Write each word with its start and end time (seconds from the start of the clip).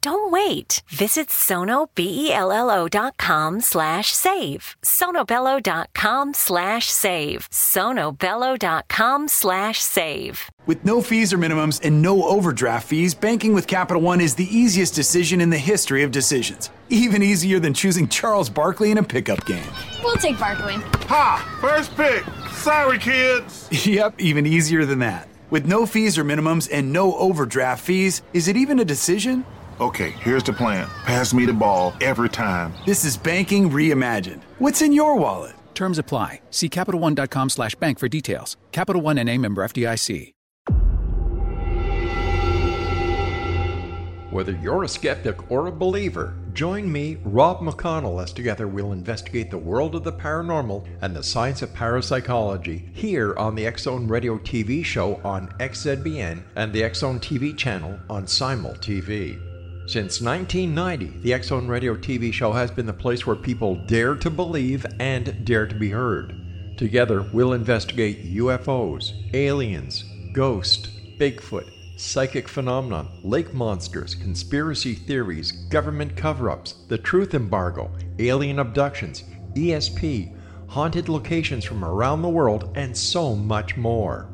Don't 0.00 0.30
wait. 0.30 0.82
Visit 0.88 1.28
sonobello.com 1.28 3.60
slash 3.60 4.12
save. 4.12 4.76
sonobello.com 4.82 6.34
slash 6.34 6.90
save. 6.90 7.48
sonobello.com 7.50 9.28
slash 9.28 9.80
save. 9.80 10.50
With 10.66 10.84
no 10.84 11.02
fees 11.02 11.32
or 11.32 11.38
minimums 11.38 11.80
and 11.84 12.00
no 12.00 12.24
overdraft 12.24 12.88
fees, 12.88 13.14
banking 13.14 13.52
with 13.52 13.66
Capital 13.66 14.00
One 14.00 14.20
is 14.20 14.34
the 14.34 14.56
easiest 14.56 14.94
decision 14.94 15.40
in 15.40 15.50
the 15.50 15.58
history 15.58 16.02
of 16.02 16.10
decisions. 16.10 16.70
Even 16.88 17.22
easier 17.22 17.58
than 17.58 17.74
choosing 17.74 18.08
Charles 18.08 18.48
Barkley 18.48 18.90
in 18.90 18.98
a 18.98 19.02
pickup 19.02 19.44
game. 19.44 19.66
We'll 20.02 20.16
take 20.16 20.38
Barkley. 20.38 20.74
Ha! 21.08 21.58
First 21.60 21.94
pick. 21.96 22.24
Sorry, 22.52 22.98
kids. 22.98 23.68
yep, 23.86 24.14
even 24.18 24.46
easier 24.46 24.84
than 24.84 25.00
that. 25.00 25.28
With 25.50 25.66
no 25.66 25.86
fees 25.86 26.18
or 26.18 26.24
minimums 26.24 26.68
and 26.72 26.92
no 26.92 27.14
overdraft 27.16 27.84
fees, 27.84 28.22
is 28.32 28.48
it 28.48 28.56
even 28.56 28.80
a 28.80 28.84
decision? 28.84 29.44
Okay, 29.80 30.10
here's 30.10 30.44
the 30.44 30.52
plan. 30.52 30.86
Pass 31.04 31.34
me 31.34 31.46
the 31.46 31.52
ball 31.52 31.94
every 32.00 32.28
time. 32.28 32.72
This 32.86 33.04
is 33.04 33.16
banking 33.16 33.68
reimagined. 33.70 34.42
What's 34.58 34.82
in 34.82 34.92
your 34.92 35.16
wallet? 35.16 35.54
Terms 35.74 35.98
apply. 35.98 36.42
See 36.50 36.68
CapitalOne.com 36.68 37.50
slash 37.50 37.74
bank 37.74 37.98
for 37.98 38.08
details. 38.08 38.56
Capital 38.70 39.02
One 39.02 39.18
and 39.18 39.28
a 39.28 39.36
member 39.36 39.64
FDIC. 39.66 40.32
Whether 44.30 44.52
you're 44.62 44.82
a 44.82 44.88
skeptic 44.88 45.50
or 45.50 45.66
a 45.68 45.72
believer, 45.72 46.36
join 46.52 46.90
me, 46.90 47.18
Rob 47.24 47.60
McConnell, 47.60 48.20
as 48.20 48.32
together 48.32 48.66
we'll 48.66 48.90
investigate 48.90 49.48
the 49.48 49.58
world 49.58 49.94
of 49.94 50.02
the 50.02 50.12
paranormal 50.12 50.88
and 51.02 51.14
the 51.14 51.22
science 51.22 51.62
of 51.62 51.72
parapsychology 51.72 52.88
here 52.92 53.36
on 53.36 53.54
the 53.54 53.66
X 53.66 53.82
Zone 53.82 54.08
Radio 54.08 54.38
TV 54.38 54.84
show 54.84 55.20
on 55.24 55.48
XZBN 55.60 56.42
and 56.56 56.72
the 56.72 56.82
X 56.82 56.98
Zone 57.00 57.20
TV 57.20 57.56
channel 57.56 57.98
on 58.10 58.26
Simul 58.26 58.74
TV. 58.74 59.53
Since 59.86 60.22
1990, 60.22 61.18
the 61.18 61.42
Zone 61.42 61.68
Radio 61.68 61.94
TV 61.94 62.32
show 62.32 62.52
has 62.52 62.70
been 62.70 62.86
the 62.86 62.92
place 62.94 63.26
where 63.26 63.36
people 63.36 63.74
dare 63.74 64.14
to 64.14 64.30
believe 64.30 64.86
and 64.98 65.44
dare 65.44 65.66
to 65.66 65.74
be 65.74 65.90
heard. 65.90 66.34
Together, 66.78 67.20
we'll 67.34 67.52
investigate 67.52 68.24
UFOs, 68.34 69.12
aliens, 69.34 70.04
ghosts, 70.32 70.88
Bigfoot, 71.18 71.70
psychic 71.96 72.48
phenomenon, 72.48 73.20
lake 73.22 73.52
monsters, 73.52 74.14
conspiracy 74.14 74.94
theories, 74.94 75.52
government 75.52 76.16
cover 76.16 76.48
ups, 76.48 76.76
the 76.88 76.96
truth 76.96 77.34
embargo, 77.34 77.92
alien 78.18 78.60
abductions, 78.60 79.24
ESP, 79.52 80.34
haunted 80.66 81.10
locations 81.10 81.62
from 81.62 81.84
around 81.84 82.22
the 82.22 82.28
world, 82.28 82.72
and 82.74 82.96
so 82.96 83.36
much 83.36 83.76
more. 83.76 84.33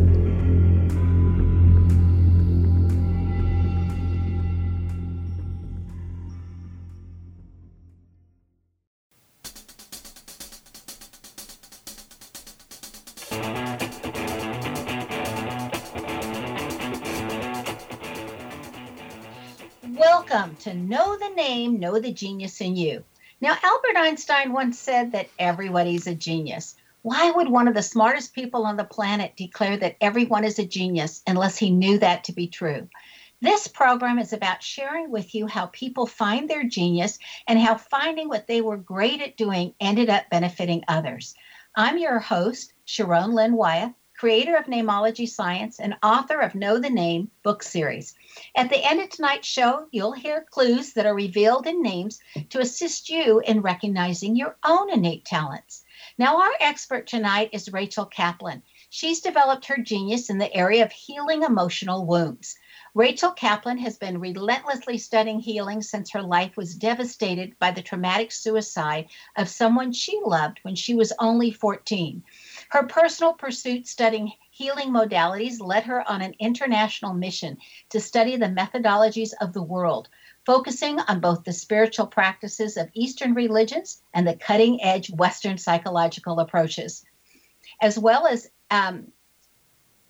Welcome 20.13 20.57
to 20.57 20.73
Know 20.73 21.17
the 21.17 21.29
Name, 21.29 21.79
Know 21.79 21.97
the 21.97 22.11
Genius 22.11 22.59
in 22.59 22.75
You. 22.75 23.01
Now, 23.39 23.55
Albert 23.63 23.95
Einstein 23.95 24.51
once 24.51 24.77
said 24.77 25.13
that 25.13 25.29
everybody's 25.39 26.05
a 26.05 26.13
genius. 26.13 26.75
Why 27.01 27.31
would 27.31 27.47
one 27.47 27.69
of 27.69 27.75
the 27.75 27.81
smartest 27.81 28.35
people 28.35 28.65
on 28.65 28.75
the 28.75 28.83
planet 28.83 29.37
declare 29.37 29.77
that 29.77 29.95
everyone 30.01 30.43
is 30.43 30.59
a 30.59 30.65
genius 30.65 31.21
unless 31.27 31.57
he 31.57 31.71
knew 31.71 31.97
that 31.99 32.25
to 32.25 32.33
be 32.33 32.47
true? 32.47 32.89
This 33.39 33.69
program 33.69 34.19
is 34.19 34.33
about 34.33 34.61
sharing 34.61 35.11
with 35.11 35.33
you 35.33 35.47
how 35.47 35.67
people 35.67 36.05
find 36.05 36.49
their 36.49 36.65
genius 36.65 37.17
and 37.47 37.57
how 37.57 37.75
finding 37.75 38.27
what 38.27 38.47
they 38.47 38.59
were 38.59 38.75
great 38.75 39.21
at 39.21 39.37
doing 39.37 39.73
ended 39.79 40.09
up 40.09 40.29
benefiting 40.29 40.83
others. 40.89 41.35
I'm 41.73 41.97
your 41.97 42.19
host, 42.19 42.73
Sharon 42.83 43.31
Lynn 43.31 43.53
Wyeth, 43.53 43.93
creator 44.21 44.55
of 44.55 44.65
Namology 44.65 45.27
Science 45.27 45.79
and 45.79 45.95
author 46.03 46.41
of 46.41 46.53
Know 46.53 46.77
the 46.77 46.91
Name 46.91 47.31
book 47.41 47.63
series. 47.63 48.13
At 48.55 48.69
the 48.69 48.77
end 48.77 49.01
of 49.01 49.09
tonight's 49.09 49.47
show, 49.47 49.87
you'll 49.89 50.11
hear 50.11 50.45
clues 50.51 50.93
that 50.93 51.07
are 51.07 51.15
revealed 51.15 51.65
in 51.65 51.81
names 51.81 52.19
to 52.51 52.59
assist 52.59 53.09
you 53.09 53.39
in 53.39 53.63
recognizing 53.63 54.35
your 54.35 54.57
own 54.63 54.91
innate 54.91 55.25
talents. 55.25 55.83
Now, 56.19 56.39
our 56.39 56.51
expert 56.59 57.07
tonight 57.07 57.49
is 57.51 57.73
Rachel 57.73 58.05
Kaplan. 58.05 58.61
She's 58.91 59.21
developed 59.21 59.65
her 59.65 59.77
genius 59.81 60.29
in 60.29 60.37
the 60.37 60.53
area 60.53 60.85
of 60.85 60.91
healing 60.91 61.41
emotional 61.41 62.05
wounds. 62.05 62.59
Rachel 62.93 63.31
Kaplan 63.31 63.77
has 63.77 63.97
been 63.97 64.19
relentlessly 64.19 64.97
studying 64.97 65.39
healing 65.39 65.81
since 65.81 66.11
her 66.11 66.21
life 66.21 66.57
was 66.57 66.75
devastated 66.75 67.57
by 67.57 67.71
the 67.71 67.81
traumatic 67.81 68.31
suicide 68.31 69.07
of 69.35 69.49
someone 69.49 69.93
she 69.93 70.19
loved 70.23 70.59
when 70.61 70.75
she 70.75 70.93
was 70.93 71.13
only 71.17 71.51
14. 71.51 72.21
Her 72.71 72.83
personal 72.83 73.33
pursuit 73.33 73.85
studying 73.85 74.31
healing 74.49 74.91
modalities 74.91 75.59
led 75.59 75.83
her 75.83 76.09
on 76.09 76.21
an 76.21 76.35
international 76.39 77.13
mission 77.13 77.57
to 77.89 77.99
study 77.99 78.37
the 78.37 78.45
methodologies 78.45 79.33
of 79.41 79.51
the 79.51 79.61
world, 79.61 80.07
focusing 80.45 80.97
on 81.01 81.19
both 81.19 81.43
the 81.43 81.51
spiritual 81.51 82.07
practices 82.07 82.77
of 82.77 82.89
Eastern 82.93 83.33
religions 83.33 84.01
and 84.13 84.25
the 84.25 84.37
cutting 84.37 84.81
edge 84.81 85.11
Western 85.11 85.57
psychological 85.57 86.39
approaches. 86.39 87.03
As 87.81 87.99
well 87.99 88.25
as 88.25 88.49
um, 88.69 89.11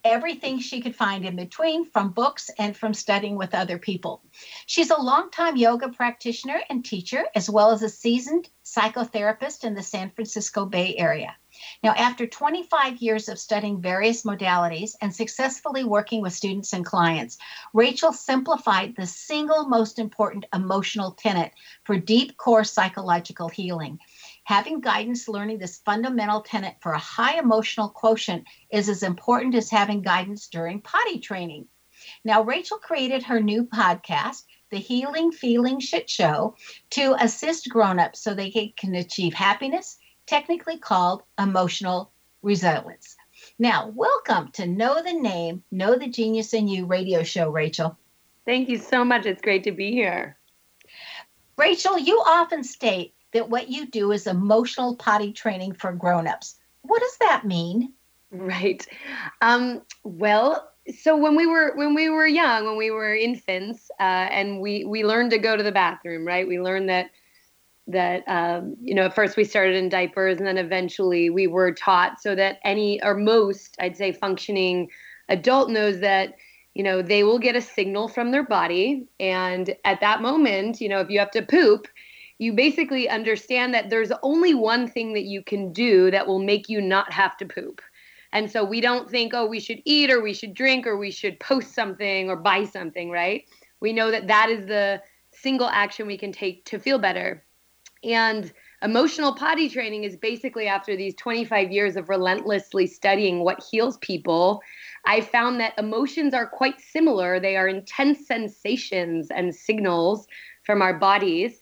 everything 0.03 0.59
she 0.59 0.81
could 0.81 0.95
find 0.95 1.25
in 1.25 1.35
between 1.35 1.89
from 1.89 2.11
books 2.11 2.51
and 2.59 2.77
from 2.77 2.93
studying 2.93 3.37
with 3.37 3.55
other 3.55 3.79
people. 3.79 4.21
She's 4.67 4.91
a 4.91 5.01
longtime 5.01 5.57
yoga 5.57 5.89
practitioner 5.89 6.61
and 6.69 6.85
teacher, 6.85 7.25
as 7.33 7.49
well 7.49 7.71
as 7.71 7.81
a 7.81 7.89
seasoned 7.89 8.49
psychotherapist 8.63 9.63
in 9.63 9.73
the 9.73 9.81
San 9.81 10.11
Francisco 10.11 10.67
Bay 10.67 10.95
Area. 10.95 11.35
Now, 11.83 11.91
after 11.91 12.27
25 12.27 12.97
years 13.01 13.29
of 13.29 13.39
studying 13.39 13.81
various 13.81 14.23
modalities 14.23 14.91
and 15.01 15.13
successfully 15.13 15.83
working 15.83 16.21
with 16.21 16.33
students 16.33 16.73
and 16.73 16.85
clients, 16.85 17.37
Rachel 17.73 18.13
simplified 18.13 18.95
the 18.95 19.07
single 19.07 19.67
most 19.67 19.99
important 19.99 20.45
emotional 20.53 21.11
tenet 21.11 21.51
for 21.83 21.97
deep 21.97 22.37
core 22.37 22.63
psychological 22.63 23.49
healing 23.49 23.99
Having 24.45 24.81
guidance 24.81 25.27
learning 25.27 25.59
this 25.59 25.77
fundamental 25.77 26.41
tenet 26.41 26.75
for 26.81 26.93
a 26.93 26.99
high 26.99 27.37
emotional 27.37 27.89
quotient 27.89 28.45
is 28.71 28.89
as 28.89 29.03
important 29.03 29.55
as 29.55 29.69
having 29.69 30.01
guidance 30.01 30.47
during 30.47 30.81
potty 30.81 31.19
training. 31.19 31.67
Now, 32.25 32.41
Rachel 32.41 32.77
created 32.77 33.23
her 33.23 33.39
new 33.39 33.65
podcast, 33.65 34.43
The 34.71 34.79
Healing 34.79 35.31
Feeling 35.31 35.79
Shit 35.79 36.09
Show, 36.09 36.55
to 36.91 37.15
assist 37.23 37.69
grown-ups 37.69 38.19
so 38.19 38.33
they 38.33 38.73
can 38.75 38.95
achieve 38.95 39.33
happiness, 39.33 39.97
technically 40.27 40.77
called 40.77 41.23
emotional 41.39 42.11
resilience. 42.41 43.15
Now, 43.59 43.91
welcome 43.95 44.51
to 44.53 44.65
Know 44.65 45.01
the 45.01 45.13
Name, 45.13 45.63
Know 45.71 45.97
the 45.97 46.07
Genius 46.07 46.53
in 46.53 46.67
You 46.67 46.85
radio 46.85 47.23
show, 47.23 47.49
Rachel. 47.49 47.97
Thank 48.45 48.69
you 48.69 48.77
so 48.77 49.03
much. 49.03 49.25
It's 49.25 49.41
great 49.41 49.63
to 49.65 49.71
be 49.71 49.91
here. 49.91 50.37
Rachel, 51.57 51.97
you 51.97 52.21
often 52.25 52.63
state 52.63 53.13
that 53.33 53.49
what 53.49 53.69
you 53.69 53.87
do 53.87 54.11
is 54.11 54.27
emotional 54.27 54.95
potty 54.95 55.31
training 55.31 55.73
for 55.73 55.91
grown-ups. 55.91 56.55
What 56.81 57.01
does 57.01 57.17
that 57.19 57.45
mean? 57.45 57.93
Right. 58.31 58.85
Um, 59.41 59.81
well, 60.03 60.71
so 60.99 61.15
when 61.15 61.35
we 61.35 61.45
were 61.45 61.75
when 61.75 61.93
we 61.93 62.09
were 62.09 62.25
young, 62.25 62.65
when 62.65 62.77
we 62.77 62.89
were 62.89 63.13
infants, 63.13 63.91
uh, 63.99 64.27
and 64.31 64.59
we 64.59 64.85
we 64.85 65.03
learned 65.03 65.31
to 65.31 65.37
go 65.37 65.55
to 65.55 65.63
the 65.63 65.71
bathroom, 65.71 66.25
right? 66.25 66.47
We 66.47 66.59
learned 66.59 66.89
that 66.89 67.11
that 67.91 68.23
um, 68.27 68.75
you 68.81 68.93
know 68.93 69.05
at 69.05 69.15
first 69.15 69.37
we 69.37 69.43
started 69.43 69.75
in 69.75 69.89
diapers, 69.89 70.37
and 70.37 70.47
then 70.47 70.57
eventually 70.57 71.29
we 71.29 71.47
were 71.47 71.71
taught 71.71 72.21
so 72.21 72.35
that 72.35 72.59
any 72.63 73.01
or 73.03 73.15
most, 73.15 73.75
I'd 73.79 73.97
say, 73.97 74.11
functioning 74.11 74.89
adult 75.29 75.69
knows 75.69 75.99
that 75.99 76.35
you 76.73 76.83
know 76.83 77.01
they 77.01 77.23
will 77.23 77.39
get 77.39 77.55
a 77.55 77.61
signal 77.61 78.07
from 78.07 78.31
their 78.31 78.45
body, 78.45 79.07
and 79.19 79.75
at 79.85 80.01
that 80.01 80.21
moment, 80.21 80.81
you 80.81 80.89
know, 80.89 80.99
if 80.99 81.09
you 81.09 81.19
have 81.19 81.31
to 81.31 81.41
poop, 81.41 81.87
you 82.39 82.53
basically 82.53 83.07
understand 83.07 83.73
that 83.73 83.89
there's 83.89 84.11
only 84.23 84.53
one 84.55 84.87
thing 84.87 85.13
that 85.13 85.25
you 85.25 85.43
can 85.43 85.71
do 85.71 86.09
that 86.09 86.25
will 86.25 86.39
make 86.39 86.69
you 86.69 86.81
not 86.81 87.13
have 87.13 87.37
to 87.37 87.45
poop. 87.45 87.81
And 88.33 88.49
so 88.49 88.63
we 88.63 88.81
don't 88.81 89.09
think, 89.09 89.33
oh, 89.33 89.45
we 89.45 89.59
should 89.59 89.81
eat 89.85 90.09
or 90.09 90.21
we 90.21 90.33
should 90.33 90.53
drink 90.53 90.87
or 90.87 90.97
we 90.97 91.11
should 91.11 91.39
post 91.39 91.75
something 91.75 92.29
or 92.29 92.35
buy 92.35 92.63
something, 92.63 93.11
right? 93.11 93.43
We 93.79 93.93
know 93.93 94.09
that 94.11 94.27
that 94.27 94.49
is 94.49 94.65
the 94.65 95.01
single 95.31 95.67
action 95.67 96.07
we 96.07 96.17
can 96.17 96.31
take 96.31 96.65
to 96.65 96.79
feel 96.79 96.97
better. 96.97 97.43
And 98.03 98.51
emotional 98.81 99.35
potty 99.35 99.69
training 99.69 100.03
is 100.03 100.17
basically 100.17 100.67
after 100.67 100.95
these 100.95 101.13
25 101.15 101.71
years 101.71 101.95
of 101.95 102.09
relentlessly 102.09 102.87
studying 102.87 103.43
what 103.43 103.63
heals 103.63 103.97
people. 103.97 104.61
I 105.05 105.21
found 105.21 105.59
that 105.59 105.77
emotions 105.77 106.33
are 106.33 106.47
quite 106.47 106.81
similar. 106.81 107.39
They 107.39 107.57
are 107.57 107.67
intense 107.67 108.25
sensations 108.27 109.29
and 109.29 109.53
signals 109.53 110.27
from 110.63 110.81
our 110.81 110.97
bodies 110.97 111.61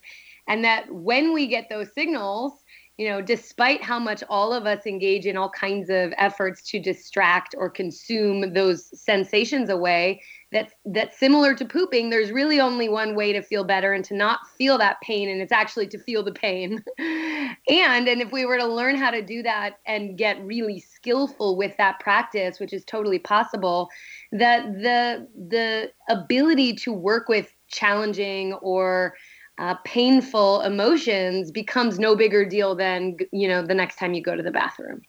and 0.50 0.64
that 0.66 0.92
when 0.92 1.34
we 1.34 1.48
get 1.48 1.70
those 1.70 1.94
signals 1.94 2.64
you 2.98 3.08
know 3.08 3.22
despite 3.22 3.82
how 3.82 3.98
much 3.98 4.22
all 4.30 4.52
of 4.52 4.66
us 4.66 4.86
engage 4.86 5.26
in 5.26 5.38
all 5.38 5.50
kinds 5.50 5.90
of 5.90 6.12
efforts 6.18 6.62
to 6.64 6.82
distract 6.82 7.56
or 7.58 7.70
consume 7.70 8.54
those 8.54 8.90
sensations 9.00 9.70
away 9.70 10.22
that 10.52 10.72
that's 10.86 11.20
similar 11.20 11.54
to 11.54 11.64
pooping 11.64 12.10
there's 12.10 12.32
really 12.32 12.60
only 12.60 12.90
one 12.90 13.16
way 13.16 13.32
to 13.32 13.42
feel 13.42 13.64
better 13.64 13.94
and 13.94 14.04
to 14.06 14.16
not 14.16 14.40
feel 14.58 14.78
that 14.78 15.00
pain 15.02 15.30
and 15.30 15.42
it's 15.42 15.52
actually 15.52 15.88
to 15.88 16.00
feel 16.00 16.24
the 16.24 16.32
pain. 16.32 16.84
And 17.68 18.08
and 18.08 18.22
if 18.22 18.32
we 18.32 18.46
were 18.46 18.58
to 18.58 18.66
learn 18.66 18.96
how 18.96 19.12
to 19.12 19.22
do 19.22 19.44
that 19.44 19.80
and 19.86 20.18
get 20.18 20.44
really 20.44 20.80
skillful 20.80 21.56
with 21.58 21.76
that 21.78 22.00
practice 22.00 22.60
which 22.60 22.74
is 22.74 22.86
totally 22.86 23.20
possible 23.20 23.90
that 24.32 24.66
the 24.74 25.28
the 25.50 25.92
ability 26.10 26.74
to 26.74 26.94
work 26.94 27.28
with 27.28 27.54
challenging 27.68 28.54
or 28.54 29.16
uh, 29.58 29.76
painful 29.84 30.62
emotions 30.62 31.52
becomes 31.52 32.00
no 32.00 32.16
bigger 32.16 32.46
deal 32.46 32.76
than 32.76 33.18
you 33.32 33.48
know 33.48 33.62
the 33.66 33.76
next 33.76 33.98
time 33.98 34.14
you 34.14 34.22
go 34.22 34.36
to 34.36 34.44
the 34.44 34.52
bathroom. 34.52 35.02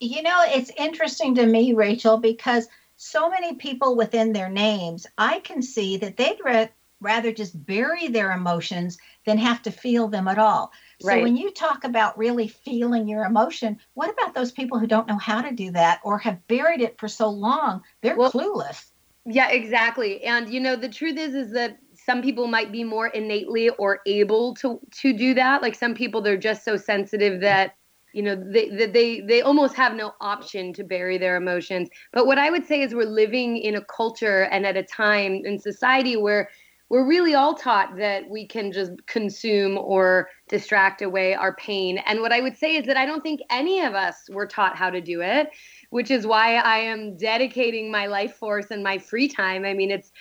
You 0.00 0.22
know 0.22 0.40
it's 0.46 0.70
interesting 0.78 1.34
to 1.36 1.46
me 1.46 1.72
rachel 1.72 2.18
because 2.18 2.68
so 2.96 3.28
many 3.28 3.54
people 3.54 3.96
within 3.96 4.32
their 4.32 4.48
names 4.48 5.06
i 5.18 5.40
can 5.40 5.62
see 5.62 5.96
that 5.96 6.16
they'd 6.16 6.38
ra- 6.44 6.66
rather 7.00 7.32
just 7.32 7.66
bury 7.66 8.08
their 8.08 8.32
emotions 8.32 8.96
than 9.26 9.36
have 9.36 9.60
to 9.60 9.70
feel 9.70 10.08
them 10.08 10.26
at 10.28 10.38
all. 10.38 10.72
Right. 11.02 11.18
so 11.18 11.22
when 11.22 11.36
you 11.36 11.50
talk 11.50 11.84
about 11.84 12.16
really 12.16 12.48
feeling 12.48 13.08
your 13.08 13.24
emotion 13.24 13.78
what 13.94 14.10
about 14.10 14.34
those 14.34 14.52
people 14.52 14.78
who 14.78 14.86
don't 14.86 15.08
know 15.08 15.18
how 15.18 15.42
to 15.42 15.52
do 15.52 15.70
that 15.72 16.00
or 16.04 16.18
have 16.18 16.46
buried 16.48 16.80
it 16.80 16.98
for 16.98 17.08
so 17.08 17.28
long 17.28 17.82
they're 18.00 18.16
well, 18.16 18.30
clueless. 18.32 18.86
yeah 19.26 19.50
exactly. 19.50 20.22
And 20.22 20.48
you 20.48 20.60
know 20.60 20.76
the 20.76 20.88
truth 20.88 21.18
is 21.18 21.34
is 21.34 21.52
that 21.52 21.78
some 21.94 22.22
people 22.22 22.46
might 22.46 22.70
be 22.72 22.84
more 22.84 23.08
innately 23.08 23.70
or 23.70 24.00
able 24.06 24.54
to 24.56 24.80
to 25.02 25.12
do 25.12 25.34
that. 25.34 25.62
Like 25.62 25.74
some 25.74 25.94
people 25.94 26.20
they're 26.20 26.36
just 26.36 26.64
so 26.64 26.76
sensitive 26.76 27.40
that 27.40 27.76
you 28.14 28.22
know 28.22 28.36
they, 28.36 28.68
they 28.68 29.20
they 29.20 29.42
almost 29.42 29.74
have 29.74 29.94
no 29.94 30.12
option 30.20 30.72
to 30.72 30.84
bury 30.84 31.18
their 31.18 31.36
emotions. 31.36 31.88
But 32.12 32.26
what 32.26 32.38
i 32.38 32.48
would 32.50 32.66
say 32.66 32.80
is 32.80 32.94
we're 32.94 33.04
living 33.04 33.58
in 33.58 33.74
a 33.74 33.84
culture 33.84 34.42
and 34.44 34.64
at 34.64 34.76
a 34.76 34.82
time 34.82 35.42
in 35.44 35.58
society 35.58 36.16
where 36.16 36.48
we're 36.90 37.08
really 37.08 37.34
all 37.34 37.54
taught 37.54 37.96
that 37.96 38.28
we 38.30 38.46
can 38.46 38.70
just 38.70 38.92
consume 39.06 39.78
or 39.78 40.28
distract 40.48 41.02
away 41.02 41.34
our 41.34 41.56
pain. 41.56 41.98
And 42.06 42.20
what 42.20 42.32
i 42.32 42.40
would 42.40 42.56
say 42.56 42.76
is 42.76 42.86
that 42.86 42.96
i 42.96 43.04
don't 43.04 43.22
think 43.22 43.40
any 43.50 43.80
of 43.80 43.94
us 43.94 44.28
were 44.30 44.46
taught 44.46 44.76
how 44.76 44.90
to 44.90 45.00
do 45.00 45.20
it 45.20 45.48
which 45.90 46.10
is 46.10 46.26
why 46.26 46.56
i 46.56 46.78
am 46.78 47.16
dedicating 47.16 47.90
my 47.90 48.06
life 48.06 48.34
force 48.34 48.66
and 48.70 48.82
my 48.82 48.98
free 48.98 49.28
time. 49.28 49.64
I 49.64 49.74
mean 49.74 49.90
it's 49.90 50.12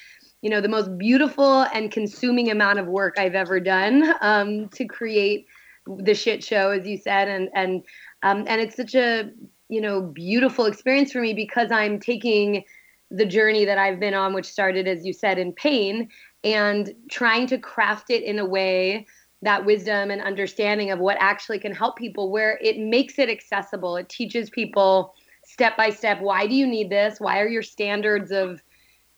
you 0.41 0.49
know 0.49 0.61
the 0.61 0.67
most 0.67 0.97
beautiful 0.97 1.61
and 1.73 1.91
consuming 1.91 2.49
amount 2.49 2.79
of 2.79 2.87
work 2.87 3.19
I've 3.19 3.35
ever 3.35 3.59
done 3.59 4.13
um, 4.21 4.67
to 4.69 4.85
create 4.85 5.47
the 5.85 6.13
shit 6.13 6.43
show, 6.43 6.71
as 6.71 6.87
you 6.87 6.97
said, 6.97 7.27
and 7.27 7.49
and 7.53 7.83
um, 8.21 8.45
and 8.47 8.61
it's 8.61 8.75
such 8.75 8.95
a 8.95 9.29
you 9.69 9.81
know 9.81 10.01
beautiful 10.01 10.65
experience 10.65 11.11
for 11.11 11.21
me 11.21 11.33
because 11.33 11.71
I'm 11.71 11.99
taking 11.99 12.63
the 13.11 13.25
journey 13.25 13.65
that 13.65 13.77
I've 13.77 13.99
been 13.99 14.13
on, 14.13 14.33
which 14.33 14.45
started, 14.45 14.87
as 14.87 15.05
you 15.05 15.13
said, 15.13 15.37
in 15.37 15.53
pain, 15.53 16.09
and 16.43 16.93
trying 17.11 17.47
to 17.47 17.57
craft 17.57 18.09
it 18.09 18.23
in 18.23 18.39
a 18.39 18.45
way 18.45 19.05
that 19.43 19.65
wisdom 19.65 20.09
and 20.09 20.21
understanding 20.21 20.89
of 20.89 20.99
what 20.99 21.17
actually 21.19 21.59
can 21.59 21.73
help 21.73 21.97
people, 21.97 22.31
where 22.31 22.57
it 22.61 22.79
makes 22.79 23.19
it 23.19 23.29
accessible. 23.29 23.97
It 23.97 24.09
teaches 24.09 24.49
people 24.49 25.13
step 25.45 25.75
by 25.75 25.89
step 25.89 26.21
why 26.21 26.47
do 26.47 26.55
you 26.55 26.65
need 26.65 26.89
this? 26.89 27.19
Why 27.19 27.39
are 27.39 27.47
your 27.47 27.63
standards 27.63 28.31
of 28.31 28.61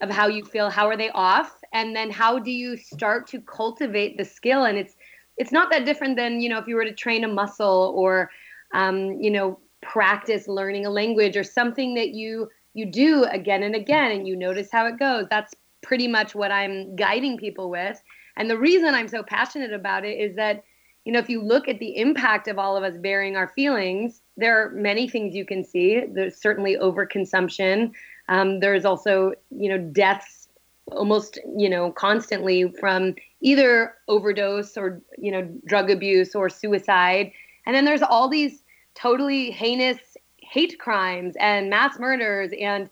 of 0.02 0.10
how 0.10 0.28
you 0.28 0.44
feel 0.44 0.70
how 0.70 0.88
are 0.88 0.98
they 0.98 1.10
off 1.12 1.62
and 1.72 1.96
then 1.96 2.12
how 2.12 2.38
do 2.38 2.52
you 2.52 2.76
start 2.76 3.28
to 3.28 3.40
cultivate 3.40 4.18
the 4.18 4.26
skill 4.26 4.66
and 4.66 4.78
it's 4.78 4.95
it's 5.38 5.52
not 5.52 5.72
that 5.72 5.86
different 5.86 6.16
than 6.16 6.42
you 6.42 6.50
know 6.50 6.58
if 6.58 6.68
you 6.68 6.76
were 6.76 6.86
to 6.86 6.94
train 6.94 7.24
a 7.24 7.28
muscle 7.28 7.94
or 7.96 8.30
um, 8.74 9.14
you 9.22 9.32
know 9.32 9.60
practice 9.82 10.48
learning 10.48 10.86
a 10.86 10.90
language 10.90 11.38
or 11.38 11.44
something 11.44 11.94
that 11.96 12.10
you 12.10 12.50
you 12.74 12.86
do 12.86 13.24
again 13.26 13.64
and 13.64 13.76
again 13.76 14.12
and 14.12 14.28
you 14.28 14.36
notice 14.36 14.70
how 14.72 14.86
it 14.86 14.98
goes. 15.00 15.26
That's 15.30 15.54
pretty 15.82 16.08
much 16.08 16.34
what 16.34 16.52
i'm 16.52 16.96
guiding 16.96 17.38
people 17.38 17.70
with. 17.70 18.02
And 18.38 18.50
the 18.50 18.58
reason 18.58 18.96
i'm 18.96 19.08
so 19.08 19.24
passionate 19.24 19.74
about 19.74 20.04
it 20.04 20.20
is 20.20 20.36
that 20.36 20.64
you 21.06 21.14
know 21.14 21.20
if 21.20 21.30
you 21.30 21.42
look 21.42 21.68
at 21.68 21.80
the 21.80 21.98
impact 21.98 22.48
of 22.48 22.58
all 22.58 22.76
of 22.76 22.84
us 22.84 22.98
bearing 22.98 23.36
our 23.36 23.50
feelings 23.50 24.22
there 24.38 24.62
are 24.62 24.72
many 24.72 25.08
things 25.08 25.36
you 25.36 25.46
can 25.46 25.64
see. 25.64 26.04
There's 26.08 26.36
certainly 26.36 26.78
overconsumption. 26.78 27.92
Um, 28.28 28.60
there's 28.60 28.86
also, 28.86 29.34
you 29.50 29.70
know, 29.70 29.78
deaths 29.78 30.48
almost, 30.92 31.40
you 31.58 31.70
know, 31.70 31.92
constantly 31.92 32.72
from 32.80 33.16
either 33.46 33.94
overdose 34.08 34.76
or, 34.76 35.00
you 35.20 35.32
know, 35.32 35.48
drug 35.68 35.92
abuse 35.92 36.34
or 36.34 36.50
suicide. 36.50 37.32
And 37.68 37.76
then 37.76 37.86
there's 37.86 38.02
all 38.02 38.28
these 38.28 38.64
totally 38.96 39.52
heinous 39.52 40.00
hate 40.42 40.80
crimes 40.80 41.36
and 41.40 41.70
mass 41.70 42.00
murders. 42.00 42.52
And 42.60 42.90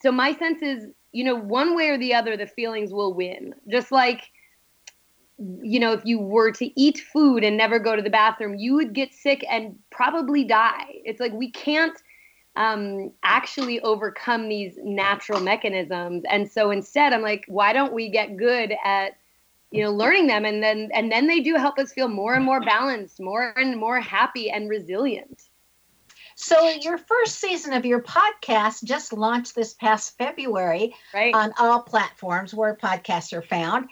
so 0.00 0.12
my 0.12 0.36
sense 0.36 0.62
is, 0.62 0.86
you 1.10 1.24
know, 1.24 1.34
one 1.34 1.74
way 1.74 1.88
or 1.88 1.98
the 1.98 2.14
other, 2.14 2.36
the 2.36 2.46
feelings 2.46 2.92
will 2.92 3.12
win. 3.12 3.56
Just 3.68 3.90
like, 3.90 4.30
you 5.36 5.80
know, 5.80 5.92
if 5.92 6.04
you 6.04 6.20
were 6.20 6.52
to 6.52 6.80
eat 6.80 6.98
food 6.98 7.42
and 7.42 7.56
never 7.56 7.80
go 7.80 7.96
to 7.96 8.02
the 8.02 8.08
bathroom, 8.08 8.54
you 8.54 8.74
would 8.74 8.92
get 8.92 9.12
sick 9.12 9.44
and 9.50 9.76
probably 9.90 10.44
die. 10.44 11.00
It's 11.04 11.18
like 11.18 11.32
we 11.32 11.50
can't 11.50 11.98
um, 12.54 13.12
actually 13.24 13.80
overcome 13.80 14.48
these 14.48 14.78
natural 14.80 15.40
mechanisms. 15.40 16.22
And 16.30 16.48
so 16.48 16.70
instead, 16.70 17.12
I'm 17.12 17.22
like, 17.22 17.44
why 17.48 17.72
don't 17.72 17.92
we 17.92 18.08
get 18.08 18.36
good 18.36 18.74
at 18.84 19.16
you 19.70 19.82
know 19.82 19.92
learning 19.92 20.26
them 20.26 20.44
and 20.44 20.62
then 20.62 20.90
and 20.94 21.10
then 21.12 21.26
they 21.26 21.40
do 21.40 21.54
help 21.56 21.78
us 21.78 21.92
feel 21.92 22.08
more 22.08 22.34
and 22.34 22.44
more 22.44 22.60
balanced 22.60 23.20
more 23.20 23.52
and 23.56 23.76
more 23.76 24.00
happy 24.00 24.50
and 24.50 24.68
resilient 24.70 25.48
So, 26.40 26.68
your 26.68 26.98
first 26.98 27.40
season 27.40 27.72
of 27.72 27.84
your 27.84 28.00
podcast 28.00 28.84
just 28.84 29.12
launched 29.12 29.56
this 29.56 29.74
past 29.74 30.16
February 30.18 30.94
right. 31.12 31.34
on 31.34 31.52
all 31.58 31.82
platforms 31.82 32.54
where 32.54 32.76
podcasts 32.76 33.32
are 33.32 33.42
found. 33.42 33.88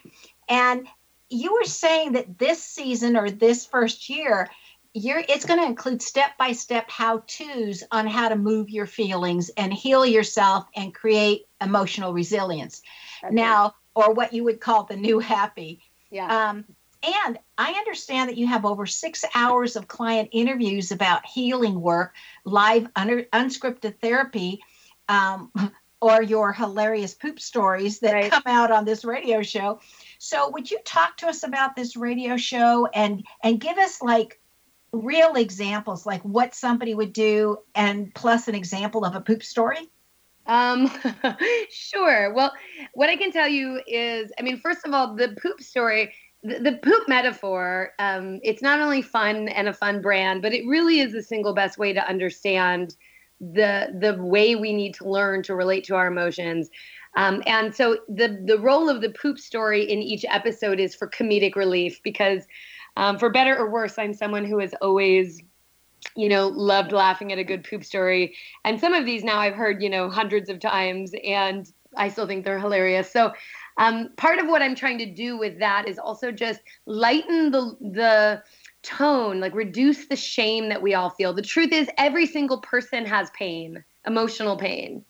And 0.49 0.87
you 1.29 1.55
were 1.55 1.65
saying 1.65 2.13
that 2.13 2.39
this 2.39 2.63
season 2.63 3.17
or 3.17 3.31
this 3.31 3.67
first 3.67 4.09
year, 4.09 4.49
you're, 4.95 5.25
it's 5.29 5.45
going 5.45 5.59
to 5.59 5.67
include 5.67 6.01
step 6.01 6.39
by 6.39 6.53
step 6.53 6.89
how 6.89 7.25
to's 7.27 7.83
on 7.91 8.07
how 8.07 8.29
to 8.29 8.37
move 8.37 8.71
your 8.71 8.87
feelings 8.87 9.51
and 9.57 9.75
heal 9.75 10.07
yourself 10.07 10.67
and 10.77 10.95
create 10.95 11.47
emotional 11.61 12.13
resilience. 12.13 12.81
That's 13.23 13.35
now, 13.35 13.75
or 13.97 14.13
what 14.13 14.33
you 14.33 14.45
would 14.45 14.61
call 14.61 14.85
the 14.85 14.95
new 14.95 15.19
happy. 15.19 15.81
Yeah. 16.11 16.51
Um, 16.51 16.65
and 17.03 17.39
I 17.57 17.73
understand 17.73 18.29
that 18.29 18.37
you 18.37 18.47
have 18.47 18.65
over 18.65 18.85
six 18.87 19.25
hours 19.35 19.75
of 19.75 19.89
client 19.89 20.29
interviews 20.33 20.93
about 20.93 21.27
healing 21.27 21.81
work, 21.81 22.15
live 22.45 22.89
under, 22.95 23.23
unscripted 23.25 23.99
therapy, 24.01 24.61
um, 25.09 25.51
or 26.01 26.23
your 26.23 26.53
hilarious 26.53 27.15
poop 27.15 27.41
stories 27.41 28.01
that 28.01 28.13
Right. 28.13 28.31
come 28.31 28.43
out 28.47 28.71
on 28.71 28.85
this 28.85 29.05
radio 29.05 29.43
show. 29.43 29.81
So, 30.19 30.51
would 30.51 30.71
you 30.71 30.79
talk 30.85 31.17
to 31.19 31.29
us 31.29 31.43
about 31.43 31.75
this 31.75 31.97
radio 31.97 32.37
show 32.37 32.87
and 32.87 33.25
and 33.43 33.59
give 33.59 33.79
us 33.79 34.03
like 34.03 34.41
real 34.93 35.35
examples, 35.35 36.05
like 36.05 36.23
what 36.23 36.55
somebody 36.55 36.95
would 36.95 37.13
do, 37.13 37.59
and 37.75 38.15
plus 38.15 38.49
an 38.49 38.55
example 38.55 39.05
of 39.05 39.15
a 39.15 39.21
poop 39.21 39.43
story? 39.43 39.89
Um, 40.47 40.91
sure. 41.71 42.33
Well, 42.33 42.53
what 42.95 43.09
I 43.11 43.17
can 43.17 43.33
tell 43.33 43.49
you 43.49 43.81
is, 43.87 44.31
I 44.39 44.43
mean, 44.43 44.59
first 44.59 44.87
of 44.87 44.93
all, 44.93 45.15
the 45.15 45.37
poop 45.43 45.61
story, 45.61 46.15
the, 46.43 46.59
the 46.61 46.79
poop 46.83 47.09
metaphor, 47.09 47.93
um, 47.99 48.41
it's 48.43 48.63
not 48.63 48.81
only 48.81 49.03
fun 49.03 49.49
and 49.49 49.69
a 49.69 49.73
fun 49.73 50.01
brand, 50.01 50.43
but 50.43 50.53
it 50.53 50.67
really 50.67 51.01
is 51.01 51.13
the 51.13 51.23
single 51.23 51.55
best 51.55 51.79
way 51.79 51.93
to 51.93 52.09
understand 52.09 52.97
the 53.39 53.95
the 54.01 54.15
way 54.23 54.55
we 54.57 54.73
need 54.73 54.95
to 54.95 55.09
learn 55.09 55.43
to 55.43 55.55
relate 55.55 55.85
to 55.85 55.95
our 55.95 56.07
emotions. 56.07 56.71
Um, 57.17 57.43
and 57.47 57.75
so 57.75 57.99
the 58.09 58.43
the 58.47 58.59
role 58.59 58.89
of 58.89 59.01
the 59.01 59.11
poop 59.11 59.39
story 59.39 59.83
in 59.83 60.01
each 60.01 60.25
episode 60.31 60.81
is 60.81 60.95
for 60.95 61.09
comedic 61.09 61.55
relief 61.55 62.01
because, 62.03 62.45
um, 62.97 63.19
for 63.19 63.31
better 63.31 63.57
or 63.57 63.71
worse, 63.71 63.99
I'm 63.99 64.15
someone 64.15 64.45
who 64.45 64.59
is 64.61 64.75
always 64.81 65.43
you 66.15 66.29
know, 66.29 66.49
loved 66.49 66.93
laughing 66.93 67.33
at 67.33 67.39
a 67.39 67.45
good 67.45 67.65
poop 67.65 67.85
story. 67.85 68.35
And 68.65 68.81
some 68.81 68.93
of 68.93 69.05
these 69.05 69.25
now 69.25 69.39
I've 69.39 69.55
heard, 69.55 69.83
you 69.83 69.91
know, 69.91 70.09
hundreds 70.11 70.49
of 70.49 70.61
times 70.61 71.13
and 71.25 71.71
I 71.97 72.09
still 72.09 72.27
think 72.27 72.45
they're 72.45 72.59
hilarious. 72.59 73.11
So 73.11 73.33
um, 73.79 74.11
part 74.17 74.39
of 74.39 74.47
what 74.49 74.63
I'm 74.63 74.75
trying 74.75 74.99
to 74.99 75.07
do 75.07 75.39
with 75.39 75.59
that 75.59 75.89
is 75.89 75.99
also 75.99 76.31
just 76.31 76.61
lighten 76.87 77.51
the 77.51 77.77
the 77.81 78.43
tone, 78.83 79.41
like 79.41 79.55
reduce 79.55 80.07
the 80.07 80.17
shame 80.17 80.69
that 80.69 80.81
we 80.81 80.95
all 80.95 81.11
feel. 81.11 81.33
The 81.33 81.43
truth 81.43 81.73
is 81.73 81.89
every 81.99 82.27
single 82.27 82.61
person 82.61 83.05
has 83.05 83.31
pain, 83.31 83.83
emotional 84.07 84.57
pain. 84.57 85.05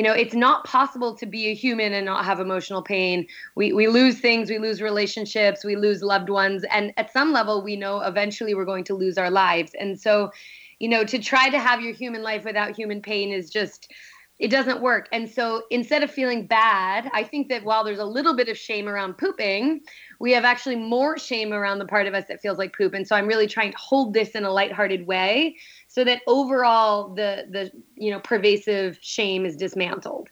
You 0.00 0.04
know, 0.04 0.14
it's 0.14 0.32
not 0.32 0.64
possible 0.64 1.14
to 1.14 1.26
be 1.26 1.48
a 1.48 1.54
human 1.54 1.92
and 1.92 2.06
not 2.06 2.24
have 2.24 2.40
emotional 2.40 2.80
pain. 2.80 3.26
We 3.54 3.74
we 3.74 3.86
lose 3.86 4.18
things, 4.18 4.48
we 4.48 4.56
lose 4.56 4.80
relationships, 4.80 5.62
we 5.62 5.76
lose 5.76 6.02
loved 6.02 6.30
ones, 6.30 6.64
and 6.70 6.94
at 6.96 7.12
some 7.12 7.34
level 7.34 7.62
we 7.62 7.76
know 7.76 8.00
eventually 8.00 8.54
we're 8.54 8.64
going 8.64 8.84
to 8.84 8.94
lose 8.94 9.18
our 9.18 9.30
lives. 9.30 9.72
And 9.78 10.00
so, 10.00 10.30
you 10.78 10.88
know, 10.88 11.04
to 11.04 11.18
try 11.18 11.50
to 11.50 11.58
have 11.58 11.82
your 11.82 11.92
human 11.92 12.22
life 12.22 12.46
without 12.46 12.74
human 12.74 13.02
pain 13.02 13.30
is 13.30 13.50
just 13.50 13.92
it 14.38 14.50
doesn't 14.50 14.80
work. 14.80 15.06
And 15.12 15.30
so 15.30 15.64
instead 15.70 16.02
of 16.02 16.10
feeling 16.10 16.46
bad, 16.46 17.10
I 17.12 17.22
think 17.22 17.50
that 17.50 17.62
while 17.62 17.84
there's 17.84 17.98
a 17.98 18.06
little 18.06 18.34
bit 18.34 18.48
of 18.48 18.56
shame 18.56 18.88
around 18.88 19.18
pooping, 19.18 19.82
we 20.18 20.32
have 20.32 20.46
actually 20.46 20.76
more 20.76 21.18
shame 21.18 21.52
around 21.52 21.78
the 21.78 21.84
part 21.84 22.06
of 22.06 22.14
us 22.14 22.24
that 22.28 22.40
feels 22.40 22.56
like 22.56 22.74
poop. 22.74 22.94
And 22.94 23.06
so 23.06 23.16
I'm 23.16 23.26
really 23.26 23.46
trying 23.46 23.72
to 23.72 23.76
hold 23.76 24.14
this 24.14 24.30
in 24.30 24.44
a 24.44 24.50
lighthearted 24.50 25.06
way 25.06 25.56
so 25.90 26.04
that 26.04 26.22
overall 26.28 27.12
the 27.14 27.46
the 27.50 27.70
you 27.96 28.10
know 28.10 28.20
pervasive 28.20 28.96
shame 29.02 29.44
is 29.44 29.56
dismantled. 29.56 30.28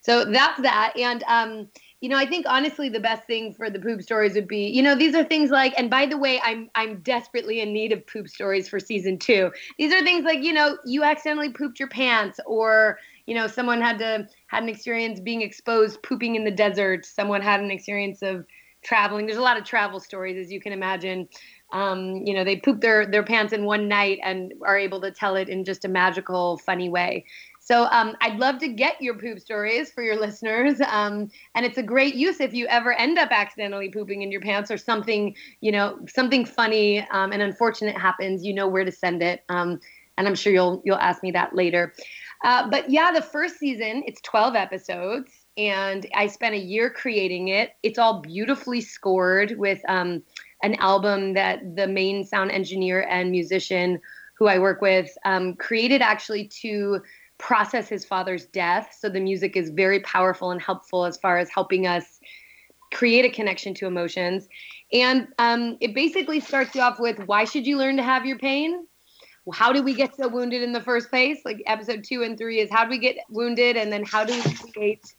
So 0.00 0.24
that's 0.24 0.60
that. 0.62 0.94
And 0.96 1.22
um 1.28 1.68
you 2.00 2.08
know, 2.08 2.16
I 2.16 2.26
think 2.26 2.46
honestly 2.48 2.88
the 2.88 2.98
best 2.98 3.28
thing 3.28 3.54
for 3.54 3.70
the 3.70 3.78
poop 3.78 4.02
stories 4.02 4.34
would 4.34 4.48
be, 4.48 4.66
you 4.66 4.82
know, 4.82 4.96
these 4.96 5.14
are 5.14 5.22
things 5.22 5.50
like, 5.50 5.72
and 5.78 5.88
by 5.88 6.06
the 6.06 6.18
way, 6.18 6.40
I'm 6.42 6.68
I'm 6.74 7.00
desperately 7.02 7.60
in 7.60 7.72
need 7.72 7.92
of 7.92 8.04
poop 8.06 8.26
stories 8.26 8.68
for 8.68 8.80
season 8.80 9.18
two. 9.18 9.52
These 9.78 9.92
are 9.92 10.02
things 10.02 10.24
like, 10.24 10.42
you 10.42 10.52
know, 10.52 10.78
you 10.84 11.04
accidentally 11.04 11.50
pooped 11.50 11.78
your 11.78 11.88
pants, 11.88 12.40
or 12.46 12.98
you 13.26 13.34
know, 13.36 13.46
someone 13.46 13.80
had 13.80 13.98
to 14.00 14.26
had 14.48 14.62
an 14.62 14.68
experience 14.70 15.20
being 15.20 15.42
exposed 15.42 16.02
pooping 16.02 16.34
in 16.36 16.44
the 16.44 16.50
desert. 16.50 17.04
Someone 17.06 17.42
had 17.42 17.60
an 17.60 17.70
experience 17.70 18.22
of 18.22 18.46
traveling. 18.82 19.26
There's 19.26 19.38
a 19.38 19.42
lot 19.42 19.56
of 19.56 19.64
travel 19.64 20.00
stories, 20.00 20.36
as 20.36 20.50
you 20.50 20.60
can 20.60 20.72
imagine. 20.72 21.28
Um, 21.72 22.16
you 22.24 22.34
know, 22.34 22.44
they 22.44 22.56
poop 22.56 22.80
their 22.80 23.06
their 23.06 23.22
pants 23.22 23.52
in 23.52 23.64
one 23.64 23.88
night 23.88 24.18
and 24.22 24.52
are 24.64 24.78
able 24.78 25.00
to 25.00 25.10
tell 25.10 25.36
it 25.36 25.48
in 25.48 25.64
just 25.64 25.84
a 25.84 25.88
magical, 25.88 26.58
funny 26.58 26.88
way. 26.88 27.24
So 27.60 27.84
um, 27.92 28.16
I'd 28.20 28.38
love 28.38 28.58
to 28.58 28.68
get 28.68 29.00
your 29.00 29.14
poop 29.14 29.38
stories 29.38 29.92
for 29.92 30.02
your 30.02 30.16
listeners, 30.20 30.80
um, 30.88 31.30
and 31.54 31.64
it's 31.64 31.78
a 31.78 31.82
great 31.82 32.14
use 32.14 32.40
if 32.40 32.52
you 32.52 32.66
ever 32.66 32.92
end 32.92 33.18
up 33.18 33.30
accidentally 33.30 33.88
pooping 33.88 34.22
in 34.22 34.32
your 34.32 34.40
pants 34.40 34.70
or 34.70 34.76
something, 34.76 35.34
you 35.60 35.72
know, 35.72 35.98
something 36.08 36.44
funny 36.44 37.06
um, 37.10 37.32
and 37.32 37.40
unfortunate 37.40 37.96
happens. 37.96 38.44
You 38.44 38.54
know 38.54 38.68
where 38.68 38.84
to 38.84 38.92
send 38.92 39.22
it, 39.22 39.44
um, 39.48 39.80
and 40.18 40.28
I'm 40.28 40.34
sure 40.34 40.52
you'll 40.52 40.82
you'll 40.84 40.98
ask 40.98 41.22
me 41.22 41.30
that 41.32 41.54
later. 41.54 41.94
Uh, 42.44 42.68
but 42.68 42.90
yeah, 42.90 43.12
the 43.12 43.22
first 43.22 43.58
season 43.58 44.02
it's 44.06 44.20
12 44.22 44.56
episodes, 44.56 45.30
and 45.56 46.06
I 46.14 46.26
spent 46.26 46.54
a 46.54 46.58
year 46.58 46.90
creating 46.90 47.48
it. 47.48 47.76
It's 47.82 47.98
all 47.98 48.20
beautifully 48.20 48.80
scored 48.80 49.56
with 49.56 49.80
um, 49.88 50.22
an 50.62 50.74
album 50.76 51.34
that 51.34 51.76
the 51.76 51.86
main 51.86 52.24
sound 52.24 52.50
engineer 52.50 53.06
and 53.08 53.30
musician 53.30 54.00
who 54.34 54.46
I 54.46 54.58
work 54.58 54.80
with 54.80 55.10
um, 55.24 55.54
created 55.54 56.02
actually 56.02 56.48
to 56.62 57.00
process 57.38 57.88
his 57.88 58.04
father's 58.04 58.46
death. 58.46 58.96
So 58.98 59.08
the 59.08 59.20
music 59.20 59.56
is 59.56 59.70
very 59.70 60.00
powerful 60.00 60.50
and 60.50 60.62
helpful 60.62 61.04
as 61.04 61.16
far 61.16 61.38
as 61.38 61.50
helping 61.50 61.86
us 61.86 62.20
create 62.92 63.24
a 63.24 63.30
connection 63.30 63.74
to 63.74 63.86
emotions. 63.86 64.48
And 64.92 65.28
um, 65.38 65.76
it 65.80 65.94
basically 65.94 66.40
starts 66.40 66.74
you 66.74 66.82
off 66.82 67.00
with 67.00 67.18
why 67.26 67.44
should 67.44 67.66
you 67.66 67.78
learn 67.78 67.96
to 67.96 68.02
have 68.02 68.24
your 68.24 68.38
pain? 68.38 68.86
How 69.52 69.72
did 69.72 69.84
we 69.84 69.94
get 69.94 70.14
so 70.14 70.28
wounded 70.28 70.62
in 70.62 70.72
the 70.72 70.80
first 70.80 71.10
place? 71.10 71.38
Like 71.44 71.62
episode 71.66 72.04
two 72.04 72.22
and 72.22 72.38
three 72.38 72.60
is 72.60 72.70
how 72.70 72.84
do 72.84 72.90
we 72.90 72.98
get 72.98 73.16
wounded? 73.28 73.76
And 73.76 73.92
then 73.92 74.04
how 74.04 74.24
do 74.24 74.34
we 74.34 74.70
create 74.72 75.14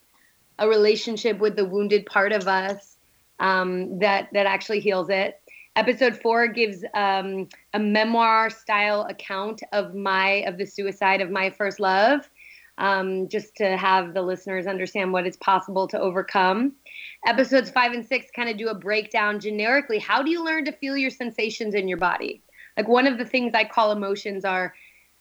a 0.59 0.67
relationship 0.67 1.39
with 1.39 1.55
the 1.55 1.65
wounded 1.65 2.05
part 2.05 2.31
of 2.31 2.47
us 2.47 2.92
um, 3.39 3.99
that, 3.99 4.29
that 4.33 4.45
actually 4.45 4.79
heals 4.79 5.09
it? 5.09 5.39
episode 5.75 6.15
four 6.15 6.47
gives 6.47 6.83
um, 6.93 7.47
a 7.73 7.79
memoir 7.79 8.47
style 8.49 9.07
account 9.09 9.63
of 9.71 9.95
my 9.95 10.43
of 10.45 10.57
the 10.57 10.65
suicide 10.65 11.19
of 11.19 11.31
my 11.31 11.49
first 11.49 11.79
love 11.79 12.29
um, 12.77 13.27
just 13.27 13.55
to 13.55 13.77
have 13.77 14.13
the 14.13 14.21
listeners 14.21 14.67
understand 14.67 15.13
what 15.13 15.27
is 15.27 15.37
possible 15.37 15.87
to 15.87 15.99
overcome. 15.99 16.73
Episodes 17.25 17.69
five 17.69 17.93
and 17.93 18.05
six 18.05 18.27
kind 18.35 18.49
of 18.49 18.57
do 18.57 18.69
a 18.69 18.75
breakdown 18.75 19.39
generically. 19.39 19.99
How 19.99 20.23
do 20.23 20.31
you 20.31 20.43
learn 20.43 20.65
to 20.65 20.71
feel 20.71 20.97
your 20.97 21.11
sensations 21.11 21.75
in 21.75 21.87
your 21.87 21.97
body? 21.97 22.41
Like 22.77 22.87
one 22.87 23.05
of 23.05 23.17
the 23.17 23.25
things 23.25 23.53
i 23.53 23.63
call 23.63 23.91
emotions 23.91 24.43
are 24.45 24.73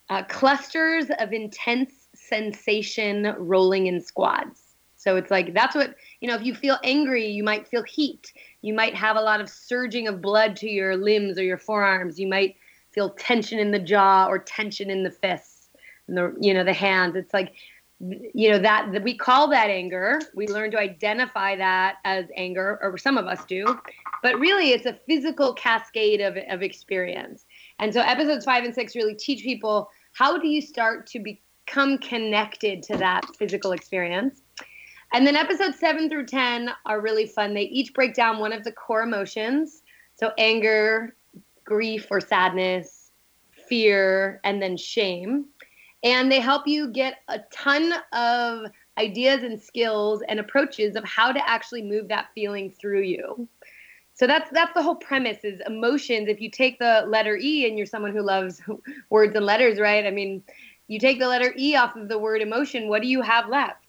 uh, 0.09 0.23
clusters 0.25 1.07
of 1.19 1.33
intense 1.33 2.09
sensation 2.14 3.35
rolling 3.38 3.87
in 3.87 4.00
squads. 4.00 4.61
So 4.97 5.16
it's 5.16 5.31
like 5.31 5.52
that's 5.52 5.75
what 5.75 5.95
you 6.22 6.28
know 6.28 6.36
if 6.36 6.44
you 6.44 6.54
feel 6.54 6.78
angry 6.84 7.26
you 7.26 7.44
might 7.44 7.68
feel 7.68 7.82
heat. 7.82 8.32
You 8.62 8.72
might 8.72 8.94
have 8.94 9.16
a 9.16 9.20
lot 9.20 9.40
of 9.40 9.50
surging 9.50 10.06
of 10.06 10.22
blood 10.22 10.56
to 10.56 10.70
your 10.70 10.96
limbs 10.96 11.36
or 11.36 11.42
your 11.42 11.58
forearms. 11.58 12.18
You 12.18 12.28
might 12.28 12.56
feel 12.92 13.10
tension 13.10 13.58
in 13.58 13.72
the 13.72 13.78
jaw 13.78 14.26
or 14.28 14.38
tension 14.38 14.88
in 14.88 15.02
the 15.02 15.10
fists 15.10 15.68
and 16.06 16.16
the 16.16 16.34
you 16.40 16.54
know 16.54 16.64
the 16.64 16.72
hands. 16.72 17.16
It's 17.16 17.34
like 17.34 17.52
you 18.00 18.50
know 18.50 18.58
that, 18.58 18.90
that 18.92 19.02
we 19.02 19.16
call 19.16 19.48
that 19.50 19.68
anger. 19.68 20.20
We 20.34 20.46
learn 20.46 20.70
to 20.72 20.78
identify 20.78 21.56
that 21.56 21.96
as 22.04 22.26
anger 22.36 22.78
or 22.82 22.98
some 22.98 23.18
of 23.18 23.26
us 23.26 23.44
do. 23.44 23.78
But 24.22 24.38
really 24.38 24.70
it's 24.70 24.86
a 24.86 24.98
physical 25.06 25.54
cascade 25.54 26.20
of, 26.20 26.36
of 26.48 26.62
experience. 26.62 27.44
And 27.78 27.92
so 27.92 28.00
episodes 28.00 28.44
five 28.44 28.64
and 28.64 28.74
six 28.74 28.94
really 28.94 29.14
teach 29.14 29.42
people 29.42 29.90
how 30.12 30.38
do 30.38 30.46
you 30.46 30.60
start 30.60 31.06
to 31.08 31.20
become 31.20 31.98
connected 31.98 32.82
to 32.84 32.96
that 32.98 33.24
physical 33.36 33.72
experience 33.72 34.42
and 35.12 35.26
then 35.26 35.37
episodes 35.37 35.78
seven 35.78 36.09
through 36.09 36.26
10 36.26 36.71
are 36.87 37.00
really 37.00 37.26
fun. 37.26 37.54
They 37.54 37.62
each 37.62 37.92
break 37.95 38.14
down 38.14 38.38
one 38.38 38.52
of 38.52 38.64
the 38.64 38.73
core 38.73 39.02
emotions. 39.02 39.83
So 40.16 40.33
anger, 40.38 41.14
grief 41.64 42.07
or 42.11 42.21
sadness, 42.21 43.11
fear, 43.69 44.40
and 44.45 44.61
then 44.61 44.76
shame. 44.76 45.47
And 46.02 46.31
they 46.31 46.40
help 46.40 46.66
you 46.66 46.88
get 46.88 47.19
a 47.28 47.40
ton 47.52 47.92
of 48.12 48.66
ideas 48.99 49.42
and 49.42 49.61
skills 49.61 50.23
and 50.28 50.40
approaches 50.40 50.97
of 50.97 51.04
how 51.04 51.33
to 51.33 51.49
actually 51.49 51.83
move 51.83 52.09
that 52.09 52.28
feeling 52.35 52.71
through 52.71 53.02
you. 53.02 53.49
So 54.14 54.26
that's 54.26 54.50
that's 54.50 54.75
the 54.75 54.83
whole 54.83 54.97
premise 54.97 55.38
is 55.42 55.61
emotions. 55.66 56.28
If 56.28 56.40
you 56.40 56.50
take 56.50 56.78
the 56.78 57.04
letter 57.09 57.37
E 57.37 57.66
and 57.66 57.78
you're 57.78 57.87
someone 57.87 58.12
who 58.12 58.23
loves 58.23 58.61
words 59.11 59.35
and 59.35 59.47
letters, 59.47 59.81
right? 59.81 60.07
I 60.07 60.11
mean, 60.11 60.42
you 60.88 60.99
take 60.99 61.19
the 61.19 61.28
letter 61.28 61.54
E 61.57 61.76
off 61.76 61.97
of 61.97 62.09
the 62.09 62.19
word 62.19 62.42
emotion, 62.42 62.88
what 62.88 63.02
do 63.02 63.09
you 63.09 63.23
have 63.23 63.49
left? 63.49 63.81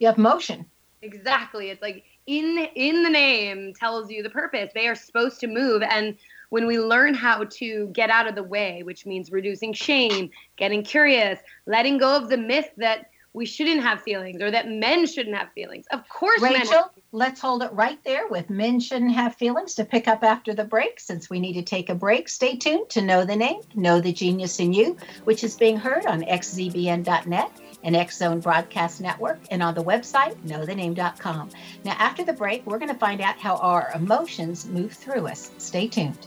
You 0.00 0.08
have 0.08 0.18
motion. 0.18 0.66
Exactly. 1.02 1.70
It's 1.70 1.80
like 1.80 2.04
in 2.26 2.68
in 2.74 3.02
the 3.02 3.10
name 3.10 3.72
tells 3.74 4.10
you 4.10 4.22
the 4.22 4.30
purpose. 4.30 4.70
They 4.74 4.88
are 4.88 4.94
supposed 4.94 5.40
to 5.40 5.46
move 5.46 5.82
and 5.82 6.16
when 6.50 6.66
we 6.66 6.78
learn 6.78 7.14
how 7.14 7.44
to 7.44 7.86
get 7.92 8.10
out 8.10 8.26
of 8.26 8.34
the 8.34 8.42
way, 8.42 8.82
which 8.82 9.06
means 9.06 9.30
reducing 9.30 9.72
shame, 9.72 10.30
getting 10.56 10.82
curious, 10.82 11.38
letting 11.66 11.96
go 11.96 12.16
of 12.16 12.28
the 12.28 12.36
myth 12.36 12.70
that 12.76 13.10
we 13.32 13.46
shouldn't 13.46 13.80
have 13.82 14.02
feelings 14.02 14.42
or 14.42 14.50
that 14.50 14.68
men 14.68 15.06
shouldn't 15.06 15.36
have 15.36 15.52
feelings. 15.52 15.86
Of 15.92 16.08
course, 16.08 16.42
Rachel, 16.42 16.72
men. 16.72 16.82
let's 17.12 17.40
hold 17.40 17.62
it 17.62 17.72
right 17.72 18.02
there 18.02 18.26
with 18.26 18.50
men 18.50 18.80
shouldn't 18.80 19.12
have 19.12 19.36
feelings 19.36 19.74
to 19.76 19.84
pick 19.84 20.08
up 20.08 20.24
after 20.24 20.52
the 20.52 20.64
break. 20.64 20.98
Since 20.98 21.30
we 21.30 21.38
need 21.38 21.52
to 21.52 21.62
take 21.62 21.88
a 21.88 21.94
break, 21.94 22.28
stay 22.28 22.56
tuned 22.56 22.90
to 22.90 23.00
Know 23.00 23.24
the 23.24 23.36
Name, 23.36 23.60
Know 23.76 24.00
the 24.00 24.12
Genius 24.12 24.58
in 24.58 24.72
You, 24.72 24.96
which 25.24 25.44
is 25.44 25.56
being 25.56 25.76
heard 25.76 26.06
on 26.06 26.22
xzbn.net 26.22 27.52
and 27.82 27.96
X 27.96 28.18
Zone 28.18 28.40
Broadcast 28.40 29.00
Network 29.00 29.40
and 29.50 29.62
on 29.62 29.74
the 29.74 29.84
website 29.84 30.36
knowthename.com. 30.46 31.50
Now, 31.84 31.96
after 31.98 32.24
the 32.24 32.32
break, 32.32 32.66
we're 32.66 32.78
going 32.78 32.92
to 32.92 32.98
find 32.98 33.20
out 33.20 33.38
how 33.38 33.56
our 33.56 33.90
emotions 33.94 34.66
move 34.66 34.92
through 34.92 35.26
us. 35.26 35.50
Stay 35.58 35.88
tuned. 35.88 36.26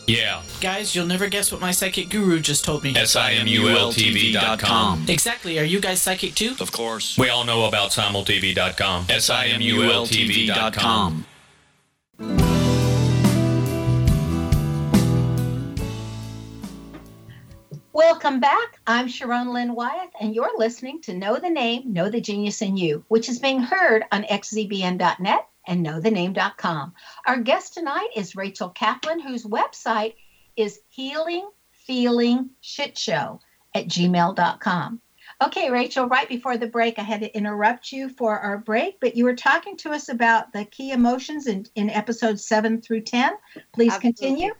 Yeah. 0.11 0.41
Guys, 0.59 0.93
you'll 0.93 1.05
never 1.05 1.29
guess 1.29 1.53
what 1.53 1.61
my 1.61 1.71
psychic 1.71 2.09
guru 2.09 2.41
just 2.41 2.65
told 2.65 2.83
me. 2.83 2.93
S-I-M-U-L-T-V.com. 2.95 5.05
Exactly. 5.07 5.57
Are 5.57 5.63
you 5.63 5.79
guys 5.79 6.01
psychic 6.01 6.35
too? 6.35 6.53
Of 6.59 6.73
course. 6.73 7.17
We 7.17 7.29
all 7.29 7.45
know 7.45 7.63
about 7.65 7.91
simultv.com. 7.91 9.05
S-I-M-U-L-T-V.com. 9.09 11.25
Welcome 17.93 18.39
back. 18.41 18.79
I'm 18.87 19.07
Sharon 19.07 19.53
Lynn 19.53 19.75
Wyeth, 19.75 20.09
and 20.19 20.35
you're 20.35 20.57
listening 20.57 20.99
to 21.01 21.13
Know 21.13 21.37
the 21.37 21.49
Name, 21.49 21.93
Know 21.93 22.09
the 22.09 22.19
Genius 22.19 22.61
in 22.61 22.75
You, 22.75 23.05
which 23.07 23.29
is 23.29 23.39
being 23.39 23.61
heard 23.61 24.03
on 24.11 24.23
xzbn.net 24.23 25.47
and 25.67 25.85
knowthename.com. 25.85 26.93
Our 27.25 27.37
guest 27.39 27.73
tonight 27.73 28.09
is 28.15 28.35
Rachel 28.35 28.69
Kaplan, 28.69 29.19
whose 29.19 29.45
website 29.45 30.15
is 30.55 30.79
Healing 30.89 31.49
Feeling 31.71 32.51
Shit 32.61 32.97
Show 32.97 33.39
at 33.73 33.87
gmail.com. 33.87 35.01
Okay, 35.43 35.71
Rachel, 35.71 36.07
right 36.07 36.29
before 36.29 36.57
the 36.57 36.67
break, 36.67 36.99
I 36.99 37.03
had 37.03 37.21
to 37.21 37.35
interrupt 37.35 37.91
you 37.91 38.09
for 38.09 38.37
our 38.37 38.59
break, 38.59 38.99
but 38.99 39.15
you 39.15 39.23
were 39.23 39.35
talking 39.35 39.75
to 39.77 39.89
us 39.89 40.07
about 40.09 40.53
the 40.53 40.65
key 40.65 40.91
emotions 40.91 41.47
in, 41.47 41.65
in 41.73 41.89
episodes 41.89 42.45
7 42.45 42.81
through 42.81 43.01
10. 43.01 43.33
Please 43.73 43.91
Absolutely. 43.91 44.27
continue. 44.27 44.53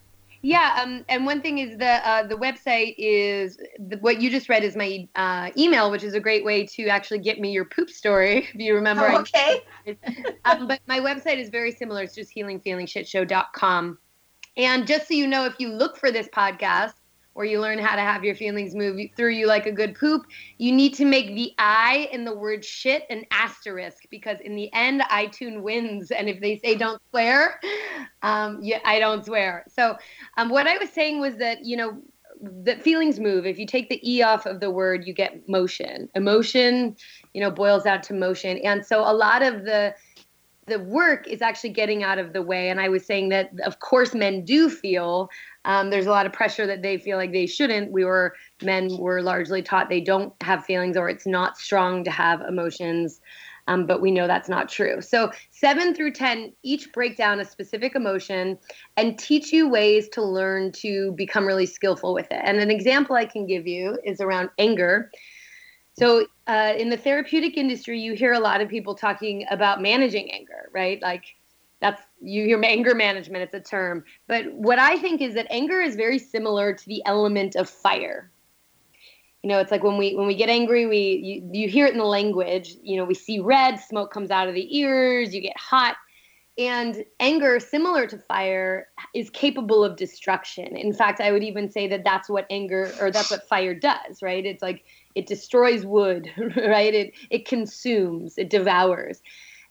Yeah, 0.43 0.79
um, 0.81 1.05
and 1.07 1.25
one 1.25 1.41
thing 1.41 1.59
is 1.59 1.77
the 1.77 2.07
uh, 2.07 2.25
the 2.25 2.35
website 2.35 2.95
is 2.97 3.57
the, 3.77 3.97
what 3.97 4.21
you 4.21 4.31
just 4.31 4.49
read 4.49 4.63
is 4.63 4.75
my 4.75 5.07
uh, 5.15 5.51
email, 5.55 5.91
which 5.91 6.03
is 6.03 6.15
a 6.15 6.19
great 6.19 6.43
way 6.43 6.65
to 6.65 6.87
actually 6.87 7.19
get 7.19 7.39
me 7.39 7.51
your 7.51 7.65
poop 7.65 7.89
story. 7.89 8.47
If 8.53 8.55
you 8.55 8.73
remember, 8.75 9.07
Oh, 9.07 9.19
okay. 9.19 9.61
um, 10.45 10.67
but 10.67 10.79
my 10.87 10.99
website 10.99 11.37
is 11.37 11.49
very 11.49 11.71
similar. 11.71 12.03
It's 12.03 12.15
just 12.15 12.35
healingfeelingshitshow.com. 12.35 13.97
And 14.57 14.87
just 14.87 15.07
so 15.07 15.13
you 15.13 15.27
know, 15.27 15.45
if 15.45 15.55
you 15.59 15.69
look 15.69 15.95
for 15.95 16.11
this 16.11 16.27
podcast 16.27 16.93
or 17.33 17.45
you 17.45 17.59
learn 17.59 17.79
how 17.79 17.95
to 17.95 18.01
have 18.01 18.23
your 18.23 18.35
feelings 18.35 18.75
move 18.75 18.99
through 19.15 19.31
you 19.31 19.47
like 19.47 19.65
a 19.65 19.71
good 19.71 19.95
poop, 19.95 20.23
you 20.57 20.71
need 20.71 20.93
to 20.95 21.05
make 21.05 21.27
the 21.35 21.51
I 21.57 22.09
in 22.11 22.25
the 22.25 22.35
word 22.35 22.65
shit 22.65 23.03
an 23.09 23.23
asterisk 23.31 24.03
because 24.09 24.37
in 24.43 24.55
the 24.55 24.71
end, 24.73 25.01
iTunes 25.09 25.61
wins. 25.61 26.11
And 26.11 26.27
if 26.27 26.41
they 26.41 26.59
say 26.59 26.75
don't 26.75 27.01
swear, 27.09 27.59
um, 28.21 28.59
yeah, 28.61 28.79
I 28.83 28.99
don't 28.99 29.25
swear. 29.25 29.65
So 29.69 29.97
um, 30.37 30.49
what 30.49 30.67
I 30.67 30.77
was 30.77 30.89
saying 30.89 31.19
was 31.21 31.37
that, 31.37 31.65
you 31.65 31.77
know, 31.77 32.01
that 32.63 32.81
feelings 32.81 33.19
move. 33.19 33.45
If 33.45 33.59
you 33.59 33.67
take 33.67 33.89
the 33.89 33.99
E 34.09 34.21
off 34.21 34.45
of 34.45 34.59
the 34.59 34.71
word, 34.71 35.05
you 35.05 35.13
get 35.13 35.47
motion. 35.47 36.09
Emotion, 36.15 36.95
you 37.33 37.41
know, 37.41 37.51
boils 37.51 37.85
out 37.85 38.03
to 38.03 38.13
motion. 38.13 38.57
And 38.59 38.85
so 38.85 39.01
a 39.01 39.13
lot 39.13 39.41
of 39.41 39.63
the 39.63 39.93
the 40.67 40.79
work 40.79 41.27
is 41.27 41.41
actually 41.41 41.71
getting 41.71 42.03
out 42.03 42.19
of 42.19 42.33
the 42.33 42.41
way. 42.41 42.69
And 42.69 42.79
I 42.79 42.87
was 42.87 43.05
saying 43.05 43.29
that, 43.29 43.51
of 43.65 43.79
course, 43.79 44.13
men 44.13 44.45
do 44.45 44.69
feel. 44.69 45.29
Um, 45.65 45.89
there's 45.89 46.07
a 46.07 46.11
lot 46.11 46.25
of 46.25 46.33
pressure 46.33 46.65
that 46.67 46.81
they 46.81 46.97
feel 46.97 47.17
like 47.17 47.31
they 47.31 47.45
shouldn't. 47.45 47.91
We 47.91 48.05
were 48.05 48.35
men 48.63 48.97
were 48.97 49.21
largely 49.21 49.61
taught 49.61 49.89
they 49.89 50.01
don't 50.01 50.33
have 50.41 50.65
feelings 50.65 50.97
or 50.97 51.09
it's 51.09 51.27
not 51.27 51.57
strong 51.57 52.03
to 52.03 52.11
have 52.11 52.41
emotions. 52.41 53.21
Um, 53.67 53.85
but 53.85 54.01
we 54.01 54.09
know 54.09 54.25
that's 54.25 54.49
not 54.49 54.69
true. 54.69 55.01
So, 55.01 55.31
seven 55.51 55.93
through 55.93 56.13
10 56.13 56.51
each 56.63 56.91
break 56.93 57.15
down 57.15 57.39
a 57.39 57.45
specific 57.45 57.95
emotion 57.95 58.57
and 58.97 59.17
teach 59.19 59.53
you 59.53 59.69
ways 59.69 60.09
to 60.09 60.23
learn 60.23 60.71
to 60.73 61.11
become 61.11 61.45
really 61.45 61.67
skillful 61.67 62.13
with 62.13 62.25
it. 62.31 62.41
And 62.43 62.59
an 62.59 62.71
example 62.71 63.15
I 63.15 63.25
can 63.25 63.45
give 63.45 63.67
you 63.67 63.99
is 64.03 64.19
around 64.19 64.49
anger. 64.57 65.11
So, 65.93 66.25
uh, 66.47 66.73
in 66.75 66.89
the 66.89 66.97
therapeutic 66.97 67.55
industry, 67.55 67.99
you 67.99 68.13
hear 68.13 68.33
a 68.33 68.39
lot 68.39 68.61
of 68.61 68.67
people 68.67 68.95
talking 68.95 69.45
about 69.51 69.81
managing 69.81 70.31
anger, 70.31 70.69
right? 70.73 70.99
Like, 71.01 71.25
that's 71.81 72.01
you 72.21 72.45
hear 72.45 72.61
anger 72.63 72.95
management, 72.95 73.43
it's 73.43 73.53
a 73.53 73.59
term. 73.59 74.03
But 74.27 74.53
what 74.53 74.79
I 74.79 74.97
think 74.97 75.21
is 75.21 75.33
that 75.33 75.47
anger 75.49 75.81
is 75.81 75.95
very 75.95 76.19
similar 76.19 76.73
to 76.73 76.85
the 76.85 77.01
element 77.05 77.55
of 77.55 77.69
fire. 77.69 78.31
You 79.43 79.49
know, 79.49 79.59
it's 79.59 79.71
like 79.71 79.83
when 79.83 79.97
we 79.97 80.15
when 80.15 80.27
we 80.27 80.35
get 80.35 80.49
angry, 80.49 80.85
we 80.85 80.99
you, 81.23 81.49
you 81.51 81.67
hear 81.67 81.87
it 81.87 81.93
in 81.93 81.97
the 81.97 82.05
language. 82.05 82.75
You 82.83 82.97
know, 82.97 83.05
we 83.05 83.15
see 83.15 83.39
red, 83.39 83.79
smoke 83.79 84.13
comes 84.13 84.29
out 84.29 84.47
of 84.47 84.53
the 84.53 84.77
ears, 84.77 85.33
you 85.33 85.41
get 85.41 85.57
hot. 85.57 85.95
And 86.57 87.03
anger, 87.19 87.59
similar 87.59 88.05
to 88.07 88.17
fire, 88.17 88.89
is 89.15 89.29
capable 89.29 89.83
of 89.83 89.95
destruction. 89.95 90.75
In 90.75 90.93
fact, 90.93 91.21
I 91.21 91.31
would 91.31 91.43
even 91.43 91.71
say 91.71 91.87
that 91.87 92.03
that's 92.03 92.29
what 92.29 92.45
anger 92.49 92.93
or 92.99 93.09
that's 93.09 93.31
what 93.31 93.47
fire 93.47 93.73
does, 93.73 94.21
right? 94.21 94.45
It's 94.45 94.61
like 94.61 94.83
it 95.15 95.25
destroys 95.25 95.85
wood, 95.85 96.29
right? 96.37 96.93
It 96.93 97.13
it 97.31 97.47
consumes, 97.47 98.37
it 98.37 98.49
devours. 98.49 99.23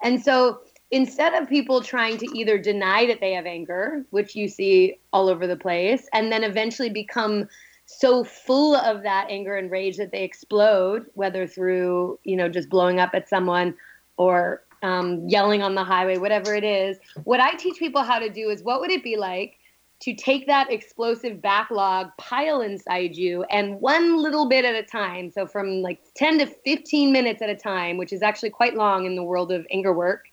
And 0.03 0.23
so 0.23 0.63
instead 0.90 1.35
of 1.35 1.48
people 1.48 1.81
trying 1.81 2.18
to 2.18 2.26
either 2.38 2.59
deny 2.59 3.07
that 3.07 3.20
they 3.20 3.33
have 3.33 3.46
anger, 3.46 4.05
which 4.11 4.35
you 4.35 4.48
see 4.48 4.98
all 5.12 5.29
over 5.29 5.46
the 5.46 5.57
place, 5.57 6.09
and 6.12 6.33
then 6.33 6.44
eventually 6.44 6.90
become 6.90 7.48
so 7.87 8.22
full 8.22 8.76
of 8.76 9.03
that 9.03 9.26
anger 9.29 9.57
and 9.57 9.70
rage 9.70 9.96
that 9.96 10.12
they 10.12 10.22
explode, 10.22 11.07
whether 11.14 11.46
through, 11.46 12.18
you 12.24 12.37
know, 12.37 12.48
just 12.48 12.68
blowing 12.68 13.00
up 13.00 13.11
at 13.14 13.29
someone 13.29 13.74
or 14.16 14.62
um, 14.83 15.29
yelling 15.29 15.62
on 15.62 15.74
the 15.74 15.85
highway, 15.85 16.16
whatever 16.16 16.55
it 16.55 16.64
is. 16.64 16.98
What 17.24 17.40
I 17.40 17.55
teach 17.55 17.79
people 17.79 18.03
how 18.03 18.18
to 18.18 18.31
do 18.31 18.48
is 18.48 18.62
what 18.62 18.81
would 18.81 18.90
it 18.90 19.03
be 19.03 19.16
like 19.16 19.57
to 20.00 20.14
take 20.14 20.46
that 20.46 20.72
explosive 20.72 21.42
backlog 21.42 22.09
pile 22.16 22.62
inside 22.62 23.14
you 23.16 23.44
and 23.44 23.81
one 23.81 24.16
little 24.16 24.48
bit 24.48 24.64
at 24.64 24.74
a 24.74 24.83
time, 24.83 25.31
so 25.31 25.46
from 25.46 25.83
like 25.83 26.00
10 26.14 26.38
to 26.38 26.46
15 26.46 27.12
minutes 27.12 27.42
at 27.42 27.50
a 27.50 27.57
time, 27.57 27.98
which 27.98 28.12
is 28.12 28.22
actually 28.22 28.50
quite 28.50 28.74
long 28.74 29.05
in 29.05 29.14
the 29.14 29.22
world 29.22 29.53
of 29.53 29.66
anger 29.70 29.92
work, 29.92 30.24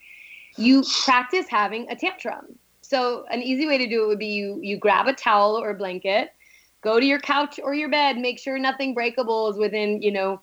you 0.58 0.84
practice 1.04 1.48
having 1.50 1.90
a 1.90 1.96
tantrum. 1.96 2.58
So 2.82 3.26
an 3.30 3.42
easy 3.42 3.68
way 3.68 3.78
to 3.78 3.88
do 3.88 4.04
it 4.04 4.08
would 4.08 4.20
be 4.20 4.28
you 4.28 4.60
you 4.62 4.78
grab 4.78 5.08
a 5.08 5.14
towel 5.14 5.56
or 5.58 5.72
a 5.72 5.76
blanket, 5.76 6.34
go 6.82 7.00
to 7.00 7.06
your 7.06 7.20
couch 7.20 7.60
or 7.62 7.74
your 7.74 7.90
bed, 7.90 8.18
make 8.18 8.40
sure 8.40 8.58
nothing 8.58 8.94
breakable 8.94 9.50
is 9.50 9.58
within, 9.58 10.02
you 10.02 10.12
know, 10.12 10.40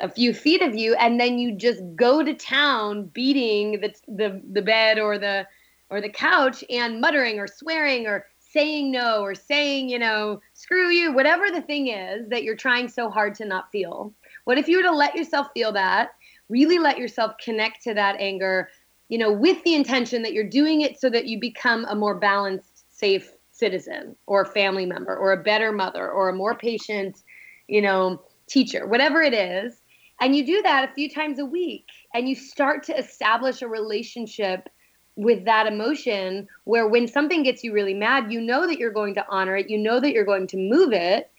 a 0.00 0.08
few 0.08 0.34
feet 0.34 0.62
of 0.62 0.74
you, 0.74 0.94
and 0.96 1.18
then 1.18 1.38
you 1.38 1.52
just 1.52 1.80
go 1.94 2.22
to 2.22 2.34
town 2.34 3.06
beating 3.06 3.80
the 3.80 3.94
the, 4.08 4.42
the 4.52 4.62
bed 4.62 4.98
or 4.98 5.18
the 5.18 5.46
or 5.88 6.00
the 6.00 6.10
couch 6.10 6.64
and 6.68 7.00
muttering 7.00 7.38
or 7.38 7.46
swearing 7.46 8.06
or 8.06 8.26
saying 8.40 8.90
no 8.90 9.20
or 9.20 9.34
saying, 9.34 9.88
you 9.88 9.98
know, 9.98 10.40
screw 10.54 10.88
you, 10.88 11.12
whatever 11.12 11.50
the 11.50 11.60
thing 11.60 11.88
is 11.88 12.28
that 12.28 12.42
you're 12.42 12.56
trying 12.56 12.88
so 12.88 13.10
hard 13.10 13.34
to 13.34 13.44
not 13.44 13.70
feel. 13.70 14.12
What 14.44 14.58
if 14.58 14.66
you 14.66 14.78
were 14.78 14.82
to 14.84 14.92
let 14.92 15.14
yourself 15.14 15.48
feel 15.54 15.72
that, 15.72 16.10
really 16.48 16.78
let 16.78 16.98
yourself 16.98 17.32
connect 17.42 17.82
to 17.84 17.94
that 17.94 18.16
anger, 18.18 18.68
you 19.08 19.18
know, 19.18 19.32
with 19.32 19.62
the 19.64 19.74
intention 19.74 20.22
that 20.22 20.32
you're 20.32 20.48
doing 20.48 20.80
it 20.80 21.00
so 21.00 21.08
that 21.10 21.26
you 21.26 21.38
become 21.38 21.84
a 21.84 21.94
more 21.94 22.14
balanced, 22.14 22.84
safe 22.98 23.32
citizen 23.52 24.16
or 24.26 24.44
family 24.44 24.86
member 24.86 25.16
or 25.16 25.32
a 25.32 25.42
better 25.42 25.72
mother 25.72 26.10
or 26.10 26.28
a 26.28 26.34
more 26.34 26.54
patient, 26.54 27.22
you 27.68 27.80
know, 27.80 28.22
teacher, 28.48 28.86
whatever 28.86 29.22
it 29.22 29.34
is. 29.34 29.80
And 30.20 30.34
you 30.34 30.46
do 30.46 30.62
that 30.62 30.88
a 30.88 30.94
few 30.94 31.10
times 31.10 31.38
a 31.38 31.44
week 31.44 31.86
and 32.14 32.28
you 32.28 32.34
start 32.34 32.82
to 32.84 32.98
establish 32.98 33.62
a 33.62 33.68
relationship 33.68 34.68
with 35.16 35.44
that 35.46 35.66
emotion 35.66 36.46
where 36.64 36.86
when 36.86 37.08
something 37.08 37.42
gets 37.42 37.64
you 37.64 37.72
really 37.72 37.94
mad, 37.94 38.32
you 38.32 38.40
know 38.40 38.66
that 38.66 38.78
you're 38.78 38.92
going 38.92 39.14
to 39.14 39.24
honor 39.28 39.56
it, 39.56 39.70
you 39.70 39.78
know 39.78 39.98
that 40.00 40.12
you're 40.12 40.24
going 40.24 40.46
to 40.48 40.56
move 40.56 40.92
it, 40.92 41.30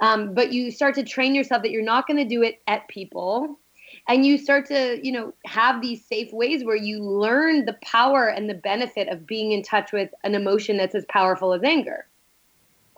um, 0.00 0.34
but 0.34 0.52
you 0.52 0.70
start 0.70 0.94
to 0.94 1.02
train 1.02 1.34
yourself 1.34 1.62
that 1.62 1.70
you're 1.70 1.82
not 1.82 2.06
going 2.06 2.16
to 2.16 2.24
do 2.24 2.42
it 2.42 2.60
at 2.66 2.88
people. 2.88 3.58
And 4.08 4.24
you 4.24 4.38
start 4.38 4.66
to, 4.66 5.00
you 5.02 5.12
know, 5.12 5.34
have 5.44 5.82
these 5.82 6.04
safe 6.04 6.32
ways 6.32 6.64
where 6.64 6.76
you 6.76 7.02
learn 7.02 7.64
the 7.64 7.76
power 7.82 8.28
and 8.28 8.48
the 8.48 8.54
benefit 8.54 9.08
of 9.08 9.26
being 9.26 9.52
in 9.52 9.62
touch 9.62 9.92
with 9.92 10.10
an 10.22 10.34
emotion 10.34 10.76
that's 10.76 10.94
as 10.94 11.04
powerful 11.08 11.52
as 11.52 11.62
anger. 11.64 12.06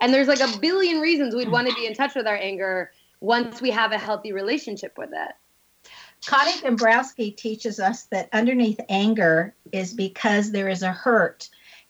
And 0.00 0.12
there's 0.12 0.28
like 0.28 0.40
a 0.40 0.58
billion 0.58 1.00
reasons 1.00 1.34
we'd 1.34 1.50
want 1.50 1.68
to 1.68 1.74
be 1.74 1.86
in 1.86 1.94
touch 1.94 2.14
with 2.14 2.26
our 2.26 2.36
anger 2.36 2.92
once 3.20 3.60
we 3.60 3.70
have 3.70 3.92
a 3.92 3.98
healthy 3.98 4.32
relationship 4.32 4.96
with 4.96 5.10
it. 5.12 5.90
Connie 6.26 6.60
Dombrowski 6.60 7.30
teaches 7.30 7.80
us 7.80 8.04
that 8.04 8.28
underneath 8.32 8.80
anger 8.88 9.54
is 9.72 9.94
because 9.94 10.50
there 10.50 10.68
is 10.68 10.82
a 10.82 10.92
hurt. 10.92 11.48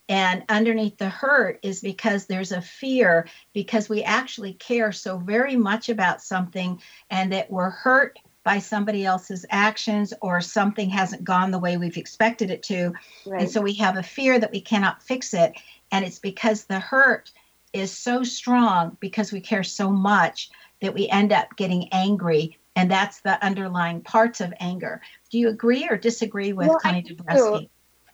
And 0.09 0.45
underneath 0.49 0.97
the 0.97 1.09
hurt 1.09 1.59
is 1.63 1.81
because 1.81 2.27
there's 2.27 2.53
a 2.53 2.63
fear, 2.63 3.27
because 3.53 3.89
we 3.91 4.03
actually 4.03 4.55
care 4.55 4.91
so 4.93 5.19
very 5.19 5.57
much 5.57 5.91
about 5.91 6.23
something 6.23 6.81
and 7.11 7.33
that 7.33 7.51
we're 7.51 7.69
hurt 7.69 8.19
by 8.49 8.59
somebody 8.61 9.05
else's 9.05 9.45
actions 9.51 10.15
or 10.23 10.41
something 10.41 10.89
hasn't 10.89 11.23
gone 11.23 11.51
the 11.51 11.59
way 11.59 11.77
we've 11.77 11.99
expected 11.99 12.51
it 12.51 12.63
to. 12.63 12.95
Right. 13.27 13.43
And 13.43 13.51
so 13.51 13.61
we 13.61 13.75
have 13.75 13.99
a 13.99 14.03
fear 14.03 14.39
that 14.39 14.51
we 14.51 14.63
cannot 14.63 15.03
fix 15.03 15.35
it. 15.35 15.53
And 15.93 16.03
it's 16.03 16.19
because 16.19 16.65
the 16.65 16.81
hurt 16.81 17.31
is 17.75 17.93
so 17.93 18.23
strong 18.23 18.97
because 19.01 19.33
we 19.33 19.43
care 19.43 19.63
so 19.63 19.91
much 19.91 20.49
that 20.81 20.95
we 20.95 21.11
end 21.11 21.31
up 21.31 21.57
getting 21.57 21.91
angry 21.93 22.57
and 22.75 22.91
that's 22.91 23.21
the 23.21 23.45
underlying 23.45 24.01
parts 24.01 24.41
of 24.41 24.55
anger. 24.61 25.03
Do 25.31 25.39
you 25.39 25.51
agree 25.51 25.87
or 25.87 25.99
disagree 25.99 26.55
with 26.55 26.69
well, 26.69 26.79
Connie 26.79 27.03
Dombrowski? 27.03 27.69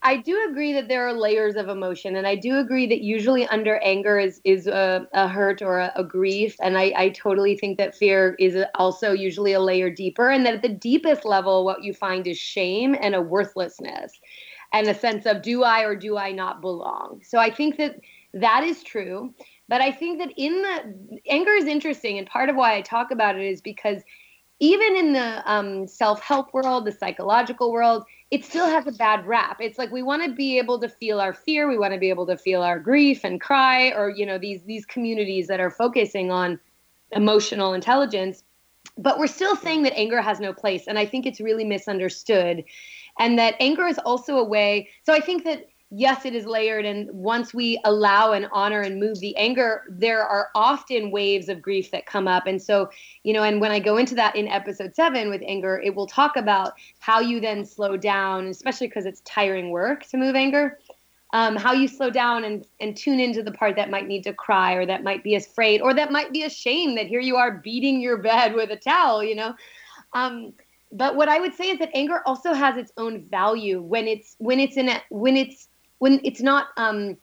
I 0.06 0.18
do 0.18 0.46
agree 0.50 0.74
that 0.74 0.88
there 0.88 1.08
are 1.08 1.14
layers 1.14 1.56
of 1.56 1.68
emotion, 1.70 2.14
and 2.16 2.26
I 2.26 2.36
do 2.36 2.58
agree 2.58 2.86
that 2.88 3.00
usually 3.00 3.46
under 3.46 3.78
anger 3.78 4.18
is 4.18 4.38
is 4.44 4.66
a, 4.66 5.08
a 5.14 5.26
hurt 5.26 5.62
or 5.62 5.78
a, 5.78 5.92
a 5.96 6.04
grief, 6.04 6.56
and 6.60 6.76
I, 6.76 6.92
I 6.94 7.08
totally 7.08 7.56
think 7.56 7.78
that 7.78 7.96
fear 7.96 8.36
is 8.38 8.62
also 8.74 9.12
usually 9.12 9.54
a 9.54 9.60
layer 9.60 9.88
deeper, 9.88 10.30
and 10.30 10.44
that 10.44 10.54
at 10.54 10.62
the 10.62 10.68
deepest 10.68 11.24
level, 11.24 11.64
what 11.64 11.82
you 11.82 11.94
find 11.94 12.26
is 12.26 12.36
shame 12.36 12.94
and 13.00 13.14
a 13.14 13.22
worthlessness, 13.22 14.12
and 14.74 14.86
a 14.88 14.94
sense 14.94 15.24
of 15.24 15.40
do 15.40 15.62
I 15.62 15.84
or 15.84 15.96
do 15.96 16.18
I 16.18 16.32
not 16.32 16.60
belong. 16.60 17.22
So 17.24 17.38
I 17.38 17.50
think 17.50 17.78
that 17.78 17.98
that 18.34 18.62
is 18.62 18.82
true, 18.82 19.32
but 19.70 19.80
I 19.80 19.90
think 19.90 20.18
that 20.18 20.34
in 20.36 20.60
the 20.60 21.18
anger 21.30 21.52
is 21.52 21.64
interesting, 21.64 22.18
and 22.18 22.26
part 22.26 22.50
of 22.50 22.56
why 22.56 22.76
I 22.76 22.82
talk 22.82 23.10
about 23.10 23.36
it 23.36 23.46
is 23.46 23.62
because 23.62 24.02
even 24.60 24.96
in 24.96 25.12
the 25.14 25.50
um, 25.50 25.86
self-help 25.86 26.52
world 26.52 26.84
the 26.84 26.92
psychological 26.92 27.72
world 27.72 28.04
it 28.34 28.44
still 28.44 28.66
has 28.66 28.84
a 28.88 28.92
bad 28.92 29.24
rap. 29.28 29.58
It's 29.60 29.78
like 29.78 29.92
we 29.92 30.02
want 30.02 30.24
to 30.24 30.32
be 30.32 30.58
able 30.58 30.80
to 30.80 30.88
feel 30.88 31.20
our 31.20 31.32
fear. 31.32 31.68
We 31.68 31.78
want 31.78 31.94
to 31.94 32.00
be 32.00 32.08
able 32.08 32.26
to 32.26 32.36
feel 32.36 32.62
our 32.62 32.80
grief 32.80 33.20
and 33.22 33.40
cry 33.40 33.92
or 33.92 34.10
you 34.10 34.26
know 34.26 34.38
these 34.38 34.60
these 34.64 34.84
communities 34.84 35.46
that 35.46 35.60
are 35.60 35.70
focusing 35.70 36.32
on 36.32 36.58
emotional 37.12 37.74
intelligence. 37.74 38.42
But 38.98 39.20
we're 39.20 39.28
still 39.28 39.54
saying 39.54 39.84
that 39.84 39.96
anger 39.96 40.20
has 40.20 40.40
no 40.40 40.52
place 40.52 40.88
and 40.88 40.98
i 40.98 41.06
think 41.06 41.26
it's 41.26 41.40
really 41.40 41.64
misunderstood. 41.64 42.64
And 43.20 43.38
that 43.38 43.54
anger 43.60 43.86
is 43.86 43.98
also 43.98 44.38
a 44.38 44.44
way 44.44 44.88
so 45.04 45.12
i 45.12 45.20
think 45.20 45.44
that 45.44 45.68
yes, 45.96 46.24
it 46.24 46.34
is 46.34 46.44
layered. 46.44 46.84
And 46.84 47.08
once 47.12 47.54
we 47.54 47.80
allow 47.84 48.32
and 48.32 48.48
honor 48.50 48.80
and 48.80 48.98
move 48.98 49.20
the 49.20 49.36
anger, 49.36 49.82
there 49.88 50.22
are 50.24 50.48
often 50.54 51.12
waves 51.12 51.48
of 51.48 51.62
grief 51.62 51.92
that 51.92 52.06
come 52.06 52.26
up. 52.26 52.46
And 52.46 52.60
so, 52.60 52.90
you 53.22 53.32
know, 53.32 53.44
and 53.44 53.60
when 53.60 53.70
I 53.70 53.78
go 53.78 53.96
into 53.96 54.16
that 54.16 54.34
in 54.34 54.48
episode 54.48 54.94
seven 54.96 55.30
with 55.30 55.42
anger, 55.46 55.80
it 55.84 55.94
will 55.94 56.08
talk 56.08 56.36
about 56.36 56.72
how 56.98 57.20
you 57.20 57.40
then 57.40 57.64
slow 57.64 57.96
down, 57.96 58.46
especially 58.48 58.88
because 58.88 59.06
it's 59.06 59.20
tiring 59.20 59.70
work 59.70 60.04
to 60.06 60.16
move 60.16 60.34
anger. 60.34 60.78
Um, 61.32 61.56
how 61.56 61.72
you 61.72 61.88
slow 61.88 62.10
down 62.10 62.44
and, 62.44 62.64
and 62.78 62.96
tune 62.96 63.18
into 63.18 63.42
the 63.42 63.50
part 63.50 63.74
that 63.76 63.90
might 63.90 64.06
need 64.06 64.22
to 64.22 64.32
cry 64.32 64.74
or 64.74 64.86
that 64.86 65.02
might 65.02 65.24
be 65.24 65.34
afraid 65.34 65.80
or 65.80 65.92
that 65.92 66.12
might 66.12 66.32
be 66.32 66.44
ashamed 66.44 66.96
that 66.96 67.06
here 67.06 67.20
you 67.20 67.36
are 67.36 67.50
beating 67.50 68.00
your 68.00 68.18
bed 68.18 68.54
with 68.54 68.70
a 68.70 68.76
towel, 68.76 69.22
you 69.22 69.34
know. 69.34 69.54
Um, 70.12 70.52
but 70.92 71.16
what 71.16 71.28
I 71.28 71.40
would 71.40 71.52
say 71.54 71.70
is 71.70 71.80
that 71.80 71.90
anger 71.92 72.22
also 72.24 72.52
has 72.52 72.76
its 72.76 72.92
own 72.96 73.24
value 73.24 73.82
when 73.82 74.06
it's 74.06 74.36
when 74.38 74.60
it's 74.60 74.76
in 74.76 74.88
a, 74.88 75.02
when 75.10 75.36
it's 75.36 75.68
when 75.98 76.20
it's 76.24 76.40
not 76.40 76.68
um, 76.76 77.16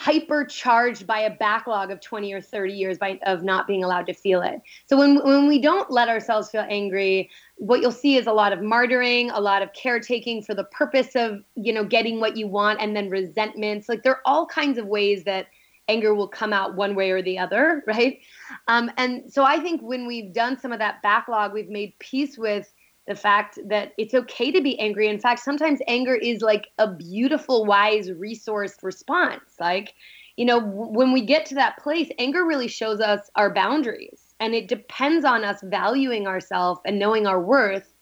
hypercharged 0.00 1.06
by 1.06 1.20
a 1.20 1.30
backlog 1.30 1.90
of 1.90 2.00
20 2.00 2.32
or 2.32 2.40
30 2.40 2.72
years 2.72 2.98
by, 2.98 3.18
of 3.26 3.42
not 3.42 3.66
being 3.66 3.84
allowed 3.84 4.06
to 4.06 4.14
feel 4.14 4.40
it. 4.40 4.60
So 4.86 4.96
when 4.96 5.22
when 5.24 5.48
we 5.48 5.60
don't 5.60 5.90
let 5.90 6.08
ourselves 6.08 6.50
feel 6.50 6.64
angry, 6.68 7.28
what 7.56 7.80
you'll 7.80 7.92
see 7.92 8.16
is 8.16 8.26
a 8.26 8.32
lot 8.32 8.52
of 8.52 8.60
martyring, 8.60 9.30
a 9.32 9.40
lot 9.40 9.62
of 9.62 9.72
caretaking 9.72 10.42
for 10.42 10.54
the 10.54 10.64
purpose 10.64 11.14
of, 11.14 11.42
you 11.54 11.72
know, 11.72 11.84
getting 11.84 12.20
what 12.20 12.36
you 12.36 12.46
want 12.46 12.80
and 12.80 12.96
then 12.96 13.10
resentments. 13.10 13.88
Like 13.88 14.02
there 14.02 14.12
are 14.12 14.22
all 14.24 14.46
kinds 14.46 14.78
of 14.78 14.86
ways 14.86 15.24
that 15.24 15.48
anger 15.88 16.14
will 16.14 16.28
come 16.28 16.52
out 16.52 16.76
one 16.76 16.94
way 16.94 17.10
or 17.10 17.20
the 17.20 17.38
other, 17.38 17.82
right? 17.86 18.20
Um, 18.68 18.90
and 18.96 19.30
so 19.30 19.44
I 19.44 19.58
think 19.58 19.82
when 19.82 20.06
we've 20.06 20.32
done 20.32 20.58
some 20.58 20.72
of 20.72 20.78
that 20.78 21.02
backlog, 21.02 21.52
we've 21.52 21.68
made 21.68 21.98
peace 21.98 22.38
with 22.38 22.72
the 23.06 23.14
fact 23.14 23.58
that 23.66 23.92
it's 23.98 24.14
okay 24.14 24.52
to 24.52 24.60
be 24.60 24.78
angry. 24.78 25.08
In 25.08 25.18
fact, 25.18 25.40
sometimes 25.40 25.80
anger 25.88 26.14
is 26.14 26.42
like 26.42 26.68
a 26.78 26.92
beautiful, 26.92 27.64
wise, 27.64 28.10
resourced 28.10 28.82
response. 28.82 29.56
Like, 29.58 29.94
you 30.36 30.44
know, 30.44 30.60
when 30.60 31.12
we 31.12 31.22
get 31.22 31.46
to 31.46 31.54
that 31.56 31.78
place, 31.78 32.08
anger 32.18 32.44
really 32.44 32.68
shows 32.68 33.00
us 33.00 33.30
our 33.36 33.52
boundaries. 33.52 34.34
And 34.38 34.54
it 34.54 34.68
depends 34.68 35.24
on 35.24 35.44
us 35.44 35.60
valuing 35.62 36.26
ourselves 36.26 36.80
and 36.86 36.98
knowing 36.98 37.26
our 37.26 37.40
worth 37.40 37.92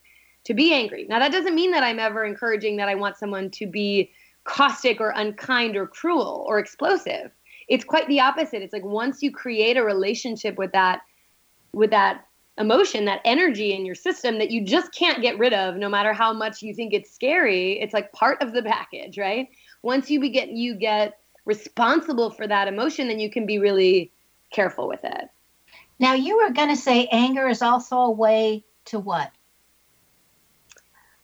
to 0.45 0.53
be 0.53 0.73
angry. 0.73 1.05
Now, 1.09 1.19
that 1.19 1.31
doesn't 1.31 1.55
mean 1.55 1.71
that 1.71 1.83
I'm 1.83 1.99
ever 1.99 2.23
encouraging 2.23 2.77
that 2.77 2.87
I 2.87 2.95
want 2.95 3.17
someone 3.17 3.49
to 3.51 3.67
be 3.67 4.11
caustic 4.45 5.01
or 5.01 5.09
unkind 5.15 5.75
or 5.75 5.85
cruel 5.85 6.45
or 6.47 6.59
explosive. 6.59 7.31
It's 7.67 7.83
quite 7.83 8.07
the 8.07 8.19
opposite. 8.19 8.61
It's 8.61 8.73
like 8.73 8.85
once 8.85 9.21
you 9.21 9.31
create 9.31 9.77
a 9.77 9.83
relationship 9.83 10.57
with 10.57 10.71
that 10.71 11.01
with 11.71 11.91
that 11.91 12.25
emotion, 12.59 13.05
that 13.05 13.21
energy 13.25 13.73
in 13.73 13.85
your 13.85 13.95
system 13.95 14.37
that 14.37 14.51
you 14.51 14.63
just 14.63 14.93
can't 14.93 15.21
get 15.21 15.39
rid 15.39 15.53
of 15.53 15.77
no 15.77 15.89
matter 15.89 16.13
how 16.13 16.33
much 16.33 16.61
you 16.61 16.73
think 16.73 16.93
it's 16.93 17.09
scary. 17.09 17.79
It's 17.79 17.93
like 17.93 18.11
part 18.11 18.41
of 18.41 18.53
the 18.53 18.61
package, 18.61 19.17
right? 19.17 19.47
Once 19.81 20.11
you 20.11 20.29
get 20.29 20.49
you 20.49 20.75
get 20.75 21.19
responsible 21.45 22.29
for 22.29 22.45
that 22.45 22.67
emotion, 22.67 23.07
then 23.07 23.19
you 23.19 23.31
can 23.31 23.45
be 23.45 23.57
really 23.57 24.11
careful 24.51 24.87
with 24.87 25.03
it. 25.03 25.29
Now 25.99 26.13
you 26.13 26.37
were 26.37 26.51
going 26.51 26.69
to 26.69 26.75
say 26.75 27.07
anger 27.11 27.47
is 27.47 27.61
also 27.61 27.97
a 27.97 28.11
way 28.11 28.65
to 28.85 28.99
what? 28.99 29.31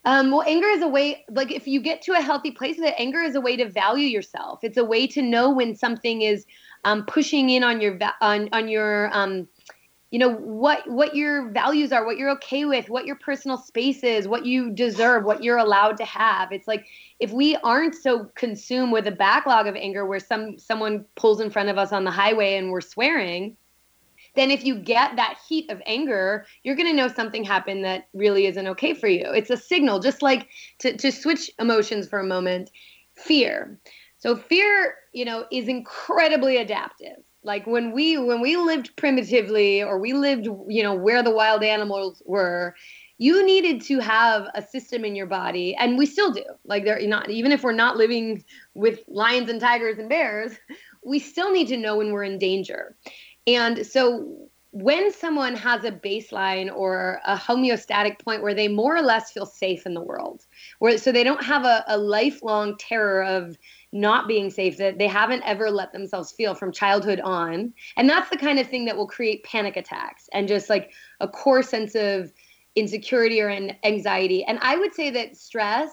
Um, 0.05 0.29
well, 0.29 0.43
anger 0.43 0.67
is 0.67 0.83
a 0.83 0.87
way, 0.87 1.25
like 1.31 1.51
if 1.51 1.67
you 1.67 1.81
get 1.81 2.03
to 2.03 2.13
a 2.13 2.21
healthy 2.21 2.51
place 2.51 2.77
with 2.77 2.87
it, 2.87 2.95
anger 2.97 3.21
is 3.21 3.33
a 3.33 3.41
way 3.41 3.57
to 3.57 3.67
value 3.67 4.07
yourself. 4.07 4.59
It's 4.61 4.77
a 4.77 4.85
way 4.85 5.07
to 5.07 5.21
know 5.21 5.49
when 5.49 5.75
something 5.75 6.21
is 6.21 6.45
um, 6.83 7.05
pushing 7.05 7.49
in 7.49 7.63
on 7.63 7.81
your 7.81 7.97
on 8.21 8.47
on 8.51 8.67
your 8.67 9.09
um, 9.11 9.47
you 10.15 10.19
know 10.19 10.31
what 10.31 10.89
what 10.89 11.13
your 11.13 11.51
values 11.51 11.91
are 11.91 12.05
what 12.05 12.15
you're 12.15 12.29
okay 12.29 12.63
with 12.63 12.89
what 12.89 13.05
your 13.05 13.17
personal 13.17 13.57
space 13.57 14.01
is 14.01 14.29
what 14.29 14.45
you 14.45 14.71
deserve 14.71 15.25
what 15.25 15.43
you're 15.43 15.57
allowed 15.57 15.97
to 15.97 16.05
have. 16.05 16.53
It's 16.53 16.69
like 16.69 16.87
if 17.19 17.33
we 17.33 17.57
aren't 17.57 17.95
so 17.95 18.31
consumed 18.33 18.93
with 18.93 19.07
a 19.07 19.11
backlog 19.11 19.67
of 19.67 19.75
anger 19.75 20.05
where 20.05 20.21
some 20.21 20.57
someone 20.57 21.03
pulls 21.17 21.41
in 21.41 21.49
front 21.49 21.67
of 21.67 21.77
us 21.77 21.91
on 21.91 22.05
the 22.05 22.11
highway 22.11 22.55
and 22.55 22.71
we're 22.71 22.79
swearing 22.79 23.57
then 24.35 24.51
if 24.51 24.63
you 24.63 24.79
get 24.79 25.17
that 25.17 25.37
heat 25.49 25.69
of 25.69 25.81
anger 25.85 26.45
you're 26.63 26.77
going 26.77 26.87
to 26.87 26.95
know 26.95 27.09
something 27.09 27.43
happened 27.43 27.83
that 27.83 28.07
really 28.13 28.45
isn't 28.45 28.67
okay 28.67 28.93
for 28.93 29.09
you. 29.09 29.25
It's 29.33 29.49
a 29.49 29.57
signal 29.57 29.99
just 29.99 30.21
like 30.21 30.47
to, 30.79 30.95
to 30.95 31.11
switch 31.11 31.51
emotions 31.59 32.07
for 32.07 32.19
a 32.19 32.25
moment 32.25 32.71
fear. 33.15 33.77
So 34.19 34.37
fear 34.37 34.95
you 35.11 35.25
know 35.25 35.43
is 35.51 35.67
incredibly 35.67 36.55
adaptive 36.55 37.17
like 37.45 37.65
when 37.65 37.91
we 37.91 38.17
when 38.17 38.41
we 38.41 38.57
lived 38.57 38.95
primitively 38.95 39.81
or 39.81 39.99
we 39.99 40.13
lived 40.13 40.45
you 40.67 40.83
know 40.83 40.93
where 40.93 41.23
the 41.23 41.31
wild 41.31 41.63
animals 41.63 42.21
were 42.25 42.75
you 43.17 43.45
needed 43.45 43.81
to 43.81 43.99
have 43.99 44.49
a 44.55 44.61
system 44.61 45.05
in 45.05 45.15
your 45.15 45.25
body 45.25 45.73
and 45.75 45.97
we 45.97 46.05
still 46.05 46.31
do. 46.31 46.43
Like 46.65 46.83
they're 46.83 46.99
not 47.07 47.29
even 47.29 47.53
if 47.53 47.63
we're 47.63 47.71
not 47.71 47.95
living 47.95 48.43
with 48.73 48.99
lions 49.07 49.49
and 49.49 49.61
tigers 49.61 49.97
and 49.97 50.09
bears 50.09 50.51
we 51.05 51.19
still 51.19 51.51
need 51.51 51.67
to 51.67 51.77
know 51.77 51.97
when 51.97 52.11
we're 52.11 52.23
in 52.23 52.39
danger. 52.39 52.95
And 53.47 53.85
so 53.85 54.49
when 54.71 55.13
someone 55.13 55.55
has 55.55 55.85
a 55.85 55.91
baseline 55.91 56.69
or 56.75 57.21
a 57.25 57.37
homeostatic 57.37 58.19
point 58.19 58.41
where 58.41 58.53
they 58.53 58.67
more 58.67 58.93
or 58.97 59.01
less 59.01 59.31
feel 59.31 59.45
safe 59.45 59.85
in 59.85 59.93
the 59.93 60.01
world 60.01 60.45
where 60.79 60.97
so 60.97 61.13
they 61.13 61.23
don't 61.23 61.45
have 61.45 61.63
a, 61.63 61.85
a 61.87 61.97
lifelong 61.97 62.75
terror 62.77 63.23
of 63.23 63.57
not 63.95 64.27
being 64.27 64.49
safe 64.49 64.75
that 64.77 64.97
they 64.97 65.07
haven't 65.07 65.41
ever 65.45 65.71
let 65.71 65.93
themselves 65.93 66.33
feel 66.33 66.53
from 66.53 66.69
childhood 66.69 67.21
on. 67.21 67.73
And 67.95 68.09
that's 68.09 68.29
the 68.29 68.37
kind 68.37 68.59
of 68.59 68.67
thing 68.67 68.83
that 68.85 68.97
will 68.97 69.07
create 69.07 69.45
panic 69.45 69.77
attacks 69.77 70.27
and 70.33 70.49
just 70.49 70.69
like 70.69 70.91
a 71.21 71.29
core 71.29 71.63
sense 71.63 71.95
of 71.95 72.33
insecurity 72.75 73.39
or 73.41 73.49
anxiety. 73.85 74.43
And 74.43 74.59
I 74.61 74.75
would 74.75 74.93
say 74.93 75.11
that 75.11 75.37
stress, 75.37 75.91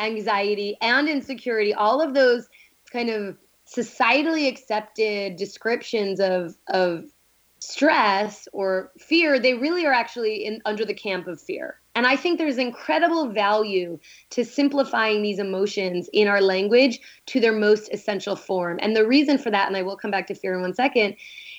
anxiety, 0.00 0.76
and 0.80 1.08
insecurity, 1.08 1.72
all 1.72 2.02
of 2.02 2.14
those 2.14 2.48
kind 2.92 3.10
of 3.10 3.38
societally 3.64 4.48
accepted 4.48 5.36
descriptions 5.36 6.18
of 6.18 6.56
of 6.66 7.04
stress 7.64 8.46
or 8.52 8.92
fear, 8.98 9.38
they 9.38 9.54
really 9.54 9.86
are 9.86 9.92
actually 9.92 10.44
in 10.44 10.60
under 10.64 10.84
the 10.84 10.94
camp 10.94 11.26
of 11.26 11.40
fear. 11.40 11.80
And 11.94 12.06
I 12.06 12.16
think 12.16 12.38
there's 12.38 12.58
incredible 12.58 13.28
value 13.28 13.98
to 14.30 14.44
simplifying 14.44 15.22
these 15.22 15.38
emotions 15.38 16.08
in 16.12 16.28
our 16.28 16.40
language 16.40 17.00
to 17.26 17.40
their 17.40 17.52
most 17.52 17.88
essential 17.92 18.36
form. 18.36 18.78
And 18.82 18.96
the 18.96 19.06
reason 19.06 19.38
for 19.38 19.50
that, 19.50 19.68
and 19.68 19.76
I 19.76 19.82
will 19.82 19.96
come 19.96 20.10
back 20.10 20.26
to 20.26 20.34
fear 20.34 20.54
in 20.54 20.60
one 20.60 20.74
second, 20.74 21.16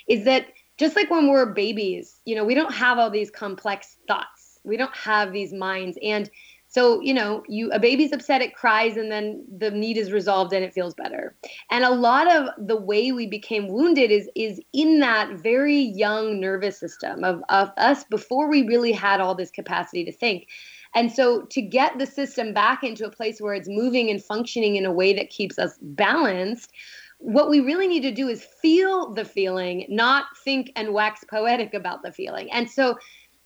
is 0.08 0.26
that 0.26 0.48
just 0.78 0.96
like 0.96 1.10
when 1.10 1.30
we're 1.30 1.54
babies, 1.54 2.22
you 2.26 2.36
know, 2.36 2.44
we 2.44 2.54
don't 2.54 2.74
have 2.74 3.00
all 3.00 3.10
these 3.10 3.32
complex 3.32 3.98
thoughts. 4.08 4.60
We 4.64 4.78
don't 4.78 4.96
have 4.96 5.32
these 5.32 5.54
minds. 5.54 5.98
And 6.04 6.30
so, 6.76 7.00
you 7.00 7.14
know, 7.14 7.42
you 7.48 7.72
a 7.72 7.80
baby's 7.80 8.12
upset, 8.12 8.42
it 8.42 8.54
cries, 8.54 8.98
and 8.98 9.10
then 9.10 9.46
the 9.50 9.72
need 9.72 9.98
is 9.98 10.12
resolved 10.12 10.52
and 10.52 10.62
it 10.62 10.74
feels 10.74 10.94
better. 10.94 11.34
And 11.72 11.86
a 11.86 11.92
lot 11.92 12.30
of 12.30 12.50
the 12.58 12.76
way 12.76 13.14
we 13.14 13.28
became 13.28 13.70
wounded 13.70 14.12
is 14.12 14.30
is 14.36 14.60
in 14.74 15.00
that 15.00 15.40
very 15.40 15.80
young 15.80 16.42
nervous 16.42 16.78
system 16.78 17.24
of, 17.24 17.42
of 17.48 17.72
us 17.78 18.04
before 18.04 18.50
we 18.50 18.68
really 18.68 18.92
had 18.92 19.22
all 19.22 19.36
this 19.36 19.52
capacity 19.52 20.04
to 20.04 20.12
think. 20.12 20.50
And 20.94 21.10
so 21.10 21.44
to 21.44 21.62
get 21.62 21.98
the 21.98 22.06
system 22.06 22.54
back 22.54 22.84
into 22.84 23.06
a 23.06 23.10
place 23.10 23.40
where 23.40 23.54
it's 23.54 23.70
moving 23.70 24.10
and 24.10 24.22
functioning 24.22 24.76
in 24.76 24.86
a 24.86 24.92
way 24.92 25.14
that 25.14 25.30
keeps 25.30 25.58
us 25.58 25.78
balanced, 25.82 26.74
what 27.20 27.50
we 27.50 27.62
really 27.62 27.88
need 27.88 28.02
to 28.02 28.12
do 28.12 28.28
is 28.28 28.44
feel 28.44 29.14
the 29.14 29.24
feeling, 29.24 29.86
not 29.88 30.26
think 30.44 30.74
and 30.76 30.94
wax 30.94 31.24
poetic 31.24 31.74
about 31.74 32.04
the 32.04 32.12
feeling. 32.12 32.52
And 32.52 32.70
so 32.70 32.98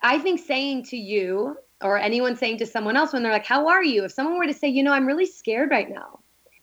I 0.02 0.18
think 0.18 0.40
saying 0.40 0.86
to 0.86 0.98
you 0.98 1.58
or 1.82 1.98
anyone 1.98 2.36
saying 2.36 2.58
to 2.58 2.66
someone 2.66 2.98
else 2.98 3.14
when 3.14 3.24
they're 3.24 3.32
like, 3.32 3.46
How 3.46 3.68
are 3.68 3.84
you? 3.84 4.04
If 4.04 4.12
someone 4.12 4.38
were 4.38 4.48
to 4.48 4.54
say, 4.54 4.68
You 4.68 4.84
know, 4.84 4.94
I'm 4.94 5.06
really 5.06 5.26
scared 5.26 5.72
right 5.72 5.90
now, 5.90 6.20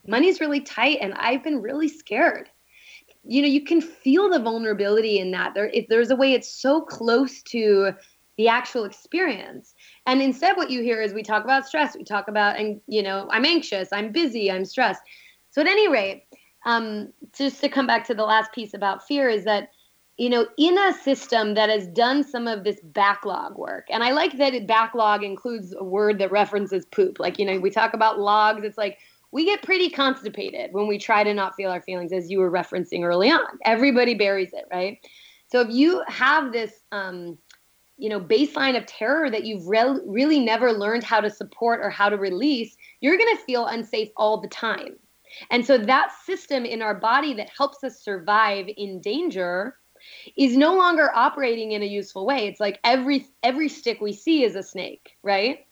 money's 0.07 0.41
really 0.41 0.61
tight 0.61 0.99
and 1.01 1.15
I've 1.15 1.43
been 1.43 1.61
really 1.61 1.89
scared. 1.89 2.49
You 3.25 3.43
know, 3.43 3.49
you 3.49 3.65
can 3.65 3.81
feel 3.81 4.31
the 4.31 4.39
vulnerability 4.39 5.19
in 5.19 5.33
that. 5.33 5.55
There, 5.55 5.71
there's 5.89 6.11
a 6.11 6.17
way 6.17 6.33
it's 6.33 6.49
so 6.49 6.81
close 6.81 7.43
to 7.45 7.93
the 8.37 8.49
actual 8.49 8.85
experience. 8.85 9.75
And 10.07 10.21
instead, 10.21 10.57
what 10.57 10.71
you 10.71 10.83
hear 10.83 11.01
is 11.01 11.13
we 11.13 11.23
talk 11.23 11.45
about 11.45 11.67
stress, 11.67 11.97
we 11.97 12.05
talk 12.05 12.29
about, 12.29 12.59
and 12.59 12.81
you 12.87 13.03
know, 13.03 13.29
I'm 13.31 13.45
anxious, 13.45 13.89
I'm 13.93 14.13
busy, 14.13 14.51
I'm 14.51 14.65
stressed. 14.65 15.03
So, 15.51 15.63
at 15.63 15.67
any 15.67 15.89
rate, 15.89 16.25
um, 16.67 17.13
just 17.37 17.61
to 17.63 17.69
come 17.69 17.87
back 17.87 18.05
to 18.07 18.15
the 18.15 18.25
last 18.25 18.53
piece 18.53 18.75
about 18.75 19.07
fear, 19.07 19.29
is 19.29 19.45
that 19.45 19.71
you 20.17 20.31
know, 20.31 20.47
in 20.57 20.79
a 20.79 20.95
system 20.95 21.55
that 21.55 21.69
has 21.69 21.87
done 21.89 22.25
some 22.25 22.49
of 22.49 22.65
this 22.65 22.81
backlog 22.83 23.59
work, 23.59 23.87
and 23.91 24.03
I 24.03 24.13
like 24.13 24.39
that 24.39 24.67
backlog 24.67 25.23
includes 25.23 25.75
a 25.77 25.85
word 25.85 26.19
that 26.19 26.33
references 26.33 26.87
poop. 26.87 27.19
Like, 27.19 27.39
you 27.39 27.45
know, 27.45 27.61
we 27.61 27.71
talk 27.71 27.93
about 27.93 28.19
logs, 28.19 28.65
it's 28.65 28.79
like 28.79 28.99
we 29.31 29.45
get 29.45 29.63
pretty 29.63 29.91
constipated 29.91 30.73
when 30.73 30.87
we 30.87 30.99
try 30.99 31.23
to 31.23 31.35
not 31.35 31.55
feel 31.55 31.71
our 31.71 31.83
feelings, 31.83 32.13
as 32.13 32.31
you 32.31 32.39
were 32.39 32.51
referencing 32.51 33.03
early 33.03 33.31
on. 33.31 33.59
Everybody 33.65 34.15
buries 34.15 34.53
it, 34.55 34.65
right? 34.73 34.99
So 35.49 35.61
if 35.61 35.69
you 35.71 36.03
have 36.09 36.53
this, 36.53 36.73
um, 36.93 37.37
you 37.99 38.09
know, 38.09 38.21
baseline 38.21 38.77
of 38.77 38.87
terror 38.87 39.31
that 39.31 39.45
you've 39.45 39.67
re- 39.67 40.01
really 40.07 40.41
never 40.41 40.73
learned 40.73 41.05
how 41.05 41.21
to 41.21 41.31
support 41.31 41.81
or 41.83 41.91
how 41.91 42.09
to 42.09 42.17
release, 42.17 42.77
you're 43.01 43.17
going 43.19 43.37
to 43.37 43.43
feel 43.43 43.67
unsafe 43.67 44.09
all 44.17 44.41
the 44.41 44.49
time. 44.49 44.97
And 45.51 45.67
so 45.67 45.77
that 45.77 46.13
system 46.25 46.65
in 46.65 46.81
our 46.81 46.95
body 46.95 47.35
that 47.35 47.51
helps 47.57 47.85
us 47.85 48.03
survive 48.03 48.67
in 48.77 49.01
danger 49.01 49.77
is 50.37 50.57
no 50.57 50.75
longer 50.77 51.11
operating 51.15 51.73
in 51.73 51.83
a 51.83 51.87
useful 51.87 52.27
way. 52.27 52.47
It's 52.47 52.61
like 52.61 52.79
every 52.85 53.27
every 53.43 53.69
stick 53.69 54.01
we 54.01 54.13
see 54.13 54.45
is 54.45 54.57
a 54.57 54.63
snake, 54.63 55.17
right? 55.23 55.67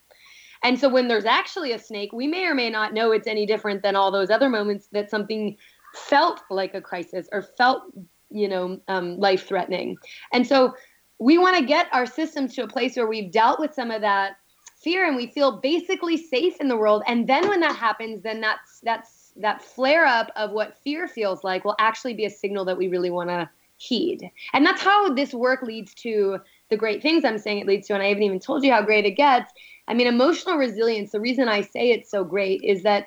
And 0.63 0.79
so 0.79 0.89
when 0.89 1.09
there's 1.09 1.27
actually 1.27 1.73
a 1.73 1.79
snake, 1.79 2.13
we 2.13 2.27
may 2.27 2.47
or 2.47 2.55
may 2.55 2.71
not 2.71 2.95
know 2.95 3.13
it's 3.13 3.27
any 3.27 3.45
different 3.45 3.83
than 3.83 3.97
all 3.97 4.11
those 4.11 4.31
other 4.31 4.49
moments 4.49 4.89
that 4.93 5.11
something 5.11 5.57
felt 5.95 6.41
like 6.51 6.75
a 6.75 6.81
crisis 6.81 7.29
or 7.33 7.43
felt, 7.43 7.83
you 8.31 8.49
know, 8.49 8.81
um, 8.89 9.19
life 9.19 9.47
threatening. 9.47 9.97
And 10.33 10.47
so 10.47 10.75
we 11.19 11.37
want 11.37 11.57
to 11.59 11.65
get 11.65 11.89
our 11.93 12.07
systems 12.07 12.55
to 12.55 12.65
a 12.65 12.69
place 12.69 12.97
where 12.97 13.07
we've 13.07 13.31
dealt 13.31 13.61
with 13.61 13.75
some 13.75 13.91
of 13.91 14.01
that 14.01 14.37
fear 14.83 15.07
and 15.07 15.17
we 15.17 15.27
feel 15.27 15.61
basically 15.61 16.17
safe 16.17 16.57
in 16.61 16.69
the 16.69 16.77
world. 16.77 17.03
And 17.07 17.27
then 17.27 17.49
when 17.49 17.61
that 17.61 17.77
happens, 17.77 18.23
then 18.23 18.41
that's 18.41 18.81
that's 18.81 19.33
that 19.37 19.63
flare 19.63 20.07
up 20.07 20.31
of 20.37 20.53
what 20.53 20.79
fear 20.79 21.09
feels 21.09 21.45
like 21.45 21.65
will 21.65 21.77
actually 21.79 22.15
be 22.15 22.25
a 22.25 22.31
signal 22.31 22.65
that 22.65 22.79
we 22.79 22.89
really 22.89 23.11
want 23.11 23.29
to 23.31 23.49
heed. 23.77 24.31
And 24.53 24.65
that's 24.65 24.83
how 24.83 25.13
this 25.13 25.35
work 25.35 25.63
leads 25.63 25.95
to 25.95 26.39
the 26.71 26.77
great 26.77 27.03
things 27.03 27.25
I'm 27.25 27.39
saying 27.39 27.59
it 27.59 27.67
leads 27.67 27.87
to. 27.89 27.95
And 27.95 28.03
I 28.03 28.09
haven't 28.09 28.23
even 28.23 28.41
told 28.41 28.65
you 28.65 28.73
how 28.73 28.83
great 28.83 29.05
it 29.05 29.13
gets. 29.13 29.53
I 29.89 29.95
mean, 29.95 30.07
emotional 30.07 30.57
resilience, 30.57 31.13
the 31.13 31.21
reason 31.21 31.49
I 31.49 31.61
say 31.61 31.91
it's 31.91 32.11
so 32.11 32.25
great 32.25 32.63
is 32.63 32.83
that, 32.85 33.07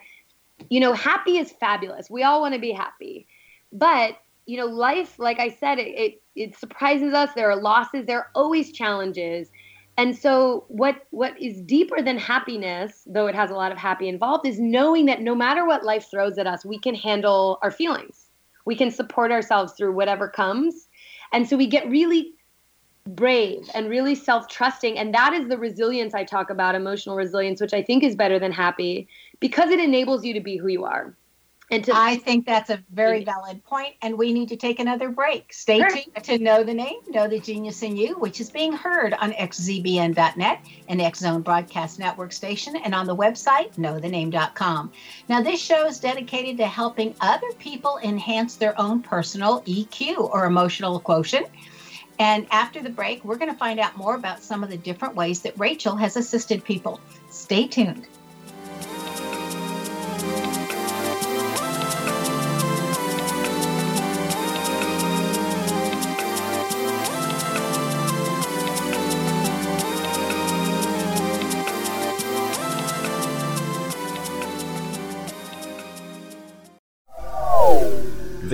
you 0.70 0.80
know, 0.80 0.94
happy 0.94 1.38
is 1.38 1.52
fabulous. 1.52 2.10
We 2.10 2.24
all 2.24 2.42
want 2.42 2.54
to 2.54 2.60
be 2.60 2.72
happy. 2.72 3.28
But, 3.72 4.18
you 4.46 4.58
know, 4.58 4.66
life, 4.66 5.18
like 5.20 5.40
I 5.40 5.50
said, 5.50 5.80
it, 5.80 5.88
it, 5.88 6.22
it 6.36 6.58
surprises 6.58 7.14
us. 7.14 7.30
There 7.36 7.50
are 7.50 7.60
losses, 7.60 8.06
there 8.06 8.20
are 8.20 8.32
always 8.36 8.72
challenges. 8.72 9.50
And 10.00 10.16
so 10.16 10.66
what 10.68 11.08
what 11.10 11.42
is 11.42 11.60
deeper 11.62 12.04
than 12.04 12.20
happiness, 12.20 13.04
though 13.08 13.26
it 13.26 13.34
has 13.34 13.50
a 13.50 13.56
lot 13.56 13.72
of 13.72 13.80
happy 13.80 14.08
involved, 14.08 14.46
is 14.46 14.60
knowing 14.60 15.08
that 15.08 15.22
no 15.22 15.34
matter 15.34 15.66
what 15.66 15.84
life 15.84 16.08
throws 16.12 16.38
at 16.38 16.46
us, 16.46 16.64
we 16.64 16.78
can 16.78 16.94
handle 16.94 17.58
our 17.64 17.72
feelings 17.72 18.27
we 18.68 18.76
can 18.76 18.92
support 18.92 19.32
ourselves 19.32 19.74
through 19.74 19.94
whatever 19.94 20.28
comes. 20.28 20.90
And 21.32 21.48
so 21.48 21.56
we 21.56 21.68
get 21.68 21.90
really 21.90 22.34
brave 23.08 23.70
and 23.74 23.90
really 23.90 24.14
self 24.14 24.50
trusting. 24.50 25.00
And 25.00 25.14
that 25.16 25.34
is 25.34 25.48
the 25.48 25.58
resilience 25.58 26.14
I 26.14 26.26
talk 26.26 26.50
about, 26.50 26.76
emotional 26.76 27.16
resilience, 27.16 27.62
which 27.62 27.74
I 27.74 27.82
think 27.82 28.04
is 28.04 28.14
better 28.14 28.38
than 28.38 28.52
happy 28.52 29.08
because 29.40 29.70
it 29.70 29.80
enables 29.80 30.26
you 30.26 30.34
to 30.34 30.42
be 30.42 30.58
who 30.58 30.68
you 30.68 30.84
are. 30.84 31.16
And 31.70 31.84
to 31.84 31.92
I 31.94 32.16
think 32.16 32.46
that's 32.46 32.70
a 32.70 32.82
very 32.94 33.26
valid 33.26 33.62
point, 33.66 33.96
and 34.02 34.18
we 34.18 34.32
need 34.32 34.48
to 34.50 34.56
take 34.56 34.80
another 34.80 35.10
break. 35.10 35.52
Stay 35.52 35.80
sure. 35.80 35.90
tuned 35.90 36.24
to 36.24 36.38
Know 36.38 36.64
the 36.64 36.74
Name, 36.74 37.00
Know 37.10 37.28
the 37.28 37.42
Genius 37.42 37.84
in 37.84 37.98
You, 37.98 38.16
which 38.20 38.40
is 38.40 38.50
being 38.50 38.72
heard 38.72 39.14
on 39.14 39.34
xzbn.net, 39.34 40.66
an 40.88 41.02
X 41.02 41.20
Zone 41.20 41.42
Broadcast 41.42 42.00
Network 42.00 42.32
station, 42.32 42.78
and 42.78 42.96
on 42.96 43.06
the 43.06 43.16
website, 43.16 43.76
knowthename.com. 43.76 44.94
Now, 45.28 45.42
this 45.42 45.62
show 45.62 45.86
is 45.88 46.00
dedicated 46.00 46.56
to 46.58 46.68
helping 46.68 47.14
other 47.20 47.52
people 47.60 48.00
enhance 48.02 48.56
their 48.56 48.80
own 48.80 49.02
personal 49.02 49.62
EQ 49.64 50.34
or 50.34 50.46
emotional 50.46 51.02
quotient. 51.02 51.48
And 52.18 52.48
after 52.50 52.82
the 52.82 52.90
break, 52.90 53.26
we're 53.26 53.36
going 53.36 53.52
to 53.52 53.58
find 53.58 53.80
out 53.80 53.98
more 53.98 54.16
about 54.16 54.42
some 54.42 54.64
of 54.64 54.70
the 54.70 54.78
different 54.78 55.16
ways 55.16 55.42
that 55.42 55.60
Rachel 55.60 55.98
has 55.98 56.16
assisted 56.16 56.64
people. 56.64 57.02
Stay 57.30 57.68
tuned. 57.68 58.08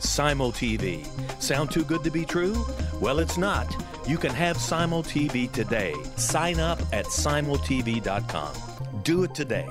Simul 0.00 0.52
TV. 0.52 1.06
Sound 1.42 1.70
too 1.70 1.84
good 1.84 2.04
to 2.04 2.10
be 2.10 2.24
true? 2.24 2.66
Well, 3.00 3.18
it's 3.18 3.38
not. 3.38 3.74
You 4.06 4.18
can 4.18 4.32
have 4.32 4.56
Simul 4.56 5.02
TV 5.02 5.50
today. 5.50 5.94
Sign 6.16 6.60
up 6.60 6.80
at 6.92 7.06
simultv.com. 7.06 8.52
Do 9.02 9.24
it 9.24 9.34
today. 9.34 9.68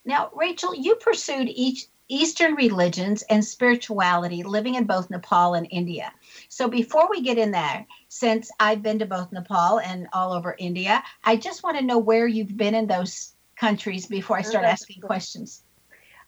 Now, 0.05 0.31
Rachel, 0.35 0.75
you 0.75 0.95
pursued 0.95 1.47
each 1.47 1.87
Eastern 2.09 2.55
religions 2.55 3.21
and 3.29 3.45
spirituality 3.45 4.43
living 4.43 4.75
in 4.75 4.83
both 4.85 5.09
Nepal 5.09 5.53
and 5.53 5.65
India. 5.69 6.11
So 6.49 6.67
before 6.67 7.07
we 7.09 7.21
get 7.21 7.37
in 7.37 7.51
there, 7.51 7.87
since 8.09 8.51
I've 8.59 8.81
been 8.81 8.99
to 8.99 9.05
both 9.05 9.31
Nepal 9.31 9.79
and 9.79 10.09
all 10.11 10.33
over 10.33 10.57
India, 10.57 11.01
I 11.23 11.37
just 11.37 11.63
want 11.63 11.77
to 11.77 11.85
know 11.85 11.99
where 11.99 12.27
you've 12.27 12.57
been 12.57 12.75
in 12.75 12.87
those 12.87 13.31
countries 13.55 14.07
before 14.07 14.37
I 14.37 14.41
start 14.41 14.65
asking 14.65 14.99
questions. 15.01 15.63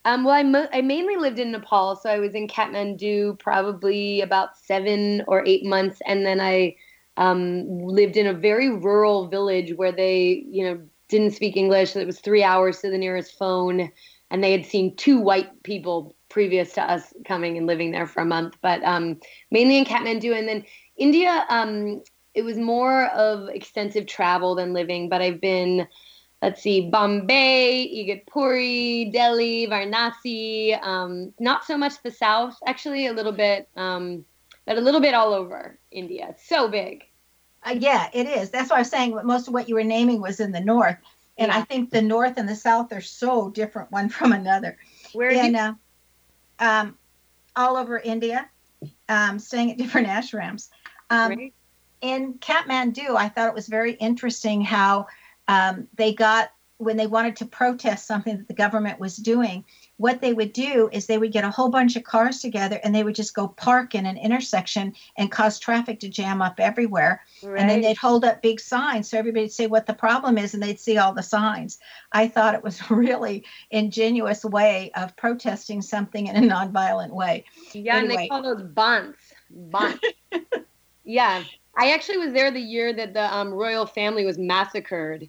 Um, 0.04 0.24
well, 0.24 0.34
I, 0.34 0.44
mo- 0.44 0.68
I 0.74 0.82
mainly 0.82 1.16
lived 1.16 1.38
in 1.38 1.52
Nepal, 1.52 1.96
so 1.96 2.10
I 2.10 2.20
was 2.20 2.34
in 2.34 2.48
Kathmandu 2.48 3.38
probably 3.40 4.22
about 4.22 4.58
seven 4.58 5.24
or 5.28 5.46
eight 5.46 5.64
months, 5.64 6.02
and 6.08 6.26
then 6.26 6.42
I 6.42 6.76
um, 7.18 7.68
lived 7.80 8.18
in 8.18 8.26
a 8.26 8.34
very 8.34 8.70
rural 8.70 9.28
village 9.28 9.74
where 9.76 9.92
they, 9.92 10.44
you 10.50 10.64
know, 10.64 10.82
didn't 11.08 11.32
speak 11.36 11.56
English. 11.56 11.92
So 11.92 12.00
it 12.00 12.08
was 12.08 12.20
three 12.20 12.44
hours 12.44 12.80
to 12.80 12.90
the 12.90 12.98
nearest 12.98 13.38
phone 13.38 13.92
and 14.32 14.44
they 14.44 14.54
had 14.54 14.66
seen 14.66 14.96
two 14.96 15.20
white 15.20 15.62
people 15.64 16.16
previous 16.30 16.74
to 16.74 16.82
us 16.82 17.14
coming 17.28 17.58
and 17.58 17.68
living 17.68 17.92
there 17.92 18.08
for 18.08 18.22
a 18.22 18.26
month, 18.26 18.56
but 18.62 18.82
um, 18.84 19.20
mainly 19.52 19.78
in 19.78 19.86
Kathmandu. 19.86 20.36
And 20.36 20.48
then 20.48 20.64
India, 20.98 21.46
um, 21.50 22.02
it 22.34 22.44
was 22.44 22.58
more 22.58 23.08
of 23.08 23.50
extensive 23.50 24.08
travel 24.08 24.56
than 24.56 24.72
living, 24.72 25.10
but 25.10 25.22
I've 25.22 25.42
been, 25.42 25.86
let's 26.42 26.62
see, 26.62 26.90
Bombay, 26.90 27.88
Igatpuri, 27.88 29.12
Delhi, 29.12 29.68
Varanasi, 29.68 30.82
um, 30.84 31.34
not 31.40 31.66
so 31.66 31.78
much 31.78 32.02
the 32.02 32.12
south, 32.12 32.58
actually, 32.66 33.08
a 33.08 33.14
little 33.14 33.32
bit, 33.32 33.70
um, 33.76 34.26
but 34.66 34.78
a 34.78 34.82
little 34.82 35.02
bit 35.02 35.14
all 35.14 35.34
over 35.34 35.78
India. 35.92 36.28
It's 36.30 36.48
so 36.48 36.68
big. 36.68 37.04
Uh, 37.64 37.76
yeah, 37.78 38.10
it 38.14 38.28
is. 38.28 38.50
That's 38.50 38.70
why 38.72 38.78
I 38.78 38.80
was 38.80 38.90
saying 38.90 39.18
most 39.24 39.48
of 39.48 39.54
what 39.54 39.70
you 39.70 39.76
were 39.76 39.84
naming 39.84 40.20
was 40.20 40.40
in 40.40 40.52
the 40.52 40.62
north. 40.62 40.98
And 41.38 41.52
yeah. 41.52 41.60
I 41.60 41.62
think 41.62 41.92
the 41.92 42.02
north 42.02 42.38
and 42.38 42.50
the 42.50 42.56
south 42.56 42.92
are 42.92 43.02
so 43.02 43.50
different 43.50 43.92
one 43.92 44.10
from 44.18 44.34
another. 44.34 44.78
Where 45.14 45.32
and, 45.32 45.54
you- 45.54 45.60
uh, 45.60 45.74
um, 46.60 46.98
all 47.56 47.78
over 47.78 48.00
India, 48.00 48.50
um, 49.10 49.38
staying 49.38 49.72
at 49.72 49.78
different 49.78 50.08
ashrams. 50.18 50.70
Um, 51.10 51.52
in 52.02 52.36
Kathmandu, 52.36 53.16
I 53.16 53.30
thought 53.30 53.50
it 53.50 53.54
was 53.54 53.68
very 53.68 53.94
interesting 53.94 54.62
how 54.62 55.08
um, 55.48 55.88
they 55.96 56.14
got 56.14 56.52
when 56.82 56.98
they 56.98 57.06
wanted 57.06 57.36
to 57.36 57.46
protest 57.46 58.08
something 58.08 58.38
that 58.38 58.48
the 58.48 58.56
government 58.56 59.00
was 59.00 59.16
doing, 59.16 59.64
what 59.98 60.20
they 60.20 60.34
would 60.34 60.52
do 60.52 60.90
is 60.92 61.06
they 61.06 61.20
would 61.20 61.32
get 61.32 61.44
a 61.44 61.52
whole 61.52 61.70
bunch 61.70 61.96
of 61.96 62.04
cars 62.04 62.40
together 62.40 62.80
and 62.84 62.94
they 62.94 63.04
would 63.04 63.14
just 63.14 63.36
go 63.36 63.48
park 63.48 63.94
in 63.94 64.08
an 64.08 64.18
intersection 64.18 64.92
and 65.16 65.32
cause 65.32 65.60
traffic 65.60 66.00
to 66.00 66.10
jam 66.10 66.42
up 66.42 66.56
everywhere. 66.60 67.22
Right. 67.44 67.60
And 67.62 67.70
then 67.70 67.82
they'd 67.82 67.98
hold 67.98 68.26
up 68.26 68.42
big 68.42 68.60
signs 68.60 69.08
so 69.08 69.20
everybody'd 69.20 69.52
say 69.52 69.68
what 69.68 69.86
the 69.86 69.94
problem 69.94 70.40
is 70.40 70.56
and 70.56 70.64
they'd 70.64 70.80
see 70.80 70.98
all 70.98 71.14
the 71.14 71.22
signs. 71.22 71.78
I 72.14 72.28
thought 72.28 72.56
it 72.56 72.64
was 72.64 72.82
a 72.90 72.96
really 72.96 73.46
ingenuous 73.70 74.44
way 74.44 74.90
of 74.96 75.16
protesting 75.16 75.84
something 75.84 76.26
in 76.26 76.36
a 76.36 76.54
nonviolent 76.54 77.12
way. 77.12 77.46
Yeah, 77.74 77.98
anyway. 77.98 78.14
and 78.14 78.24
they 78.24 78.28
call 78.28 78.42
those 78.42 78.64
bunts. 78.64 79.20
Bunts. 79.52 80.04
yeah. 81.04 81.44
I 81.82 81.94
actually 81.94 82.20
was 82.20 82.32
there 82.32 82.52
the 82.52 82.62
year 82.62 82.94
that 82.94 83.16
the 83.16 83.34
um, 83.36 83.52
royal 83.52 83.88
family 83.88 84.24
was 84.24 84.38
massacred. 84.38 85.28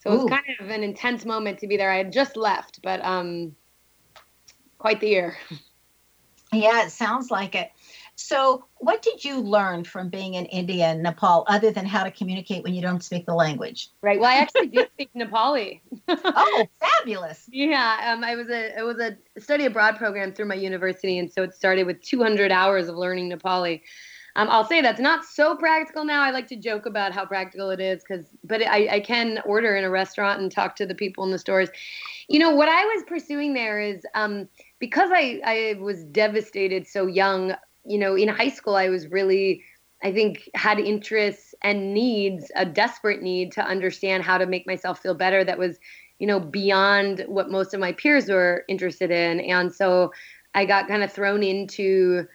So 0.00 0.10
it 0.10 0.14
was 0.14 0.24
Ooh. 0.24 0.28
kind 0.28 0.44
of 0.58 0.68
an 0.68 0.82
intense 0.82 1.24
moment 1.24 1.60
to 1.60 1.68
be 1.68 1.76
there. 1.76 1.92
I 1.92 1.98
had 1.98 2.12
just 2.12 2.36
left, 2.36 2.80
but 2.82 3.00
um, 3.04 3.54
quite 4.78 5.00
the 5.00 5.08
year. 5.08 5.36
Yeah, 6.54 6.84
it 6.84 6.90
sounds 6.90 7.30
like 7.30 7.54
it. 7.54 7.70
So, 8.14 8.66
what 8.76 9.00
did 9.00 9.24
you 9.24 9.40
learn 9.40 9.84
from 9.84 10.10
being 10.10 10.34
in 10.34 10.44
India 10.44 10.84
and 10.84 11.02
Nepal 11.02 11.46
other 11.48 11.70
than 11.70 11.86
how 11.86 12.04
to 12.04 12.10
communicate 12.10 12.62
when 12.62 12.74
you 12.74 12.82
don't 12.82 13.02
speak 13.02 13.24
the 13.24 13.32
language? 13.32 13.88
Right. 14.02 14.20
Well, 14.20 14.30
I 14.30 14.34
actually 14.34 14.66
do 14.66 14.84
speak 14.92 15.08
Nepali. 15.16 15.80
oh, 16.08 16.68
fabulous. 16.78 17.48
Yeah, 17.50 18.12
um, 18.12 18.22
I 18.22 18.36
was 18.36 18.50
a 18.50 18.78
it 18.78 18.82
was 18.82 18.98
a 18.98 19.16
study 19.40 19.64
abroad 19.64 19.96
program 19.96 20.34
through 20.34 20.44
my 20.44 20.54
university, 20.54 21.18
and 21.18 21.32
so 21.32 21.42
it 21.42 21.54
started 21.54 21.86
with 21.86 22.02
200 22.02 22.52
hours 22.52 22.88
of 22.88 22.96
learning 22.96 23.30
Nepali. 23.30 23.80
Um, 24.36 24.48
I'll 24.50 24.64
say 24.64 24.80
that's 24.80 25.00
not 25.00 25.24
so 25.24 25.56
practical 25.56 26.04
now. 26.04 26.22
I 26.22 26.30
like 26.30 26.46
to 26.48 26.56
joke 26.56 26.86
about 26.86 27.12
how 27.12 27.26
practical 27.26 27.70
it 27.70 27.80
is 27.80 28.02
because, 28.02 28.26
but 28.44 28.62
I, 28.62 28.88
I 28.94 29.00
can 29.00 29.40
order 29.44 29.76
in 29.76 29.84
a 29.84 29.90
restaurant 29.90 30.40
and 30.40 30.50
talk 30.50 30.74
to 30.76 30.86
the 30.86 30.94
people 30.94 31.24
in 31.24 31.30
the 31.30 31.38
stores. 31.38 31.68
You 32.28 32.38
know 32.38 32.50
what 32.50 32.68
I 32.68 32.84
was 32.84 33.04
pursuing 33.06 33.52
there 33.52 33.80
is 33.80 34.04
um, 34.14 34.48
because 34.78 35.10
I 35.12 35.40
I 35.44 35.80
was 35.80 36.04
devastated 36.04 36.86
so 36.86 37.06
young. 37.06 37.54
You 37.84 37.98
know, 37.98 38.14
in 38.14 38.28
high 38.28 38.48
school 38.48 38.76
I 38.76 38.88
was 38.88 39.08
really 39.08 39.62
I 40.02 40.12
think 40.12 40.48
had 40.54 40.78
interests 40.78 41.54
and 41.62 41.94
needs, 41.94 42.50
a 42.56 42.64
desperate 42.64 43.22
need 43.22 43.52
to 43.52 43.62
understand 43.64 44.24
how 44.24 44.38
to 44.38 44.46
make 44.46 44.66
myself 44.66 45.00
feel 45.00 45.14
better. 45.14 45.44
That 45.44 45.58
was 45.58 45.78
you 46.18 46.26
know 46.26 46.40
beyond 46.40 47.24
what 47.28 47.50
most 47.50 47.74
of 47.74 47.80
my 47.80 47.92
peers 47.92 48.28
were 48.28 48.64
interested 48.68 49.10
in, 49.10 49.40
and 49.40 49.74
so 49.74 50.12
I 50.54 50.64
got 50.64 50.88
kind 50.88 51.02
of 51.02 51.12
thrown 51.12 51.42
into 51.42 52.26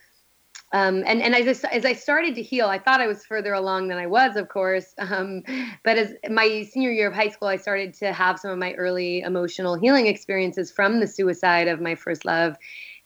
um, 0.74 1.04
and 1.06 1.22
and 1.22 1.34
as 1.34 1.64
I, 1.64 1.70
as 1.70 1.86
I 1.86 1.94
started 1.94 2.36
to 2.36 2.42
heal, 2.42 2.68
I 2.68 2.78
thought 2.78 3.00
I 3.00 3.08
was 3.08 3.26
further 3.26 3.54
along 3.54 3.88
than 3.88 3.98
I 3.98 4.08
was, 4.08 4.36
of 4.36 4.50
course. 4.50 4.94
Um, 5.08 5.44
but 5.86 5.98
as 5.98 6.14
my 6.30 6.68
senior 6.70 6.92
year 6.92 7.08
of 7.08 7.14
high 7.14 7.30
school, 7.30 7.48
I 7.48 7.56
started 7.56 7.94
to 7.96 8.12
have 8.12 8.40
some 8.40 8.52
of 8.52 8.58
my 8.58 8.74
early 8.74 9.22
emotional 9.22 9.76
healing 9.76 10.08
experiences 10.08 10.70
from 10.70 11.00
the 11.00 11.08
suicide 11.08 11.70
of 11.70 11.80
my 11.80 11.96
first 11.96 12.26
love, 12.26 12.58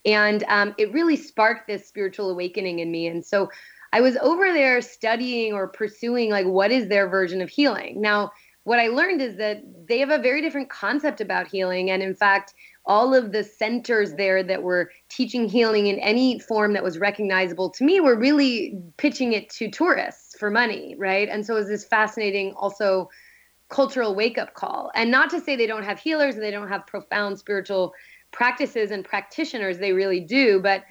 and 0.04 0.44
um, 0.48 0.74
it 0.80 0.92
really 0.92 1.16
sparked 1.16 1.68
this 1.68 1.88
spiritual 1.88 2.32
awakening 2.32 2.80
in 2.80 2.92
me. 2.92 3.06
And 3.06 3.24
so 3.24 3.52
I 3.94 4.02
was 4.02 4.18
over 4.18 4.52
there 4.52 4.82
studying 4.82 5.54
or 5.54 5.68
pursuing 5.68 6.32
like 6.32 6.48
what 6.48 6.72
is 6.72 6.88
their 6.88 7.08
version 7.08 7.42
of 7.42 7.50
healing. 7.50 8.02
Now, 8.02 8.32
what 8.64 8.80
I 8.80 8.88
learned 8.88 9.22
is 9.22 9.38
that 9.38 9.62
they 9.88 10.00
have 10.00 10.10
a 10.10 10.18
very 10.18 10.42
different 10.42 10.70
concept 10.70 11.22
about 11.22 11.48
healing, 11.48 11.92
and 11.92 12.02
in 12.02 12.16
fact 12.16 12.56
all 12.92 13.14
of 13.14 13.32
the 13.32 13.42
centers 13.42 14.16
there 14.16 14.44
that 14.44 14.64
were 14.64 14.92
teaching 15.08 15.48
healing 15.48 15.88
in 15.88 15.98
any 16.00 16.38
form 16.40 16.74
that 16.74 16.84
was 16.84 17.00
recognizable 17.00 17.70
to 17.70 17.86
me 17.86 18.02
were 18.02 18.18
really 18.20 18.78
pitching 18.98 19.32
it 19.32 19.50
to 19.50 19.72
tourists 19.72 20.38
for 20.38 20.52
money, 20.52 20.94
right? 20.98 21.30
And 21.30 21.46
so 21.46 21.56
it 21.56 21.60
was 21.60 21.70
this 21.70 21.86
fascinating 21.86 22.52
also 22.58 23.10
cultural 23.70 24.14
wake 24.14 24.38
up 24.38 24.56
call. 24.56 24.92
And 24.94 25.10
not 25.10 25.30
to 25.30 25.40
say 25.40 25.56
they 25.56 25.68
don't 25.68 25.86
have 25.86 26.02
healers 26.02 26.36
and 26.36 26.44
they 26.44 26.52
don't 26.52 26.68
have 26.68 26.86
profound 26.86 27.40
spiritual 27.40 27.94
practices 28.32 28.92
and 28.92 29.06
practitioners, 29.06 29.78
they 29.78 29.94
really 29.94 30.20
do, 30.20 30.60
but 30.60 30.84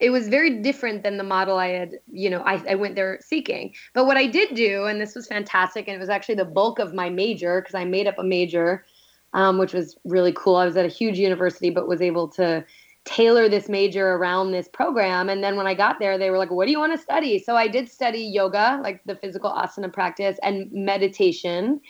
it 0.00 0.08
was 0.08 0.28
very 0.28 0.62
different 0.62 1.02
than 1.02 1.18
the 1.18 1.22
model 1.22 1.58
I 1.58 1.68
had, 1.68 1.90
you 2.10 2.30
know, 2.30 2.40
I, 2.40 2.62
I 2.66 2.76
went 2.76 2.94
there 2.94 3.18
seeking. 3.20 3.74
But 3.92 4.06
what 4.06 4.16
I 4.16 4.26
did 4.26 4.54
do, 4.54 4.86
and 4.86 4.98
this 4.98 5.14
was 5.14 5.26
fantastic, 5.26 5.86
and 5.86 5.94
it 5.94 6.00
was 6.00 6.08
actually 6.08 6.36
the 6.36 6.46
bulk 6.46 6.78
of 6.78 6.94
my 6.94 7.10
major 7.10 7.60
because 7.60 7.74
I 7.74 7.84
made 7.84 8.06
up 8.06 8.18
a 8.18 8.24
major 8.24 8.86
um, 9.34 9.58
which 9.58 9.72
was 9.72 9.96
really 10.04 10.32
cool. 10.32 10.56
I 10.56 10.66
was 10.66 10.76
at 10.76 10.84
a 10.84 10.88
huge 10.88 11.18
university, 11.18 11.70
but 11.70 11.88
was 11.88 12.02
able 12.02 12.28
to 12.28 12.64
tailor 13.04 13.48
this 13.48 13.68
major 13.68 14.12
around 14.12 14.52
this 14.52 14.68
program. 14.68 15.28
And 15.28 15.42
then 15.42 15.56
when 15.56 15.66
I 15.66 15.74
got 15.74 15.98
there, 15.98 16.18
they 16.18 16.30
were 16.30 16.38
like, 16.38 16.50
What 16.50 16.66
do 16.66 16.72
you 16.72 16.78
want 16.78 16.92
to 16.92 17.02
study? 17.02 17.38
So 17.38 17.56
I 17.56 17.68
did 17.68 17.88
study 17.90 18.20
yoga, 18.20 18.80
like 18.82 19.02
the 19.04 19.16
physical 19.16 19.50
asana 19.50 19.92
practice, 19.92 20.38
and 20.42 20.70
meditation 20.72 21.80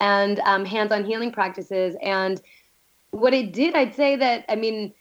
and 0.00 0.40
um, 0.40 0.64
hands 0.64 0.92
on 0.92 1.04
healing 1.04 1.32
practices. 1.32 1.96
And 2.02 2.40
what 3.10 3.32
it 3.32 3.52
did, 3.52 3.74
I'd 3.74 3.94
say 3.94 4.16
that, 4.16 4.44
I 4.48 4.56
mean, 4.56 4.92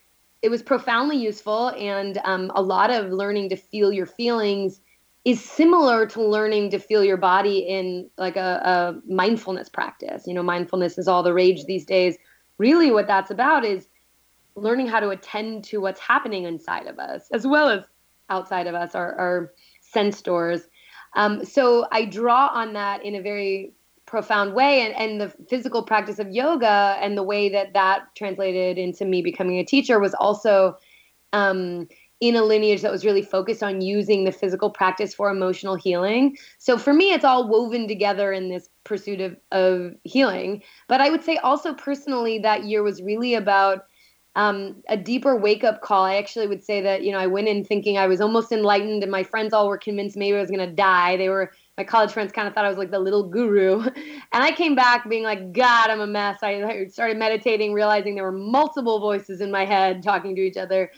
it 0.42 0.50
was 0.50 0.62
profoundly 0.62 1.18
useful 1.18 1.70
and 1.70 2.20
um, 2.24 2.52
a 2.56 2.62
lot 2.62 2.92
of 2.92 3.12
learning 3.12 3.50
to 3.50 3.56
feel 3.56 3.92
your 3.92 4.06
feelings 4.06 4.80
is 5.26 5.44
similar 5.44 6.06
to 6.06 6.22
learning 6.22 6.70
to 6.70 6.78
feel 6.78 7.04
your 7.04 7.18
body 7.18 7.58
in 7.58 8.08
like 8.18 8.36
a, 8.36 8.62
a, 8.64 9.12
mindfulness 9.12 9.68
practice. 9.68 10.28
You 10.28 10.36
know, 10.36 10.44
mindfulness 10.44 11.00
is 11.00 11.08
all 11.08 11.24
the 11.24 11.34
rage 11.34 11.66
these 11.66 11.84
days. 11.84 12.16
Really, 12.60 12.92
what 12.92 13.08
that's 13.08 13.32
about 13.32 13.66
is 13.66 13.88
learning 14.56 14.88
how 14.88 15.00
to 15.00 15.10
attend 15.10 15.64
to 15.66 15.80
what's 15.80 16.00
happening 16.00 16.44
inside 16.44 16.86
of 16.86 17.00
us 17.00 17.28
as 17.34 17.46
well 17.46 17.70
as 17.70 17.84
outside 18.30 18.68
of 18.68 18.76
us, 18.76 18.96
our, 18.96 19.16
our 19.16 19.54
sense 19.82 20.22
doors. 20.22 20.62
Um, 21.16 21.44
so 21.44 21.88
I 21.92 22.06
draw 22.06 22.48
on 22.48 22.74
that 22.74 23.04
in 23.04 23.16
a 23.16 23.22
very 23.22 23.74
profound 24.06 24.54
way. 24.54 24.82
And, 24.82 24.96
and 24.96 25.20
the 25.20 25.30
physical 25.50 25.82
practice 25.84 26.20
of 26.20 26.30
yoga 26.30 26.98
and 27.02 27.18
the 27.18 27.24
way 27.24 27.50
that 27.50 27.74
that 27.74 28.16
translated 28.16 28.78
into 28.78 29.06
me 29.06 29.24
becoming 29.24 29.58
a 29.58 29.66
teacher 29.66 30.00
was 30.00 30.14
also. 30.14 30.78
Um, 31.34 31.88
in 32.22 32.36
a 32.36 32.44
lineage 32.44 32.82
that 32.82 32.92
was 32.92 33.06
really 33.06 33.22
focused 33.22 33.62
on 33.62 33.82
using 33.82 34.24
the 34.24 34.32
physical 34.32 34.70
practice 34.70 35.14
for 35.14 35.30
emotional 35.30 35.76
healing. 35.76 36.38
So 36.60 36.78
for 36.78 36.94
me, 36.94 37.12
it's 37.12 37.26
all 37.26 37.48
woven 37.48 37.88
together 37.88 38.32
in 38.32 38.50
this 38.50 38.70
pursuit 38.86 39.20
of, 39.20 39.36
of 39.52 39.94
healing. 40.04 40.64
But 40.88 41.02
I 41.02 41.10
would 41.10 41.24
say 41.24 41.38
also 41.38 41.74
personally, 41.74 42.40
that 42.40 42.64
year 42.64 42.84
was 42.84 43.02
really 43.02 43.34
about 43.34 43.86
um, 44.38 44.84
a 44.90 44.98
deeper 44.98 45.36
wake 45.36 45.64
up 45.64 45.82
call. 45.82 46.04
I 46.04 46.16
actually 46.16 46.48
would 46.48 46.64
say 46.64 46.82
that, 46.82 47.04
you 47.04 47.12
know, 47.12 47.20
I 47.20 47.28
went 47.28 47.48
in 47.48 47.64
thinking 47.64 47.98
I 47.98 48.08
was 48.08 48.20
almost 48.20 48.52
enlightened 48.52 49.02
and 49.02 49.12
my 49.12 49.24
friends 49.24 49.54
all 49.54 49.68
were 49.68 49.78
convinced 49.78 50.18
maybe 50.18 50.38
I 50.38 50.42
was 50.42 50.50
going 50.50 50.68
to 50.68 50.76
die. 50.76 51.16
They 51.16 51.30
were, 51.30 51.52
my 51.78 51.86
college 51.86 52.12
friends 52.12 52.34
kind 52.34 52.48
of 52.48 52.54
thought 52.54 52.66
I 52.66 52.70
was 52.70 52.78
like 52.78 52.92
the 52.92 53.00
little 53.00 53.30
guru. 53.30 53.82
And 54.34 54.44
I 54.44 54.52
came 54.52 54.76
back 54.76 55.08
being 55.10 55.24
like, 55.24 55.54
God, 55.54 55.90
I'm 55.90 56.02
a 56.02 56.08
mess. 56.08 56.40
I 56.44 56.88
started 56.88 57.18
meditating, 57.18 57.72
realizing 57.72 58.16
there 58.16 58.26
were 58.26 58.34
multiple 58.34 59.00
voices 59.00 59.40
in 59.40 59.52
my 59.52 59.64
head 59.64 60.04
talking 60.04 60.36
to 60.36 60.42
each 60.42 60.58
other 60.58 60.92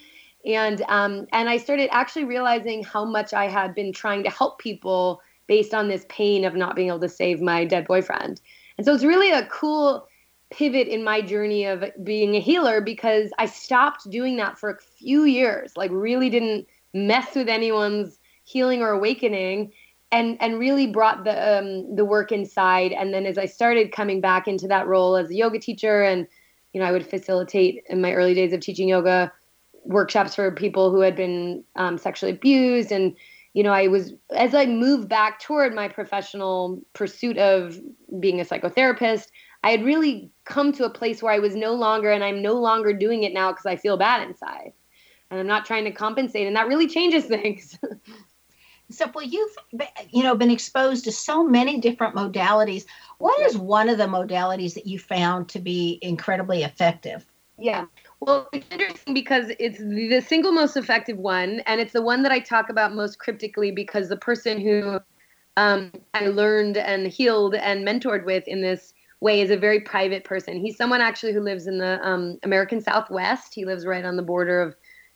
and 0.47 0.81
um, 0.87 1.27
and 1.33 1.49
I 1.49 1.57
started 1.57 1.89
actually 1.91 2.23
realizing 2.23 2.83
how 2.83 3.03
much 3.03 3.33
I 3.33 3.47
had 3.47 3.75
been 3.75 3.91
trying 3.91 4.23
to 4.23 4.29
help 4.29 4.59
people 4.59 5.21
based 5.47 5.73
on 5.73 5.89
this 5.89 6.05
pain 6.09 6.45
of 6.45 6.55
not 6.55 6.75
being 6.75 6.87
able 6.87 6.99
to 7.01 7.09
save 7.09 7.41
my 7.41 7.65
dead 7.65 7.85
boyfriend. 7.85 8.41
And 8.77 8.85
so 8.85 8.93
it's 8.93 9.03
really 9.03 9.31
a 9.31 9.45
cool 9.47 10.07
pivot 10.49 10.87
in 10.87 11.03
my 11.03 11.21
journey 11.21 11.65
of 11.65 11.83
being 12.03 12.35
a 12.35 12.39
healer 12.39 12.79
because 12.79 13.31
I 13.37 13.45
stopped 13.45 14.09
doing 14.09 14.37
that 14.37 14.57
for 14.57 14.69
a 14.69 14.77
few 14.77 15.25
years, 15.25 15.75
like 15.75 15.91
really 15.91 16.29
didn't 16.29 16.67
mess 16.93 17.35
with 17.35 17.49
anyone's 17.49 18.17
healing 18.45 18.81
or 18.81 18.91
awakening 18.91 19.73
and 20.13 20.37
and 20.39 20.57
really 20.57 20.87
brought 20.87 21.25
the 21.25 21.59
um, 21.59 21.95
the 21.95 22.05
work 22.05 22.31
inside 22.31 22.93
and 22.93 23.13
then 23.13 23.25
as 23.25 23.37
I 23.37 23.45
started 23.45 23.91
coming 23.91 24.21
back 24.21 24.47
into 24.47 24.65
that 24.69 24.87
role 24.87 25.17
as 25.17 25.29
a 25.29 25.35
yoga 25.35 25.59
teacher 25.59 26.01
and 26.01 26.25
you 26.71 26.79
know 26.79 26.87
I 26.87 26.93
would 26.93 27.05
facilitate 27.05 27.83
in 27.89 27.99
my 27.99 28.13
early 28.13 28.33
days 28.33 28.53
of 28.53 28.61
teaching 28.61 28.87
yoga 28.87 29.33
workshops 29.87 30.35
for 30.35 30.51
people 30.51 30.91
who 30.91 31.01
had 31.01 31.15
been 31.15 31.63
um, 31.75 31.97
sexually 31.97 32.33
abused. 32.33 32.91
And 32.91 33.15
you 33.57 33.63
know 33.63 33.73
i 33.73 33.87
was 33.87 34.13
as 34.35 34.53
i 34.53 34.67
moved 34.67 35.09
back 35.09 35.39
toward 35.39 35.73
my 35.73 35.87
professional 35.87 36.79
pursuit 36.93 37.39
of 37.39 37.79
being 38.19 38.39
a 38.39 38.45
psychotherapist 38.45 39.29
i 39.63 39.71
had 39.71 39.83
really 39.83 40.29
come 40.45 40.71
to 40.71 40.85
a 40.85 40.91
place 40.91 41.23
where 41.23 41.33
i 41.33 41.39
was 41.39 41.55
no 41.55 41.73
longer 41.73 42.11
and 42.11 42.23
i'm 42.23 42.43
no 42.43 42.53
longer 42.53 42.93
doing 42.93 43.23
it 43.23 43.33
now 43.33 43.51
because 43.51 43.65
i 43.65 43.75
feel 43.75 43.97
bad 43.97 44.27
inside. 44.27 44.73
And 45.31 45.39
i'm 45.39 45.47
not 45.47 45.65
trying 45.65 45.85
to 45.85 45.91
compensate 45.91 46.45
and 46.45 46.55
that 46.55 46.67
really 46.67 46.87
changes 46.87 47.25
things. 47.35 47.79
So 48.91 49.09
well 49.13 49.25
you've 49.25 49.55
you 50.11 50.21
know 50.21 50.35
been 50.35 50.51
exposed 50.51 51.05
to 51.05 51.11
so 51.11 51.43
many 51.43 51.79
different 51.79 52.15
modalities. 52.15 52.85
What 53.17 53.39
is 53.41 53.57
one 53.57 53.89
of 53.89 53.97
the 53.97 54.05
modalities 54.05 54.75
that 54.75 54.85
you 54.85 54.99
found 54.99 55.49
to 55.49 55.59
be 55.59 55.97
incredibly 56.03 56.61
effective? 56.61 57.25
Yeah 57.57 57.85
well, 58.19 58.49
it's 58.51 58.67
interesting 58.71 59.13
because 59.13 59.51
it's 59.59 59.79
the 59.79 60.21
single 60.21 60.51
most 60.51 60.75
effective 60.75 61.17
one, 61.17 61.61
and 61.61 61.79
it's 61.79 61.93
the 61.93 62.01
one 62.01 62.23
that 62.23 62.31
I 62.31 62.39
talk 62.39 62.69
about 62.69 62.95
most 62.95 63.19
cryptically 63.19 63.71
because 63.71 64.09
the 64.09 64.17
person 64.17 64.59
who 64.59 64.99
um, 65.57 65.91
I 66.13 66.27
learned 66.27 66.77
and 66.77 67.07
healed 67.07 67.55
and 67.55 67.85
mentored 67.85 68.25
with 68.25 68.47
in 68.47 68.61
this 68.61 68.93
way 69.19 69.41
is 69.41 69.51
a 69.51 69.57
very 69.57 69.79
private 69.79 70.23
person. 70.23 70.59
He's 70.59 70.77
someone 70.77 71.01
actually 71.01 71.33
who 71.33 71.41
lives 71.41 71.67
in 71.67 71.77
the 71.79 71.99
um, 72.07 72.37
American 72.43 72.81
Southwest. 72.81 73.53
He 73.53 73.65
lives 73.65 73.85
right 73.85 74.05
on 74.05 74.15
the 74.15 74.23
border 74.23 74.61
of 74.61 74.75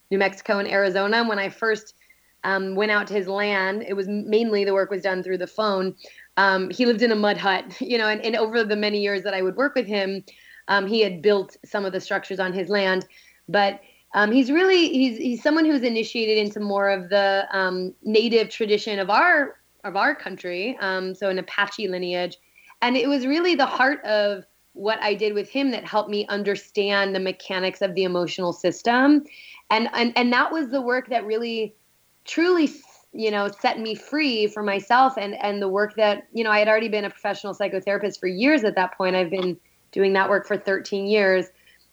New 0.10 0.18
Mexico 0.18 0.58
and 0.58 0.68
Arizona. 0.68 1.24
When 1.28 1.40
I 1.40 1.50
first 1.50 1.96
um, 2.44 2.76
went 2.76 2.92
out 2.92 3.08
to 3.08 3.14
his 3.14 3.28
land, 3.28 3.84
it 3.88 3.94
was 3.94 4.08
mainly 4.08 4.66
the 4.66 4.74
work 4.74 4.90
was 4.90 5.04
done 5.04 5.22
through 5.22 5.38
the 5.38 5.48
phone. 5.48 5.96
Um, 6.38 6.70
he 6.72 6.86
lived 6.86 7.04
in 7.04 7.12
a 7.12 7.16
mud 7.16 7.38
hut, 7.38 7.66
you 7.82 7.98
know, 7.98 8.08
and, 8.08 8.22
and 8.22 8.36
over 8.36 8.64
the 8.64 8.76
many 8.76 9.02
years 9.02 9.24
that 9.24 9.34
I 9.34 9.42
would 9.42 9.56
work 9.56 9.76
with 9.76 9.86
him, 9.86 10.24
Um, 10.72 10.88
he 10.88 11.02
had 11.02 11.22
built 11.22 11.58
some 11.66 11.84
of 11.84 11.92
the 11.92 12.00
structures 12.00 12.40
on 12.40 12.54
his 12.54 12.70
land, 12.70 13.06
but 13.50 13.82
um, 14.14 14.32
he's 14.32 14.50
really 14.50 14.88
he's 14.88 15.18
he's 15.18 15.44
someone 15.44 15.66
who's 15.66 15.82
initiated 15.82 16.38
into 16.38 16.62
more 16.62 16.90
of 16.90 17.10
the 17.10 17.46
um, 17.52 17.94
native 18.04 18.50
tradition 18.50 18.98
of 18.98 19.10
our 19.10 19.60
of 19.84 19.98
our 19.98 20.16
country, 20.16 20.78
um, 20.80 21.14
so 21.14 21.28
an 21.28 21.40
Apache 21.40 21.90
lineage, 21.90 22.38
and 22.82 22.96
it 22.96 23.10
was 23.10 23.28
really 23.28 23.54
the 23.54 23.66
heart 23.66 24.02
of 24.06 24.46
what 24.72 24.98
I 25.02 25.14
did 25.14 25.34
with 25.34 25.50
him 25.50 25.72
that 25.72 25.84
helped 25.84 26.10
me 26.10 26.26
understand 26.28 27.14
the 27.14 27.20
mechanics 27.20 27.82
of 27.82 27.94
the 27.94 28.04
emotional 28.04 28.54
system, 28.54 29.26
and 29.70 29.90
and 29.94 30.14
and 30.16 30.32
that 30.32 30.54
was 30.54 30.70
the 30.70 30.82
work 30.82 31.10
that 31.10 31.26
really, 31.26 31.76
truly, 32.24 32.70
you 33.12 33.30
know, 33.30 33.50
set 33.60 33.78
me 33.78 33.94
free 33.96 34.48
for 34.48 34.64
myself, 34.64 35.18
and 35.18 35.36
and 35.36 35.62
the 35.62 35.68
work 35.68 35.98
that 35.98 36.28
you 36.32 36.46
know 36.46 36.52
I 36.52 36.60
had 36.60 36.70
already 36.70 36.88
been 36.88 37.04
a 37.04 37.10
professional 37.10 37.54
psychotherapist 37.54 38.22
for 38.22 38.28
years 38.28 38.64
at 38.64 38.76
that 38.76 38.98
point. 38.98 39.18
I've 39.18 39.30
been 39.30 39.58
doing 39.92 40.14
that 40.14 40.30
work 40.30 40.48
for 40.48 40.58
13 40.58 41.08
years 41.08 41.48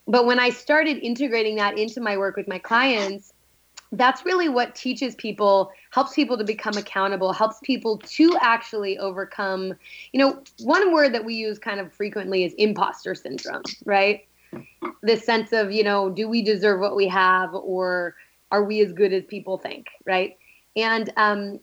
but 0.09 0.25
when 0.25 0.39
I 0.39 0.49
started 0.49 0.97
integrating 1.05 1.55
that 1.57 1.77
into 1.77 2.01
my 2.01 2.17
work 2.17 2.35
with 2.35 2.47
my 2.47 2.57
clients, 2.57 3.31
that's 3.91 4.25
really 4.25 4.49
what 4.49 4.73
teaches 4.73 5.13
people, 5.13 5.71
helps 5.91 6.15
people 6.15 6.35
to 6.35 6.43
become 6.43 6.75
accountable, 6.77 7.31
helps 7.31 7.59
people 7.63 7.99
to 7.99 8.35
actually 8.41 8.97
overcome. 8.97 9.75
You 10.11 10.19
know, 10.19 10.43
one 10.61 10.91
word 10.91 11.13
that 11.13 11.23
we 11.23 11.35
use 11.35 11.59
kind 11.59 11.79
of 11.79 11.93
frequently 11.93 12.43
is 12.43 12.53
imposter 12.55 13.13
syndrome, 13.13 13.61
right? 13.85 14.25
This 15.03 15.23
sense 15.23 15.53
of, 15.53 15.71
you 15.71 15.83
know, 15.83 16.09
do 16.09 16.27
we 16.27 16.41
deserve 16.41 16.79
what 16.79 16.95
we 16.95 17.07
have 17.07 17.53
or 17.53 18.15
are 18.51 18.63
we 18.63 18.81
as 18.81 18.91
good 18.91 19.13
as 19.13 19.23
people 19.25 19.59
think, 19.59 19.85
right? 20.05 20.37
And 20.75 21.13
um, 21.17 21.59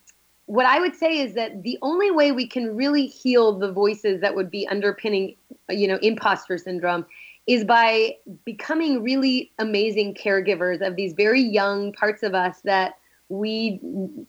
what 0.46 0.66
I 0.66 0.78
would 0.78 0.94
say 0.94 1.18
is 1.18 1.34
that 1.34 1.64
the 1.64 1.78
only 1.82 2.12
way 2.12 2.30
we 2.30 2.46
can 2.46 2.76
really 2.76 3.06
heal 3.06 3.58
the 3.58 3.72
voices 3.72 4.20
that 4.20 4.36
would 4.36 4.50
be 4.50 4.68
underpinning, 4.68 5.34
you 5.68 5.88
know, 5.88 5.98
imposter 6.02 6.58
syndrome 6.58 7.06
is 7.46 7.64
by 7.64 8.16
becoming 8.44 9.02
really 9.02 9.52
amazing 9.58 10.14
caregivers 10.14 10.84
of 10.86 10.96
these 10.96 11.12
very 11.12 11.40
young 11.40 11.92
parts 11.92 12.22
of 12.22 12.34
us 12.34 12.60
that 12.62 12.94
we 13.28 13.80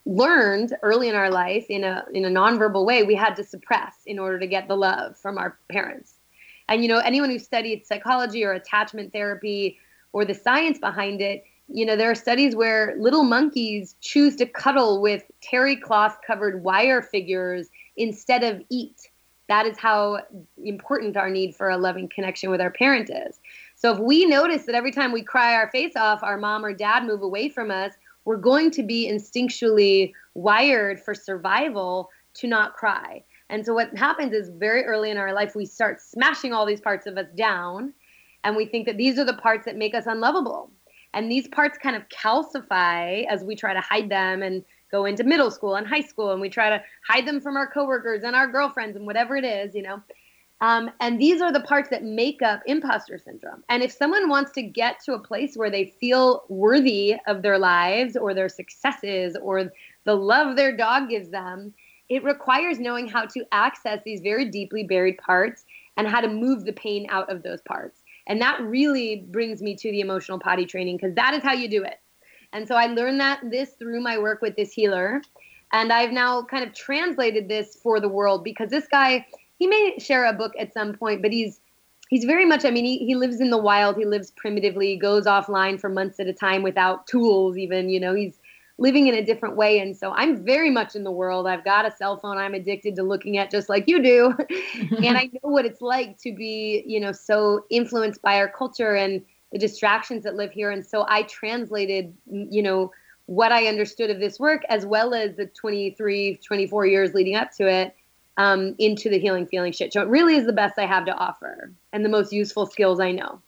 learned 0.06 0.76
early 0.82 1.08
in 1.08 1.16
our 1.16 1.30
life 1.30 1.66
in 1.70 1.84
a 1.84 2.04
in 2.14 2.26
a 2.26 2.30
nonverbal 2.30 2.86
way 2.86 3.04
we 3.04 3.14
had 3.16 3.36
to 3.36 3.44
suppress 3.44 3.94
in 4.06 4.18
order 4.18 4.40
to 4.40 4.48
get 4.48 4.68
the 4.68 4.76
love 4.76 5.16
from 5.18 5.38
our 5.38 5.58
parents. 5.72 6.16
And 6.68 6.82
you 6.82 6.88
know, 6.88 7.00
anyone 7.00 7.30
who 7.30 7.40
studied 7.40 7.86
psychology 7.86 8.44
or 8.44 8.54
attachment 8.54 9.14
therapy 9.14 9.78
or 10.14 10.26
the 10.26 10.34
science 10.34 10.80
behind 10.80 11.22
it, 11.22 11.44
you 11.68 11.86
know, 11.86 11.96
there 11.96 12.10
are 12.10 12.16
studies 12.16 12.56
where 12.56 12.96
little 12.98 13.24
monkeys 13.24 13.96
choose 14.02 14.36
to 14.38 14.46
cuddle 14.46 15.02
with 15.02 15.24
terry 15.42 15.76
cloth 15.76 16.18
covered 16.26 16.64
wire 16.64 17.02
figures 17.02 17.70
instead 17.98 18.44
of 18.44 18.62
eat 18.70 19.10
that 19.48 19.66
is 19.66 19.78
how 19.78 20.20
important 20.64 21.18
our 21.18 21.30
need 21.30 21.56
for 21.56 21.70
a 21.70 21.78
loving 21.78 22.10
connection 22.10 22.50
with 22.50 22.62
our 22.62 22.72
parent 22.72 23.10
is. 23.10 23.40
So 23.76 23.94
if 23.94 24.00
we 24.00 24.26
notice 24.26 24.66
that 24.66 24.76
every 24.76 24.92
time 24.92 25.12
we 25.12 25.22
cry 25.22 25.54
our 25.56 25.70
face 25.72 25.96
off, 25.96 26.24
our 26.24 26.38
mom 26.38 26.66
or 26.66 26.74
dad 26.74 27.06
move 27.06 27.22
away 27.22 27.50
from 27.50 27.72
us, 27.72 27.94
we're 28.26 28.38
going 28.38 28.72
to 28.72 28.84
be 28.84 29.10
instinctually 29.10 30.14
wired 30.34 31.00
for 31.00 31.16
survival 31.16 32.10
to 32.34 32.48
not 32.48 32.74
cry. 32.76 33.24
And 33.50 33.66
so 33.66 33.74
what 33.74 33.96
happens 33.98 34.34
is 34.34 34.50
very 34.50 34.84
early 34.84 35.10
in 35.10 35.18
our 35.18 35.34
life, 35.34 35.56
we 35.56 35.66
start 35.66 36.02
smashing 36.02 36.52
all 36.52 36.66
these 36.66 36.82
parts 36.82 37.08
of 37.08 37.18
us 37.18 37.28
down. 37.36 37.94
And 38.44 38.56
we 38.56 38.66
think 38.66 38.86
that 38.86 38.98
these 38.98 39.18
are 39.18 39.24
the 39.24 39.34
parts 39.34 39.66
that 39.66 39.78
make 39.78 39.96
us 39.96 40.06
unlovable. 40.06 40.70
And 41.14 41.32
these 41.32 41.48
parts 41.48 41.78
kind 41.78 41.96
of 41.96 42.04
calcify 42.10 43.26
as 43.28 43.44
we 43.44 43.56
try 43.56 43.74
to 43.74 43.82
hide 43.82 44.10
them 44.10 44.44
and 44.44 44.64
go 44.92 45.06
into 45.06 45.24
middle 45.24 45.52
school 45.52 45.76
and 45.76 45.88
high 45.88 46.02
school 46.02 46.32
and 46.32 46.42
we 46.42 46.50
try 46.50 46.70
to 46.70 46.82
hide 47.08 47.28
them 47.28 47.40
from 47.40 47.58
our 47.58 47.68
coworkers 47.68 48.24
and 48.24 48.36
our 48.36 48.48
girlfriends 48.48 48.96
and 48.96 49.06
whatever 49.06 49.36
it 49.36 49.46
is, 49.46 49.76
you 49.76 49.82
know. 49.82 50.02
Um, 50.60 50.90
and 51.00 51.20
these 51.20 51.40
are 51.42 51.52
the 51.52 51.62
parts 51.62 51.90
that 51.90 52.04
make 52.04 52.42
up 52.42 52.62
imposter 52.66 53.20
syndrome. 53.20 53.64
And 53.70 53.84
if 53.84 53.92
someone 53.92 54.28
wants 54.28 54.52
to 54.54 54.64
get 54.64 55.00
to 55.06 55.14
a 55.14 55.20
place 55.20 55.56
where 55.56 55.70
they 55.70 55.86
feel 56.00 56.46
worthy 56.50 57.16
of 57.28 57.44
their 57.44 57.60
lives 57.60 58.18
or 58.18 58.34
their 58.34 58.50
successes 58.50 59.38
or 59.42 59.72
the 60.06 60.16
love 60.16 60.56
their 60.56 60.76
dog 60.76 61.10
gives 61.10 61.30
them, 61.30 61.74
it 62.10 62.24
requires 62.24 62.80
knowing 62.80 63.08
how 63.08 63.26
to 63.26 63.46
access 63.52 64.00
these 64.04 64.22
very 64.22 64.46
deeply 64.46 64.84
buried 64.84 65.18
parts 65.20 65.66
and 65.98 66.08
how 66.08 66.22
to 66.22 66.28
move 66.28 66.66
the 66.66 66.74
pain 66.74 67.06
out 67.10 67.30
of 67.32 67.44
those 67.44 67.62
parts. 67.62 68.02
And 68.28 68.42
that 68.42 68.62
really 68.62 69.28
brings 69.30 69.62
me 69.62 69.76
to 69.76 69.92
the 69.92 70.00
emotional 70.00 70.40
potty 70.40 70.66
training 70.66 70.98
because 70.98 71.16
that 71.16 71.34
is 71.34 71.44
how 71.44 71.54
you 71.54 71.70
do 71.70 71.84
it. 71.84 72.00
And 72.54 72.68
so 72.68 72.76
I 72.76 72.88
learned 72.88 73.20
that 73.20 73.42
this 73.50 73.72
through 73.72 74.02
my 74.02 74.18
work 74.18 74.42
with 74.42 74.56
this 74.56 74.72
healer. 74.72 75.22
And 75.72 75.92
I've 75.92 76.12
now 76.12 76.44
kind 76.44 76.64
of 76.64 76.74
translated 76.74 77.48
this 77.48 77.76
for 77.76 78.00
the 78.00 78.08
world 78.08 78.44
because 78.44 78.70
this 78.70 78.88
guy, 78.88 79.26
he 79.60 79.68
may 79.68 79.98
share 80.00 80.26
a 80.26 80.34
book 80.34 80.54
at 80.58 80.74
some 80.74 80.94
point, 80.94 81.22
but 81.22 81.32
he's 81.32 81.60
he's 82.10 82.24
very 82.24 82.46
much 82.46 82.64
i 82.64 82.72
mean 82.72 82.86
he, 82.86 83.00
he 83.00 83.16
lives 83.16 83.42
in 83.42 83.50
the 83.50 83.58
wild. 83.58 83.98
He 83.98 84.06
lives 84.06 84.32
primitively 84.32 84.98
goes 84.98 85.26
offline 85.26 85.80
for 85.80 85.90
months 85.90 86.20
at 86.20 86.28
a 86.28 86.34
time 86.34 86.64
without 86.64 87.06
tools 87.08 87.58
even 87.58 87.90
you 87.90 88.00
know 88.00 88.14
he's 88.14 88.40
living 88.80 89.08
in 89.08 89.16
a 89.16 89.26
different 89.26 89.58
way. 89.58 89.80
And 89.80 89.98
so 89.98 90.12
i'm 90.14 90.44
very 90.44 90.70
much 90.70 90.96
in 90.96 91.04
the 91.04 91.12
world. 91.12 91.48
I've 91.48 91.66
got 91.66 91.86
a 91.86 91.92
cell 91.92 92.18
phone. 92.18 92.38
I'm 92.38 92.54
addicted 92.54 92.96
to 92.96 93.04
looking 93.04 93.38
at 93.38 93.52
just 93.52 93.70
like 93.70 93.86
you 93.88 94.02
do. 94.02 94.34
And 95.04 95.18
i 95.22 95.30
know 95.34 95.50
what 95.50 95.66
it's 95.66 95.82
like 95.82 96.18
to 96.20 96.34
be 96.34 96.84
you 96.86 97.00
know 97.00 97.12
so 97.12 97.66
influenced 97.70 98.22
by 98.22 98.38
our 98.38 98.48
culture 98.48 98.96
and 98.96 99.22
the 99.52 99.60
distractions 99.60 100.24
that 100.24 100.36
live 100.36 100.52
here. 100.52 100.72
And 100.72 100.86
so 100.86 101.06
I 101.08 101.24
translated, 101.24 102.14
you 102.30 102.62
know, 102.62 102.92
what 103.28 103.52
I 103.52 103.68
understood 103.68 104.10
of 104.10 104.20
this 104.20 104.40
work 104.40 104.64
as 104.70 104.86
well 104.86 105.14
as 105.14 105.36
the 105.36 105.48
23, 105.48 106.38
24 106.38 106.86
years 106.86 107.14
leading 107.14 107.36
up 107.36 107.52
to 107.58 107.68
it 107.68 107.94
um, 108.38 108.74
into 108.78 109.10
the 109.10 109.20
Healing 109.20 109.48
Feeling 109.48 109.74
Shit 109.74 109.94
Show. 109.94 110.02
It 110.02 110.08
really 110.08 110.36
is 110.36 110.46
the 110.46 110.54
best 110.54 110.80
I 110.80 110.86
have 110.86 111.06
to 111.06 111.14
offer 111.14 111.72
and 111.92 112.06
the 112.06 112.10
most 112.10 112.32
useful 112.32 112.66
skills 112.66 113.00
I 113.00 113.12
know. 113.12 113.42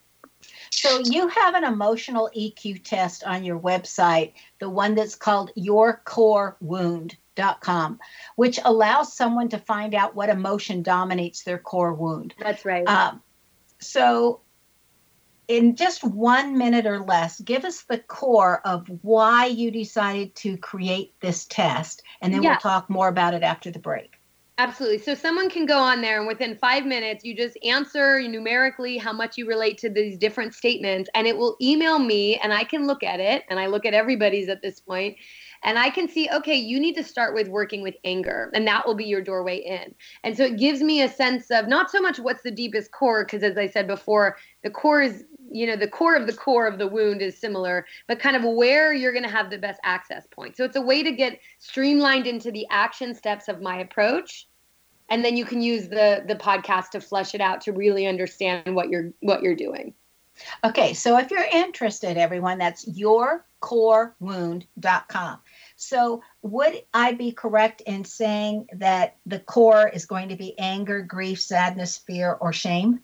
So 0.71 0.99
you 0.99 1.27
have 1.27 1.55
an 1.55 1.63
emotional 1.63 2.29
EQ 2.37 2.83
test 2.83 3.23
on 3.23 3.43
your 3.43 3.59
website, 3.59 4.33
the 4.59 4.69
one 4.69 4.93
that's 4.95 5.15
called 5.15 5.51
yourcorewound.com, 5.57 7.99
which 8.35 8.59
allows 8.63 9.13
someone 9.13 9.49
to 9.49 9.57
find 9.57 9.95
out 9.95 10.15
what 10.15 10.29
emotion 10.29 10.83
dominates 10.83 11.43
their 11.43 11.57
core 11.57 11.93
wound. 11.93 12.35
That's 12.39 12.63
right. 12.65 12.87
Um, 12.87 13.21
so 13.79 14.41
in 15.49 15.75
just 15.75 16.03
one 16.03 16.57
minute 16.57 16.85
or 16.85 16.99
less, 16.99 17.41
give 17.41 17.65
us 17.65 17.81
the 17.81 17.97
core 17.97 18.61
of 18.65 18.87
why 19.01 19.47
you 19.47 19.71
decided 19.71 20.35
to 20.35 20.55
create 20.57 21.13
this 21.21 21.45
test, 21.45 22.03
and 22.21 22.33
then 22.33 22.43
yeah. 22.43 22.51
we'll 22.51 22.59
talk 22.59 22.89
more 22.89 23.09
about 23.09 23.33
it 23.33 23.41
after 23.41 23.71
the 23.71 23.79
break. 23.79 24.15
Absolutely. 24.59 24.99
So 24.99 25.15
someone 25.15 25.49
can 25.49 25.65
go 25.65 25.79
on 25.79 26.01
there 26.01 26.19
and 26.19 26.27
within 26.27 26.57
five 26.57 26.85
minutes, 26.85 27.23
you 27.23 27.33
just 27.33 27.57
answer 27.63 28.21
numerically 28.21 28.97
how 28.97 29.13
much 29.13 29.37
you 29.37 29.47
relate 29.47 29.77
to 29.77 29.89
these 29.89 30.17
different 30.17 30.53
statements, 30.53 31.09
and 31.15 31.25
it 31.25 31.35
will 31.35 31.57
email 31.61 31.97
me, 31.97 32.37
and 32.37 32.53
I 32.53 32.63
can 32.63 32.85
look 32.85 33.01
at 33.01 33.19
it, 33.19 33.43
and 33.49 33.59
I 33.59 33.65
look 33.65 33.85
at 33.85 33.93
everybody's 33.93 34.49
at 34.49 34.61
this 34.61 34.79
point, 34.79 35.17
and 35.63 35.79
I 35.79 35.89
can 35.89 36.07
see, 36.07 36.29
okay, 36.31 36.55
you 36.55 36.79
need 36.79 36.95
to 36.95 37.03
start 37.03 37.33
with 37.33 37.47
working 37.47 37.81
with 37.81 37.95
anger, 38.03 38.51
and 38.53 38.67
that 38.67 38.85
will 38.85 38.95
be 38.95 39.05
your 39.05 39.21
doorway 39.21 39.57
in. 39.57 39.95
And 40.23 40.37
so 40.37 40.43
it 40.43 40.57
gives 40.57 40.81
me 40.81 41.01
a 41.01 41.09
sense 41.09 41.49
of 41.49 41.67
not 41.67 41.89
so 41.89 41.99
much 42.01 42.19
what's 42.19 42.43
the 42.43 42.51
deepest 42.51 42.91
core, 42.91 43.25
because 43.25 43.43
as 43.43 43.57
I 43.57 43.67
said 43.67 43.87
before, 43.87 44.37
the 44.63 44.69
core 44.69 45.01
is 45.01 45.23
you 45.51 45.65
know 45.65 45.75
the 45.75 45.87
core 45.87 46.15
of 46.15 46.27
the 46.27 46.33
core 46.33 46.67
of 46.67 46.77
the 46.77 46.87
wound 46.87 47.21
is 47.21 47.37
similar 47.37 47.85
but 48.07 48.19
kind 48.19 48.35
of 48.35 48.43
where 48.43 48.93
you're 48.93 49.11
going 49.11 49.23
to 49.23 49.29
have 49.29 49.49
the 49.49 49.57
best 49.57 49.79
access 49.83 50.27
point. 50.27 50.55
So 50.55 50.63
it's 50.63 50.75
a 50.75 50.81
way 50.81 51.01
to 51.03 51.11
get 51.11 51.39
streamlined 51.57 52.27
into 52.27 52.51
the 52.51 52.67
action 52.69 53.15
steps 53.15 53.47
of 53.47 53.61
my 53.61 53.79
approach 53.79 54.47
and 55.09 55.25
then 55.25 55.35
you 55.35 55.45
can 55.45 55.61
use 55.61 55.89
the 55.89 56.23
the 56.27 56.35
podcast 56.35 56.91
to 56.91 57.01
flesh 57.01 57.35
it 57.35 57.41
out 57.41 57.61
to 57.61 57.71
really 57.71 58.05
understand 58.05 58.75
what 58.75 58.89
you're 58.89 59.11
what 59.21 59.41
you're 59.41 59.55
doing. 59.55 59.95
Okay 60.63 60.93
so 60.93 61.17
if 61.17 61.31
you're 61.31 61.43
interested 61.51 62.17
everyone 62.17 62.57
that's 62.57 62.85
yourcorewound.com 62.85 65.39
so 65.75 66.23
would 66.41 66.81
i 66.93 67.11
be 67.11 67.33
correct 67.33 67.81
in 67.81 68.05
saying 68.05 68.65
that 68.73 69.17
the 69.25 69.39
core 69.39 69.89
is 69.89 70.05
going 70.05 70.29
to 70.29 70.37
be 70.37 70.57
anger 70.57 71.01
grief 71.01 71.41
sadness 71.41 71.97
fear 71.97 72.37
or 72.39 72.53
shame 72.53 73.01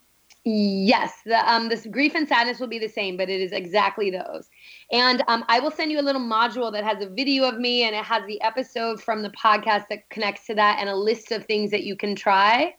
Yes, 0.48 1.22
the 1.24 1.38
um 1.52 1.68
this 1.68 1.88
grief 1.88 2.14
and 2.14 2.28
sadness 2.28 2.60
will 2.60 2.68
be 2.68 2.78
the 2.78 2.88
same, 2.88 3.16
but 3.16 3.28
it 3.28 3.40
is 3.40 3.50
exactly 3.50 4.10
those. 4.10 4.48
And 4.92 5.24
um, 5.26 5.44
I 5.48 5.58
will 5.58 5.72
send 5.72 5.90
you 5.90 5.98
a 5.98 6.02
little 6.02 6.20
module 6.20 6.70
that 6.70 6.84
has 6.84 7.02
a 7.02 7.08
video 7.08 7.48
of 7.48 7.58
me 7.58 7.82
and 7.82 7.96
it 7.96 8.04
has 8.04 8.24
the 8.28 8.40
episode 8.42 9.02
from 9.02 9.22
the 9.22 9.30
podcast 9.30 9.88
that 9.90 10.08
connects 10.08 10.46
to 10.46 10.54
that 10.54 10.76
and 10.78 10.88
a 10.88 10.94
list 10.94 11.32
of 11.32 11.44
things 11.46 11.72
that 11.72 11.82
you 11.82 11.96
can 11.96 12.14
try. 12.14 12.76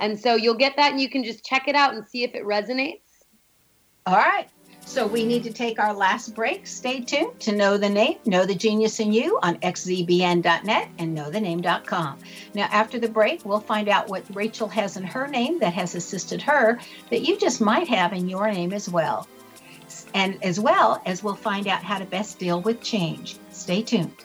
And 0.00 0.20
so 0.20 0.34
you'll 0.34 0.52
get 0.52 0.76
that 0.76 0.92
and 0.92 1.00
you 1.00 1.08
can 1.08 1.24
just 1.24 1.46
check 1.46 1.66
it 1.66 1.74
out 1.74 1.94
and 1.94 2.06
see 2.06 2.24
if 2.24 2.34
it 2.34 2.44
resonates. 2.44 3.00
All 4.04 4.16
right. 4.16 4.50
So 4.88 5.06
we 5.06 5.22
need 5.22 5.44
to 5.44 5.52
take 5.52 5.78
our 5.78 5.92
last 5.92 6.34
break. 6.34 6.66
Stay 6.66 7.00
tuned 7.00 7.38
to 7.40 7.52
Know 7.52 7.76
the 7.76 7.90
Name, 7.90 8.16
Know 8.24 8.46
the 8.46 8.54
Genius 8.54 8.98
in 9.00 9.12
You 9.12 9.38
on 9.42 9.58
xzbn.net 9.58 10.88
and 10.98 11.16
knowthename.com. 11.16 12.18
Now, 12.54 12.68
after 12.72 12.98
the 12.98 13.08
break, 13.08 13.44
we'll 13.44 13.60
find 13.60 13.90
out 13.90 14.08
what 14.08 14.24
Rachel 14.34 14.66
has 14.68 14.96
in 14.96 15.04
her 15.04 15.28
name 15.28 15.58
that 15.58 15.74
has 15.74 15.94
assisted 15.94 16.40
her 16.40 16.80
that 17.10 17.20
you 17.20 17.38
just 17.38 17.60
might 17.60 17.86
have 17.86 18.14
in 18.14 18.30
your 18.30 18.50
name 18.50 18.72
as 18.72 18.88
well. 18.88 19.28
And 20.14 20.42
as 20.42 20.58
well 20.58 21.02
as 21.04 21.22
we'll 21.22 21.36
find 21.36 21.68
out 21.68 21.82
how 21.82 21.98
to 21.98 22.06
best 22.06 22.38
deal 22.38 22.62
with 22.62 22.80
change. 22.80 23.36
Stay 23.50 23.82
tuned. 23.82 24.24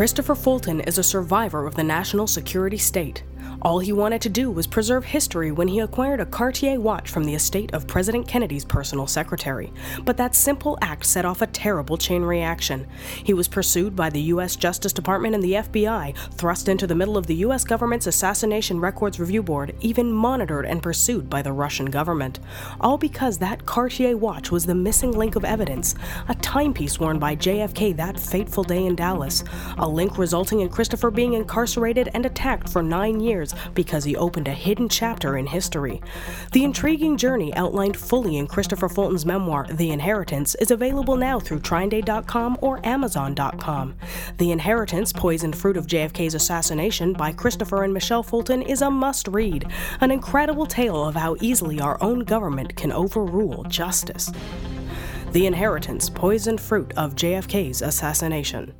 Christopher 0.00 0.34
Fulton 0.34 0.80
is 0.80 0.96
a 0.96 1.02
survivor 1.02 1.66
of 1.66 1.74
the 1.74 1.84
national 1.84 2.26
security 2.26 2.78
state. 2.78 3.22
All 3.62 3.78
he 3.78 3.92
wanted 3.92 4.22
to 4.22 4.30
do 4.30 4.50
was 4.50 4.66
preserve 4.66 5.04
history 5.04 5.52
when 5.52 5.68
he 5.68 5.80
acquired 5.80 6.18
a 6.18 6.24
Cartier 6.24 6.80
watch 6.80 7.10
from 7.10 7.24
the 7.24 7.34
estate 7.34 7.74
of 7.74 7.86
President 7.86 8.26
Kennedy's 8.26 8.64
personal 8.64 9.06
secretary. 9.06 9.70
But 10.02 10.16
that 10.16 10.34
simple 10.34 10.78
act 10.80 11.04
set 11.04 11.26
off 11.26 11.42
a 11.42 11.46
terrible 11.46 11.98
chain 11.98 12.22
reaction. 12.22 12.86
He 13.22 13.34
was 13.34 13.48
pursued 13.48 13.94
by 13.94 14.08
the 14.08 14.22
U.S. 14.22 14.56
Justice 14.56 14.94
Department 14.94 15.34
and 15.34 15.44
the 15.44 15.52
FBI, 15.52 16.16
thrust 16.34 16.70
into 16.70 16.86
the 16.86 16.94
middle 16.94 17.18
of 17.18 17.26
the 17.26 17.34
U.S. 17.36 17.64
government's 17.64 18.06
Assassination 18.06 18.80
Records 18.80 19.20
Review 19.20 19.42
Board, 19.42 19.76
even 19.80 20.10
monitored 20.10 20.64
and 20.64 20.82
pursued 20.82 21.28
by 21.28 21.42
the 21.42 21.52
Russian 21.52 21.86
government. 21.86 22.40
All 22.80 22.96
because 22.96 23.36
that 23.38 23.66
Cartier 23.66 24.16
watch 24.16 24.50
was 24.50 24.64
the 24.64 24.74
missing 24.74 25.12
link 25.12 25.36
of 25.36 25.44
evidence, 25.44 25.94
a 26.28 26.34
timepiece 26.36 26.98
worn 26.98 27.18
by 27.18 27.36
JFK 27.36 27.94
that 27.96 28.18
fateful 28.18 28.64
day 28.64 28.86
in 28.86 28.96
Dallas, 28.96 29.44
a 29.76 29.86
link 29.86 30.16
resulting 30.16 30.60
in 30.60 30.70
Christopher 30.70 31.10
being 31.10 31.34
incarcerated 31.34 32.08
and 32.14 32.24
attacked 32.24 32.66
for 32.66 32.82
nine 32.82 33.20
years 33.20 33.49
because 33.74 34.04
he 34.04 34.16
opened 34.16 34.48
a 34.48 34.52
hidden 34.52 34.88
chapter 34.88 35.36
in 35.36 35.46
history. 35.46 36.00
The 36.52 36.64
intriguing 36.64 37.16
journey 37.16 37.54
outlined 37.54 37.96
fully 37.96 38.36
in 38.36 38.46
Christopher 38.46 38.88
Fulton's 38.88 39.26
memoir, 39.26 39.66
The 39.70 39.90
Inheritance, 39.90 40.54
is 40.56 40.70
available 40.70 41.16
now 41.16 41.38
through 41.40 41.60
TrineDay.com 41.60 42.58
or 42.60 42.84
Amazon.com. 42.86 43.94
The 44.38 44.50
Inheritance, 44.50 45.12
Poisoned 45.12 45.56
Fruit 45.56 45.76
of 45.76 45.86
JFK's 45.86 46.34
Assassination 46.34 47.12
by 47.12 47.32
Christopher 47.32 47.84
and 47.84 47.92
Michelle 47.92 48.22
Fulton 48.22 48.62
is 48.62 48.82
a 48.82 48.90
must 48.90 49.28
read, 49.28 49.70
an 50.00 50.10
incredible 50.10 50.66
tale 50.66 51.04
of 51.04 51.14
how 51.14 51.36
easily 51.40 51.80
our 51.80 52.02
own 52.02 52.20
government 52.20 52.76
can 52.76 52.92
overrule 52.92 53.64
justice. 53.64 54.30
The 55.32 55.46
Inheritance, 55.46 56.10
Poisoned 56.10 56.60
Fruit 56.60 56.92
of 56.96 57.14
JFK's 57.14 57.82
Assassination. 57.82 58.74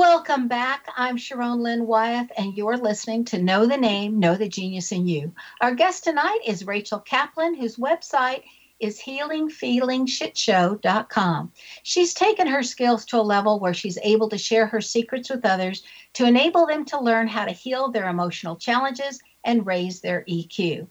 Welcome 0.00 0.48
back. 0.48 0.88
I'm 0.96 1.18
Sharon 1.18 1.62
Lynn 1.62 1.86
Wyeth, 1.86 2.32
and 2.38 2.56
you're 2.56 2.78
listening 2.78 3.26
to 3.26 3.36
Know 3.36 3.66
the 3.66 3.76
Name, 3.76 4.18
Know 4.18 4.34
the 4.34 4.48
Genius 4.48 4.92
in 4.92 5.06
You. 5.06 5.34
Our 5.60 5.74
guest 5.74 6.04
tonight 6.04 6.38
is 6.46 6.66
Rachel 6.66 7.00
Kaplan, 7.00 7.54
whose 7.54 7.76
website 7.76 8.44
is 8.78 8.98
healingfeelingshitshow.com. 8.98 11.52
She's 11.82 12.14
taken 12.14 12.46
her 12.46 12.62
skills 12.62 13.04
to 13.04 13.18
a 13.18 13.20
level 13.20 13.60
where 13.60 13.74
she's 13.74 13.98
able 14.02 14.30
to 14.30 14.38
share 14.38 14.66
her 14.68 14.80
secrets 14.80 15.28
with 15.28 15.44
others 15.44 15.82
to 16.14 16.24
enable 16.24 16.64
them 16.64 16.86
to 16.86 16.98
learn 16.98 17.28
how 17.28 17.44
to 17.44 17.52
heal 17.52 17.90
their 17.90 18.08
emotional 18.08 18.56
challenges 18.56 19.20
and 19.44 19.66
raise 19.66 20.00
their 20.00 20.24
EQ. 20.26 20.86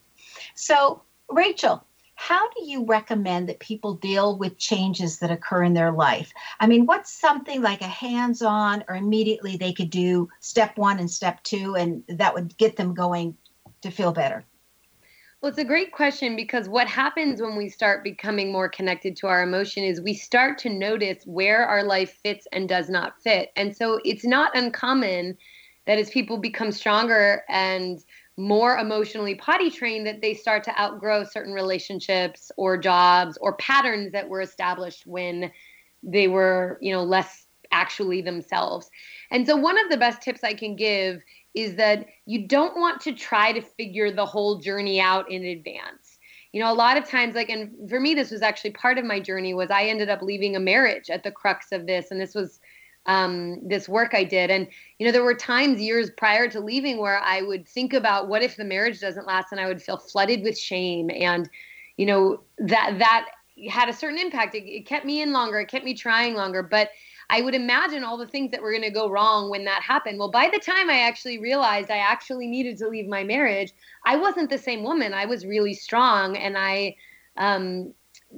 So, 0.54 1.02
Rachel, 1.28 1.84
how 2.20 2.50
do 2.50 2.66
you 2.66 2.84
recommend 2.84 3.48
that 3.48 3.62
people 3.62 3.94
deal 3.94 4.38
with 4.38 4.58
changes 4.58 5.20
that 5.20 5.32
occur 5.32 5.64
in 5.64 5.74
their 5.74 5.94
life? 5.94 6.34
I 6.60 6.68
mean, 6.68 6.86
what's 6.86 7.10
something 7.10 7.62
like 7.62 7.80
a 7.80 7.88
hands 7.88 8.42
on 8.42 8.84
or 8.90 8.96
immediately 8.98 9.56
they 9.56 9.72
could 9.72 9.90
do 9.90 10.28
step 10.42 10.78
one 10.78 11.00
and 11.00 11.10
step 11.10 11.42
two, 11.44 11.76
and 11.76 12.04
that 12.10 12.34
would 12.34 12.58
get 12.58 12.76
them 12.76 12.94
going 12.94 13.38
to 13.84 13.90
feel 13.90 14.12
better? 14.12 14.44
Well, 15.40 15.50
it's 15.50 15.60
a 15.60 15.64
great 15.64 15.94
question 15.94 16.36
because 16.36 16.68
what 16.68 16.88
happens 16.88 17.42
when 17.42 17.56
we 17.56 17.70
start 17.70 18.04
becoming 18.04 18.52
more 18.52 18.68
connected 18.68 19.16
to 19.16 19.28
our 19.28 19.42
emotion 19.42 19.86
is 19.86 20.02
we 20.02 20.14
start 20.14 20.58
to 20.60 20.70
notice 20.70 21.24
where 21.26 21.66
our 21.66 21.84
life 21.84 22.20
fits 22.22 22.46
and 22.52 22.68
does 22.68 22.90
not 22.90 23.14
fit. 23.24 23.50
And 23.56 23.74
so 23.74 24.02
it's 24.04 24.26
not 24.26 24.58
uncommon 24.58 25.38
that 25.88 25.98
as 25.98 26.10
people 26.10 26.38
become 26.38 26.74
stronger 26.74 27.44
and 27.48 28.04
more 28.40 28.78
emotionally 28.78 29.36
potty 29.36 29.70
trained 29.70 30.08
that 30.08 30.22
they 30.22 30.34
start 30.34 30.64
to 30.64 30.80
outgrow 30.80 31.26
certain 31.26 31.54
relationships 31.54 32.52
or 32.56 32.78
jobs 32.78 33.38
or 33.42 33.56
patterns 33.58 34.14
that 34.14 34.30
were 34.30 34.40
established 34.42 35.06
when 35.06 35.52
they 36.02 36.30
were, 36.30 36.78
you 36.82 36.94
know, 36.94 37.04
less 37.04 37.48
actually 37.72 38.22
themselves. 38.22 38.90
And 39.30 39.46
so 39.46 39.58
one 39.58 39.78
of 39.78 39.90
the 39.90 39.98
best 39.98 40.22
tips 40.22 40.44
I 40.44 40.54
can 40.54 40.78
give 40.78 41.22
is 41.54 41.76
that 41.76 42.06
you 42.26 42.48
don't 42.48 42.78
want 42.78 43.02
to 43.02 43.14
try 43.14 43.52
to 43.52 43.62
figure 43.62 44.10
the 44.12 44.26
whole 44.26 44.60
journey 44.60 45.02
out 45.02 45.30
in 45.30 45.44
advance. 45.44 46.18
You 46.54 46.62
know, 46.62 46.72
a 46.72 46.74
lot 46.74 46.98
of 46.98 47.08
times 47.08 47.36
like 47.36 47.50
and 47.50 47.90
for 47.90 48.00
me 48.00 48.14
this 48.14 48.32
was 48.32 48.42
actually 48.42 48.72
part 48.72 48.98
of 48.98 49.04
my 49.04 49.20
journey 49.20 49.54
was 49.54 49.70
I 49.70 49.84
ended 49.84 50.10
up 50.10 50.22
leaving 50.22 50.56
a 50.56 50.62
marriage 50.62 51.10
at 51.10 51.24
the 51.24 51.32
crux 51.32 51.74
of 51.74 51.86
this 51.86 52.10
and 52.10 52.22
this 52.22 52.34
was 52.34 52.60
um, 53.10 53.68
this 53.68 53.90
work 53.90 54.14
I 54.14 54.24
did. 54.24 54.52
And, 54.52 54.68
you 55.00 55.06
know, 55.06 55.12
there 55.12 55.24
were 55.24 55.34
times 55.34 55.82
years 55.82 56.12
prior 56.12 56.48
to 56.48 56.60
leaving 56.60 57.00
where 57.00 57.18
I 57.18 57.42
would 57.42 57.68
think 57.68 57.94
about 57.94 58.28
what 58.28 58.44
if 58.44 58.56
the 58.56 58.64
marriage 58.64 59.00
doesn't 59.00 59.26
last 59.26 59.48
and 59.52 59.60
I 59.60 59.66
would 59.66 59.82
feel 59.82 59.98
flooded 59.98 60.44
with 60.44 60.58
shame. 60.58 61.10
And, 61.10 61.50
you 61.98 62.06
know, 62.06 62.42
that, 62.60 63.00
that 63.00 63.32
had 63.68 63.90
a 63.90 63.94
certain 63.94 64.20
impact. 64.20 64.54
It, 64.54 64.64
it 64.64 64.86
kept 64.86 65.06
me 65.06 65.24
in 65.24 65.34
longer. 65.34 65.60
It 65.60 65.70
kept 65.70 65.86
me 65.86 65.96
trying 65.96 66.36
longer. 66.36 66.62
But 66.62 66.92
I 67.32 67.42
would 67.42 67.56
imagine 67.56 68.04
all 68.04 68.16
the 68.16 68.28
things 68.28 68.52
that 68.52 68.62
were 68.62 68.72
going 68.72 68.84
to 68.84 68.92
go 68.92 69.10
wrong 69.10 69.50
when 69.50 69.66
that 69.66 69.82
happened. 69.82 70.20
Well, 70.20 70.30
by 70.30 70.48
the 70.54 70.60
time 70.60 70.92
I 70.92 71.00
actually 71.00 71.40
realized 71.40 71.90
I 71.90 71.98
actually 71.98 72.46
needed 72.46 72.78
to 72.78 72.88
leave 72.88 73.08
my 73.08 73.24
marriage, 73.24 73.74
I 74.06 74.18
wasn't 74.18 74.52
the 74.52 74.58
same 74.60 74.84
woman. 74.84 75.16
I 75.16 75.26
was 75.26 75.48
really 75.48 75.74
strong 75.74 76.38
and 76.38 76.56
I, 76.56 76.96
um, 77.38 77.92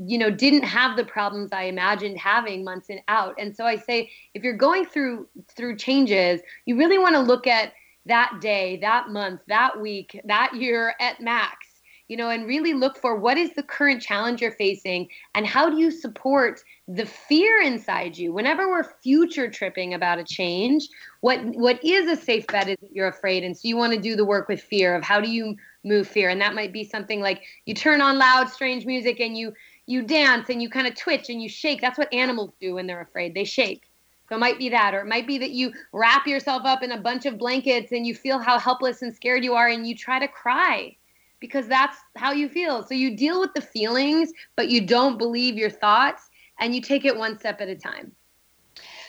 you 0.05 0.17
know 0.17 0.29
didn't 0.29 0.63
have 0.63 0.95
the 0.95 1.03
problems 1.03 1.51
i 1.51 1.63
imagined 1.63 2.17
having 2.17 2.63
months 2.63 2.89
in 2.89 2.99
out. 3.07 3.35
And 3.37 3.55
so 3.55 3.65
i 3.65 3.75
say 3.75 4.09
if 4.33 4.43
you're 4.43 4.57
going 4.57 4.85
through 4.85 5.27
through 5.55 5.77
changes 5.77 6.41
you 6.65 6.77
really 6.77 6.97
want 6.97 7.15
to 7.15 7.21
look 7.21 7.47
at 7.47 7.73
that 8.05 8.39
day 8.41 8.77
that 8.77 9.09
month 9.09 9.41
that 9.47 9.79
week 9.79 10.19
that 10.25 10.55
year 10.55 10.95
at 10.99 11.21
max 11.21 11.67
you 12.07 12.17
know 12.17 12.29
and 12.29 12.47
really 12.47 12.73
look 12.73 12.97
for 12.97 13.15
what 13.15 13.37
is 13.37 13.53
the 13.53 13.63
current 13.63 14.01
challenge 14.01 14.41
you're 14.41 14.51
facing 14.51 15.07
and 15.35 15.45
how 15.45 15.69
do 15.69 15.77
you 15.77 15.91
support 15.91 16.61
the 16.95 17.05
fear 17.05 17.61
inside 17.61 18.17
you? 18.17 18.33
Whenever 18.33 18.69
we're 18.69 18.83
future 19.01 19.49
tripping 19.49 19.93
about 19.93 20.19
a 20.19 20.23
change 20.23 20.87
what 21.21 21.39
what 21.55 21.81
is 21.83 22.07
a 22.07 22.21
safe 22.21 22.45
bet 22.47 22.67
is 22.67 22.77
that 22.81 22.91
you're 22.91 23.07
afraid 23.07 23.43
and 23.43 23.55
so 23.55 23.67
you 23.67 23.77
want 23.77 23.93
to 23.93 23.99
do 23.99 24.15
the 24.15 24.25
work 24.25 24.49
with 24.49 24.61
fear 24.61 24.93
of 24.93 25.03
how 25.03 25.21
do 25.21 25.29
you 25.29 25.55
move 25.83 26.07
fear? 26.07 26.29
And 26.29 26.41
that 26.41 26.53
might 26.53 26.73
be 26.73 26.83
something 26.83 27.21
like 27.21 27.43
you 27.65 27.73
turn 27.73 28.01
on 28.01 28.17
loud 28.17 28.49
strange 28.49 28.85
music 28.85 29.19
and 29.19 29.37
you 29.37 29.53
you 29.91 30.01
dance 30.01 30.49
and 30.49 30.61
you 30.61 30.69
kind 30.69 30.87
of 30.87 30.95
twitch 30.95 31.29
and 31.29 31.41
you 31.41 31.49
shake. 31.49 31.81
That's 31.81 31.97
what 31.97 32.13
animals 32.13 32.51
do 32.59 32.75
when 32.75 32.87
they're 32.87 33.01
afraid. 33.01 33.33
They 33.33 33.43
shake. 33.43 33.83
So 34.29 34.35
it 34.35 34.39
might 34.39 34.57
be 34.57 34.69
that, 34.69 34.93
or 34.93 35.01
it 35.01 35.07
might 35.07 35.27
be 35.27 35.37
that 35.39 35.51
you 35.51 35.73
wrap 35.91 36.25
yourself 36.25 36.63
up 36.63 36.83
in 36.83 36.93
a 36.93 37.01
bunch 37.01 37.25
of 37.25 37.37
blankets 37.37 37.91
and 37.91 38.07
you 38.07 38.15
feel 38.15 38.39
how 38.39 38.57
helpless 38.57 39.01
and 39.01 39.13
scared 39.13 39.43
you 39.43 39.55
are 39.55 39.67
and 39.67 39.85
you 39.85 39.93
try 39.93 40.19
to 40.19 40.27
cry 40.27 40.95
because 41.41 41.67
that's 41.67 41.97
how 42.15 42.31
you 42.31 42.47
feel. 42.47 42.83
So 42.83 42.93
you 42.93 43.17
deal 43.17 43.41
with 43.41 43.53
the 43.53 43.61
feelings, 43.61 44.31
but 44.55 44.69
you 44.69 44.85
don't 44.85 45.17
believe 45.17 45.57
your 45.57 45.69
thoughts 45.69 46.29
and 46.59 46.73
you 46.73 46.81
take 46.81 47.03
it 47.03 47.17
one 47.17 47.37
step 47.37 47.59
at 47.59 47.67
a 47.67 47.75
time. 47.75 48.13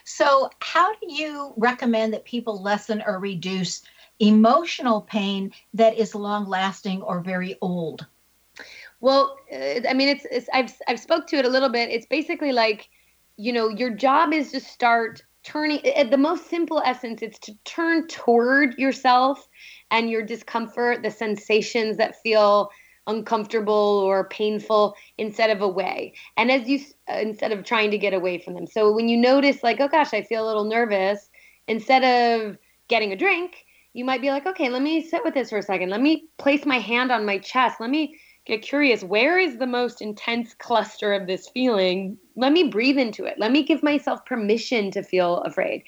So, 0.05 0.51
how 0.59 0.93
do 0.95 1.13
you 1.13 1.55
recommend 1.57 2.13
that 2.13 2.25
people 2.25 2.61
lessen 2.61 3.03
or 3.07 3.21
reduce 3.21 3.83
emotional 4.19 5.03
pain 5.03 5.53
that 5.75 5.97
is 5.97 6.17
long 6.17 6.49
lasting 6.49 7.03
or 7.03 7.21
very 7.21 7.57
old? 7.61 8.07
Well, 9.03 9.37
uh, 9.53 9.81
I 9.89 9.95
mean, 9.95 10.09
it's, 10.09 10.27
it's 10.31 10.49
I've 10.55 10.73
I've 10.89 11.01
spoke 11.01 11.27
to 11.29 11.37
it 11.37 11.45
a 11.45 11.49
little 11.51 11.69
bit. 11.69 11.91
It's 11.91 12.07
basically 12.07 12.53
like, 12.53 12.89
you 13.37 13.53
know, 13.53 13.69
your 13.69 13.91
job 13.91 14.33
is 14.33 14.53
to 14.53 14.61
start 14.61 15.23
turning 15.45 15.85
at 15.87 16.13
the 16.13 16.17
most 16.17 16.49
simple 16.49 16.81
essence 16.85 17.21
it's 17.21 17.39
to 17.41 17.53
turn 17.65 18.07
toward 18.07 18.79
yourself 18.79 19.49
and 19.91 20.09
your 20.09 20.23
discomfort 20.23 21.03
the 21.03 21.11
sensations 21.11 21.97
that 21.97 22.15
feel 22.23 22.71
uncomfortable 23.09 23.75
or 24.07 24.29
painful 24.29 24.95
instead 25.19 25.51
of 25.51 25.61
away 25.61 26.15
and 26.37 26.53
as 26.53 26.69
you 26.69 26.79
uh, 27.11 27.19
instead 27.19 27.51
of 27.51 27.65
trying 27.65 27.91
to 27.91 27.99
get 27.99 28.15
away 28.15 28.39
from 28.39 28.55
them. 28.55 28.69
So 28.69 28.93
when 28.93 29.09
you 29.09 29.17
notice 29.17 29.65
like 29.65 29.81
oh 29.81 29.89
gosh 29.89 30.15
i 30.15 30.23
feel 30.23 30.45
a 30.45 30.47
little 30.47 30.65
nervous 30.65 31.29
instead 31.67 32.05
of 32.05 32.57
getting 32.87 33.11
a 33.11 33.17
drink 33.17 33.65
you 33.95 34.05
might 34.05 34.21
be 34.21 34.31
like 34.31 34.47
okay 34.47 34.69
let 34.69 34.83
me 34.83 35.03
sit 35.05 35.25
with 35.25 35.35
this 35.35 35.51
for 35.51 35.59
a 35.59 35.63
second. 35.63 35.91
Let 35.91 36.01
me 36.01 36.29
place 36.39 36.65
my 36.65 36.79
hand 36.79 37.11
on 37.11 37.27
my 37.27 37.39
chest. 37.39 37.81
Let 37.81 37.91
me 37.91 38.17
get 38.45 38.63
curious 38.63 39.05
where 39.05 39.39
is 39.39 39.59
the 39.59 39.67
most 39.67 40.03
intense 40.03 40.55
cluster 40.55 41.13
of 41.13 41.27
this 41.27 41.49
feeling? 41.49 42.19
Let 42.37 42.53
me 42.53 42.69
breathe 42.69 42.99
into 42.99 43.25
it. 43.25 43.39
Let 43.39 43.53
me 43.53 43.63
give 43.63 43.83
myself 43.83 44.25
permission 44.25 44.91
to 44.93 45.03
feel 45.03 45.39
afraid. 45.39 45.85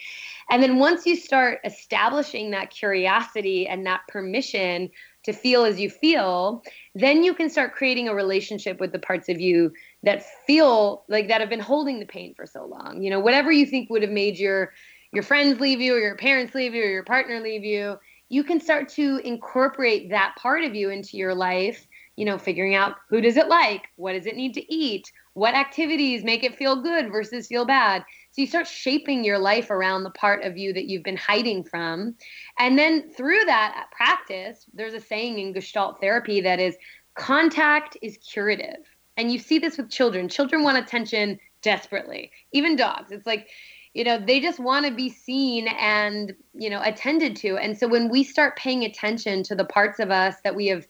And 0.50 0.62
then 0.62 0.78
once 0.78 1.06
you 1.06 1.16
start 1.16 1.60
establishing 1.64 2.50
that 2.50 2.70
curiosity 2.70 3.66
and 3.66 3.86
that 3.86 4.02
permission 4.08 4.90
to 5.24 5.32
feel 5.32 5.64
as 5.64 5.80
you 5.80 5.88
feel, 5.88 6.62
then 6.94 7.24
you 7.24 7.34
can 7.34 7.48
start 7.48 7.74
creating 7.74 8.08
a 8.08 8.14
relationship 8.14 8.78
with 8.78 8.92
the 8.92 8.98
parts 8.98 9.28
of 9.28 9.40
you 9.40 9.72
that 10.02 10.24
feel 10.46 11.04
like 11.08 11.28
that 11.28 11.40
have 11.40 11.48
been 11.48 11.60
holding 11.60 11.98
the 11.98 12.06
pain 12.06 12.34
for 12.34 12.46
so 12.46 12.66
long. 12.66 13.02
You 13.02 13.10
know, 13.10 13.20
whatever 13.20 13.50
you 13.50 13.66
think 13.66 13.90
would 13.90 14.02
have 14.02 14.10
made 14.10 14.38
your 14.38 14.72
your 15.12 15.22
friends 15.22 15.60
leave 15.60 15.80
you 15.80 15.94
or 15.94 16.00
your 16.00 16.16
parents 16.16 16.54
leave 16.54 16.74
you 16.74 16.82
or 16.82 16.90
your 16.90 17.04
partner 17.04 17.40
leave 17.40 17.64
you, 17.64 17.96
you 18.28 18.42
can 18.42 18.60
start 18.60 18.88
to 18.90 19.18
incorporate 19.18 20.10
that 20.10 20.34
part 20.36 20.64
of 20.64 20.74
you 20.74 20.90
into 20.90 21.16
your 21.16 21.34
life, 21.34 21.86
you 22.16 22.24
know, 22.24 22.38
figuring 22.38 22.74
out 22.74 22.96
who 23.08 23.20
does 23.20 23.36
it 23.36 23.48
like, 23.48 23.88
what 23.96 24.12
does 24.12 24.26
it 24.26 24.36
need 24.36 24.54
to 24.54 24.72
eat, 24.72 25.10
what 25.34 25.54
activities 25.54 26.24
make 26.24 26.44
it 26.44 26.56
feel 26.56 26.80
good 26.82 27.10
versus 27.10 27.46
feel 27.46 27.64
bad 27.64 28.04
so 28.34 28.40
you 28.40 28.48
start 28.48 28.66
shaping 28.66 29.22
your 29.22 29.38
life 29.38 29.70
around 29.70 30.02
the 30.02 30.10
part 30.10 30.42
of 30.42 30.56
you 30.56 30.72
that 30.72 30.86
you've 30.86 31.04
been 31.04 31.16
hiding 31.16 31.62
from. 31.62 32.16
And 32.58 32.76
then 32.76 33.12
through 33.12 33.44
that 33.44 33.86
practice, 33.92 34.66
there's 34.74 34.94
a 34.94 35.00
saying 35.00 35.38
in 35.38 35.52
Gestalt 35.52 36.00
therapy 36.00 36.40
that 36.40 36.58
is 36.58 36.76
contact 37.14 37.96
is 38.02 38.18
curative. 38.18 38.84
And 39.16 39.30
you 39.30 39.38
see 39.38 39.60
this 39.60 39.78
with 39.78 39.88
children. 39.88 40.28
Children 40.28 40.64
want 40.64 40.78
attention 40.78 41.38
desperately, 41.62 42.32
even 42.50 42.74
dogs. 42.74 43.12
It's 43.12 43.24
like, 43.24 43.50
you 43.92 44.02
know, 44.02 44.18
they 44.18 44.40
just 44.40 44.58
want 44.58 44.84
to 44.84 44.92
be 44.92 45.10
seen 45.10 45.68
and, 45.68 46.34
you 46.54 46.70
know, 46.70 46.80
attended 46.82 47.36
to. 47.36 47.56
And 47.56 47.78
so 47.78 47.86
when 47.86 48.08
we 48.08 48.24
start 48.24 48.56
paying 48.56 48.82
attention 48.82 49.44
to 49.44 49.54
the 49.54 49.64
parts 49.64 50.00
of 50.00 50.10
us 50.10 50.34
that 50.42 50.56
we 50.56 50.66
have 50.66 50.88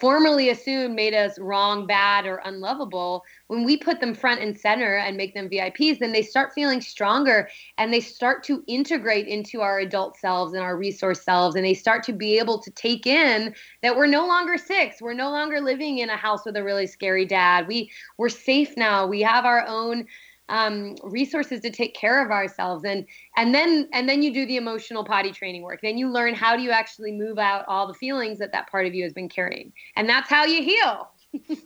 formerly 0.00 0.50
assumed 0.50 0.94
made 0.94 1.14
us 1.14 1.38
wrong, 1.38 1.86
bad, 1.86 2.26
or 2.26 2.40
unlovable, 2.44 3.24
when 3.46 3.64
we 3.64 3.76
put 3.76 4.00
them 4.00 4.14
front 4.14 4.40
and 4.40 4.58
center 4.58 4.96
and 4.96 5.16
make 5.16 5.34
them 5.34 5.48
VIPs, 5.48 5.98
then 5.98 6.12
they 6.12 6.22
start 6.22 6.52
feeling 6.52 6.80
stronger 6.80 7.48
and 7.78 7.92
they 7.92 8.00
start 8.00 8.42
to 8.44 8.64
integrate 8.66 9.28
into 9.28 9.60
our 9.60 9.78
adult 9.78 10.16
selves 10.16 10.52
and 10.52 10.62
our 10.62 10.76
resource 10.76 11.22
selves. 11.22 11.56
And 11.56 11.64
they 11.64 11.74
start 11.74 12.02
to 12.04 12.12
be 12.12 12.38
able 12.38 12.58
to 12.60 12.70
take 12.72 13.06
in 13.06 13.54
that 13.82 13.96
we're 13.96 14.06
no 14.06 14.26
longer 14.26 14.58
six. 14.58 15.00
We're 15.00 15.14
no 15.14 15.30
longer 15.30 15.60
living 15.60 15.98
in 15.98 16.10
a 16.10 16.16
house 16.16 16.44
with 16.44 16.56
a 16.56 16.64
really 16.64 16.86
scary 16.86 17.24
dad. 17.24 17.68
We 17.68 17.90
we're 18.18 18.28
safe 18.28 18.76
now. 18.76 19.06
We 19.06 19.22
have 19.22 19.44
our 19.44 19.66
own 19.66 20.06
um, 20.48 20.96
resources 21.02 21.60
to 21.60 21.70
take 21.70 21.94
care 21.94 22.24
of 22.24 22.30
ourselves. 22.30 22.84
And 22.84 23.06
and 23.36 23.54
then 23.54 23.88
and 23.92 24.08
then 24.08 24.22
you 24.22 24.32
do 24.32 24.46
the 24.46 24.56
emotional 24.56 25.04
potty 25.04 25.32
training 25.32 25.62
work. 25.62 25.80
Then 25.82 25.98
you 25.98 26.10
learn 26.10 26.34
how 26.34 26.56
do 26.56 26.62
you 26.62 26.70
actually 26.70 27.12
move 27.12 27.38
out 27.38 27.64
all 27.68 27.86
the 27.86 27.94
feelings 27.94 28.38
that 28.38 28.52
that 28.52 28.70
part 28.70 28.86
of 28.86 28.94
you 28.94 29.04
has 29.04 29.12
been 29.12 29.28
carrying. 29.28 29.72
And 29.96 30.08
that's 30.08 30.28
how 30.28 30.44
you 30.44 30.62
heal. 30.62 31.10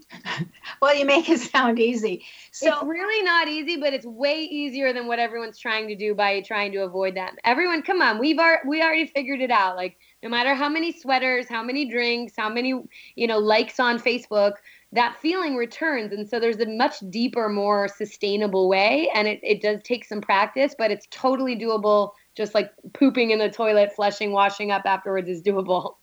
Well 0.82 0.96
you 0.96 1.04
make 1.04 1.28
it 1.28 1.38
sound 1.38 1.78
easy. 1.78 2.24
So 2.52 2.72
it's 2.72 2.82
really 2.82 3.22
not 3.22 3.48
easy 3.48 3.76
but 3.76 3.92
it's 3.92 4.06
way 4.06 4.42
easier 4.42 4.92
than 4.92 5.06
what 5.06 5.18
everyone's 5.18 5.58
trying 5.58 5.88
to 5.88 5.94
do 5.94 6.14
by 6.14 6.40
trying 6.40 6.72
to 6.72 6.78
avoid 6.78 7.16
that. 7.16 7.34
Everyone 7.44 7.82
come 7.82 8.00
on 8.00 8.18
we've 8.18 8.38
ar- 8.38 8.62
we 8.66 8.82
already 8.82 9.06
figured 9.06 9.40
it 9.40 9.50
out. 9.50 9.76
Like 9.76 9.96
no 10.22 10.28
matter 10.28 10.54
how 10.54 10.68
many 10.68 10.92
sweaters 10.92 11.48
how 11.48 11.62
many 11.62 11.88
drinks 11.88 12.34
how 12.36 12.48
many 12.48 12.74
you 13.14 13.26
know 13.26 13.38
likes 13.38 13.80
on 13.80 13.98
facebook 13.98 14.54
that 14.92 15.16
feeling 15.20 15.56
returns. 15.56 16.12
And 16.12 16.28
so 16.28 16.40
there's 16.40 16.58
a 16.58 16.66
much 16.66 16.98
deeper, 17.10 17.48
more 17.48 17.88
sustainable 17.88 18.68
way. 18.68 19.08
And 19.14 19.28
it, 19.28 19.40
it 19.42 19.62
does 19.62 19.80
take 19.82 20.04
some 20.04 20.20
practice, 20.20 20.74
but 20.76 20.90
it's 20.90 21.06
totally 21.10 21.56
doable. 21.56 22.12
Just 22.34 22.54
like 22.54 22.72
pooping 22.92 23.30
in 23.30 23.38
the 23.38 23.50
toilet, 23.50 23.92
flushing, 23.94 24.32
washing 24.32 24.70
up 24.70 24.82
afterwards 24.86 25.28
is 25.28 25.42
doable. 25.42 25.96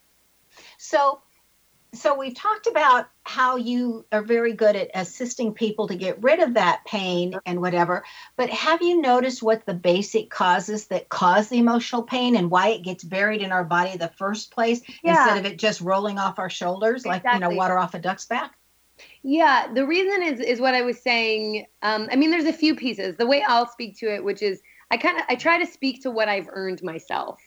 So, 0.78 1.22
so 1.94 2.18
we've 2.18 2.36
talked 2.36 2.68
about 2.68 3.08
how 3.24 3.56
you 3.56 4.06
are 4.12 4.22
very 4.22 4.54
good 4.54 4.76
at 4.76 4.90
assisting 4.94 5.54
people 5.54 5.88
to 5.88 5.96
get 5.96 6.22
rid 6.22 6.40
of 6.40 6.54
that 6.54 6.84
pain 6.86 7.34
and 7.46 7.62
whatever 7.62 8.04
but 8.36 8.50
have 8.50 8.82
you 8.82 9.02
noticed 9.02 9.42
what 9.42 9.66
the 9.66 9.74
basic 9.74 10.30
causes 10.30 10.88
that 10.88 11.08
cause 11.08 11.48
the 11.48 11.58
emotional 11.58 12.04
pain 12.04 12.36
and 12.36 12.52
why 12.52 12.70
it 12.70 12.84
gets 12.84 13.04
buried 13.04 13.42
in 13.42 13.52
our 13.52 13.64
body 13.64 13.92
in 13.92 14.00
the 14.00 14.12
first 14.18 14.52
place 14.52 14.82
yeah. 15.02 15.24
instead 15.24 15.38
of 15.38 15.46
it 15.46 15.58
just 15.58 15.80
rolling 15.82 16.18
off 16.18 16.40
our 16.40 16.50
shoulders 16.50 17.06
exactly. 17.06 17.30
like 17.30 17.36
you 17.36 17.40
know 17.40 17.56
water 17.56 17.78
off 17.78 17.94
a 17.94 18.00
duck's 18.00 18.26
back 18.26 18.58
yeah, 19.24 19.68
the 19.74 19.86
reason 19.86 20.24
is 20.24 20.39
is 20.39 20.60
what 20.60 20.74
I 20.74 20.82
was 20.82 21.00
saying. 21.00 21.66
Um, 21.82 22.08
I 22.12 22.16
mean, 22.16 22.32
there's 22.32 22.45
a 22.45 22.54
few 22.54 22.76
pieces. 22.76 23.18
The 23.18 23.28
way 23.28 23.43
I'll 23.48 23.68
speak 23.68 23.98
to 24.00 24.14
it, 24.14 24.24
which 24.24 24.41
is 24.41 24.62
I 24.91 24.98
kind 24.98 25.18
of 25.18 25.24
I 25.30 25.36
try 25.36 25.58
to 25.60 25.66
speak 25.66 26.02
to 26.04 26.12
what 26.12 26.30
I've 26.30 26.48
earned 26.52 26.82
myself. 26.84 27.39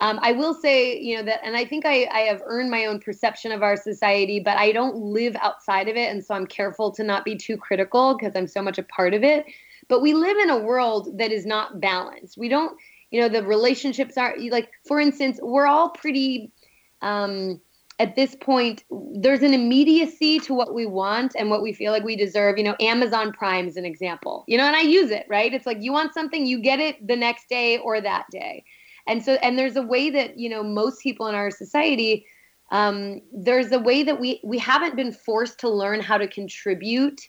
Um, 0.00 0.20
I 0.22 0.32
will 0.32 0.54
say, 0.54 0.96
you 1.00 1.16
know, 1.16 1.24
that, 1.24 1.40
and 1.42 1.56
I 1.56 1.64
think 1.64 1.84
I, 1.84 2.06
I 2.12 2.20
have 2.20 2.40
earned 2.44 2.70
my 2.70 2.86
own 2.86 3.00
perception 3.00 3.50
of 3.50 3.62
our 3.62 3.76
society, 3.76 4.38
but 4.38 4.56
I 4.56 4.70
don't 4.70 4.94
live 4.94 5.34
outside 5.40 5.88
of 5.88 5.96
it. 5.96 6.10
And 6.10 6.24
so 6.24 6.34
I'm 6.34 6.46
careful 6.46 6.92
to 6.92 7.02
not 7.02 7.24
be 7.24 7.36
too 7.36 7.56
critical 7.56 8.16
because 8.16 8.36
I'm 8.36 8.46
so 8.46 8.62
much 8.62 8.78
a 8.78 8.84
part 8.84 9.12
of 9.12 9.24
it. 9.24 9.46
But 9.88 10.00
we 10.00 10.14
live 10.14 10.36
in 10.38 10.50
a 10.50 10.58
world 10.58 11.18
that 11.18 11.32
is 11.32 11.44
not 11.44 11.80
balanced. 11.80 12.38
We 12.38 12.48
don't, 12.48 12.78
you 13.10 13.20
know, 13.20 13.28
the 13.28 13.42
relationships 13.42 14.16
are 14.16 14.36
like, 14.50 14.70
for 14.86 15.00
instance, 15.00 15.40
we're 15.42 15.66
all 15.66 15.88
pretty, 15.88 16.52
um, 17.02 17.60
at 17.98 18.14
this 18.14 18.34
point 18.36 18.84
there's 19.14 19.42
an 19.42 19.54
immediacy 19.54 20.38
to 20.40 20.54
what 20.54 20.74
we 20.74 20.86
want 20.86 21.34
and 21.36 21.50
what 21.50 21.62
we 21.62 21.72
feel 21.72 21.92
like 21.92 22.04
we 22.04 22.16
deserve. 22.16 22.58
You 22.58 22.64
know 22.64 22.76
amazon 22.80 23.32
prime 23.32 23.66
is 23.66 23.76
an 23.76 23.84
example. 23.84 24.44
You 24.46 24.58
know 24.58 24.64
and 24.64 24.76
i 24.76 24.82
use 24.82 25.10
it 25.10 25.26
right? 25.28 25.52
It's 25.52 25.66
like 25.66 25.78
you 25.80 25.92
want 25.92 26.14
something 26.14 26.46
you 26.46 26.60
get 26.60 26.80
it 26.80 27.06
the 27.06 27.16
next 27.16 27.48
day 27.48 27.78
or 27.78 28.00
that 28.00 28.26
day. 28.30 28.64
And 29.06 29.24
so 29.24 29.34
and 29.34 29.58
there's 29.58 29.76
a 29.76 29.82
way 29.82 30.10
that 30.10 30.38
you 30.38 30.48
know 30.48 30.62
most 30.62 31.02
people 31.02 31.26
in 31.26 31.34
our 31.34 31.50
society 31.50 32.26
um, 32.70 33.22
there's 33.32 33.72
a 33.72 33.78
way 33.78 34.02
that 34.02 34.20
we 34.20 34.40
we 34.44 34.58
haven't 34.58 34.96
been 34.96 35.12
forced 35.12 35.58
to 35.60 35.68
learn 35.68 36.00
how 36.00 36.18
to 36.18 36.28
contribute 36.28 37.20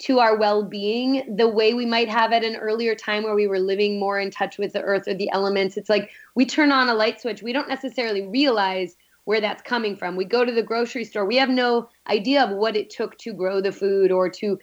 to 0.00 0.18
our 0.18 0.36
well-being 0.36 1.36
the 1.36 1.46
way 1.46 1.74
we 1.74 1.84
might 1.84 2.08
have 2.08 2.32
at 2.32 2.42
an 2.42 2.56
earlier 2.56 2.94
time 2.94 3.22
where 3.22 3.34
we 3.34 3.46
were 3.46 3.58
living 3.58 4.00
more 4.00 4.18
in 4.18 4.30
touch 4.30 4.56
with 4.56 4.72
the 4.72 4.80
earth 4.80 5.06
or 5.06 5.14
the 5.14 5.30
elements. 5.30 5.76
It's 5.76 5.90
like 5.90 6.10
we 6.34 6.46
turn 6.46 6.72
on 6.72 6.88
a 6.88 6.94
light 6.94 7.20
switch. 7.20 7.42
We 7.42 7.52
don't 7.52 7.68
necessarily 7.68 8.26
realize 8.26 8.96
where 9.24 9.40
that's 9.40 9.62
coming 9.62 9.96
from. 9.96 10.16
We 10.16 10.24
go 10.24 10.44
to 10.44 10.52
the 10.52 10.62
grocery 10.62 11.04
store, 11.04 11.26
we 11.26 11.36
have 11.36 11.50
no 11.50 11.88
idea 12.08 12.44
of 12.44 12.56
what 12.56 12.76
it 12.76 12.90
took 12.90 13.16
to 13.18 13.32
grow 13.32 13.60
the 13.60 13.72
food 13.72 14.10
or 14.10 14.28
to 14.30 14.58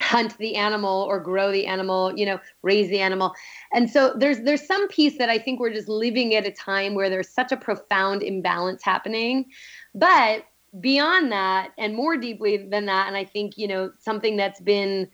hunt 0.00 0.36
the 0.38 0.54
animal 0.54 1.02
or 1.08 1.18
grow 1.18 1.50
the 1.50 1.66
animal, 1.66 2.16
you 2.16 2.26
know, 2.26 2.38
raise 2.62 2.88
the 2.90 3.00
animal. 3.00 3.34
And 3.72 3.90
so 3.90 4.14
there's 4.16 4.40
there's 4.40 4.66
some 4.66 4.86
piece 4.88 5.18
that 5.18 5.30
I 5.30 5.38
think 5.38 5.60
we're 5.60 5.72
just 5.72 5.88
living 5.88 6.34
at 6.34 6.46
a 6.46 6.52
time 6.52 6.94
where 6.94 7.10
there's 7.10 7.28
such 7.28 7.52
a 7.52 7.56
profound 7.56 8.22
imbalance 8.22 8.82
happening. 8.82 9.46
But 9.94 10.44
beyond 10.80 11.32
that 11.32 11.72
and 11.78 11.94
more 11.94 12.16
deeply 12.16 12.58
than 12.58 12.86
that 12.86 13.08
and 13.08 13.16
I 13.16 13.24
think, 13.24 13.56
you 13.56 13.66
know, 13.66 13.90
something 13.98 14.36
that's 14.36 14.60
been 14.60 15.08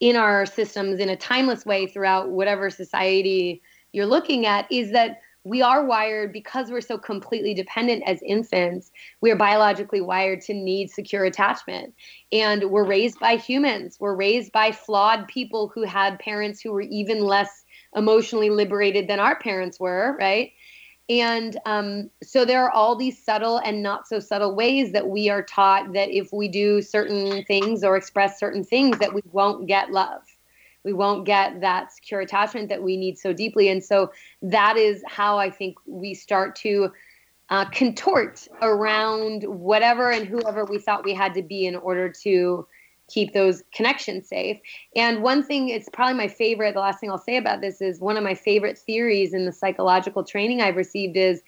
in 0.00 0.16
our 0.16 0.44
systems 0.44 1.00
in 1.00 1.08
a 1.08 1.16
timeless 1.16 1.64
way 1.64 1.86
throughout 1.86 2.30
whatever 2.30 2.68
society 2.68 3.62
you're 3.92 4.06
looking 4.06 4.44
at 4.44 4.70
is 4.70 4.92
that 4.92 5.20
we 5.46 5.62
are 5.62 5.84
wired 5.84 6.32
because 6.32 6.72
we're 6.72 6.80
so 6.80 6.98
completely 6.98 7.54
dependent 7.54 8.02
as 8.04 8.20
infants 8.22 8.90
we 9.20 9.30
are 9.30 9.36
biologically 9.36 10.00
wired 10.00 10.40
to 10.40 10.52
need 10.52 10.90
secure 10.90 11.24
attachment. 11.24 11.94
And 12.32 12.64
we're 12.64 12.84
raised 12.84 13.20
by 13.20 13.36
humans. 13.36 13.96
We're 14.00 14.16
raised 14.16 14.50
by 14.50 14.72
flawed 14.72 15.28
people 15.28 15.70
who 15.72 15.84
had 15.84 16.18
parents 16.18 16.60
who 16.60 16.72
were 16.72 16.80
even 16.80 17.20
less 17.20 17.64
emotionally 17.94 18.50
liberated 18.50 19.06
than 19.06 19.20
our 19.20 19.38
parents 19.38 19.78
were 19.78 20.16
right? 20.18 20.52
And 21.08 21.56
um, 21.64 22.10
so 22.24 22.44
there 22.44 22.64
are 22.64 22.70
all 22.72 22.96
these 22.96 23.22
subtle 23.22 23.58
and 23.58 23.80
not 23.80 24.08
so 24.08 24.18
subtle 24.18 24.56
ways 24.56 24.90
that 24.92 25.06
we 25.06 25.30
are 25.30 25.42
taught 25.42 25.92
that 25.92 26.10
if 26.10 26.32
we 26.32 26.48
do 26.48 26.82
certain 26.82 27.44
things 27.44 27.84
or 27.84 27.96
express 27.96 28.40
certain 28.40 28.64
things 28.64 28.98
that 28.98 29.14
we 29.14 29.22
won't 29.30 29.68
get 29.68 29.92
love 29.92 30.35
we 30.86 30.92
won't 30.92 31.26
get 31.26 31.60
that 31.60 31.92
secure 31.92 32.20
attachment 32.20 32.68
that 32.68 32.80
we 32.80 32.96
need 32.96 33.18
so 33.18 33.32
deeply. 33.32 33.68
And 33.68 33.84
so 33.84 34.12
that 34.40 34.76
is 34.76 35.02
how 35.04 35.36
I 35.36 35.50
think 35.50 35.76
we 35.84 36.14
start 36.14 36.54
to 36.56 36.92
uh, 37.50 37.64
contort 37.70 38.46
around 38.62 39.42
whatever 39.42 40.12
and 40.12 40.26
whoever 40.26 40.64
we 40.64 40.78
thought 40.78 41.04
we 41.04 41.12
had 41.12 41.34
to 41.34 41.42
be 41.42 41.66
in 41.66 41.74
order 41.74 42.08
to 42.22 42.66
keep 43.08 43.34
those 43.34 43.64
connections 43.74 44.28
safe. 44.28 44.58
And 44.94 45.22
one 45.22 45.42
thing, 45.42 45.68
it's 45.68 45.88
probably 45.92 46.14
my 46.14 46.28
favorite, 46.28 46.74
the 46.74 46.80
last 46.80 47.00
thing 47.00 47.10
I'll 47.10 47.18
say 47.18 47.36
about 47.36 47.60
this 47.60 47.80
is 47.80 48.00
one 48.00 48.16
of 48.16 48.22
my 48.22 48.34
favorite 48.34 48.78
theories 48.78 49.34
in 49.34 49.44
the 49.44 49.52
psychological 49.52 50.22
training 50.22 50.60
I've 50.60 50.76
received 50.76 51.16
is, 51.16 51.42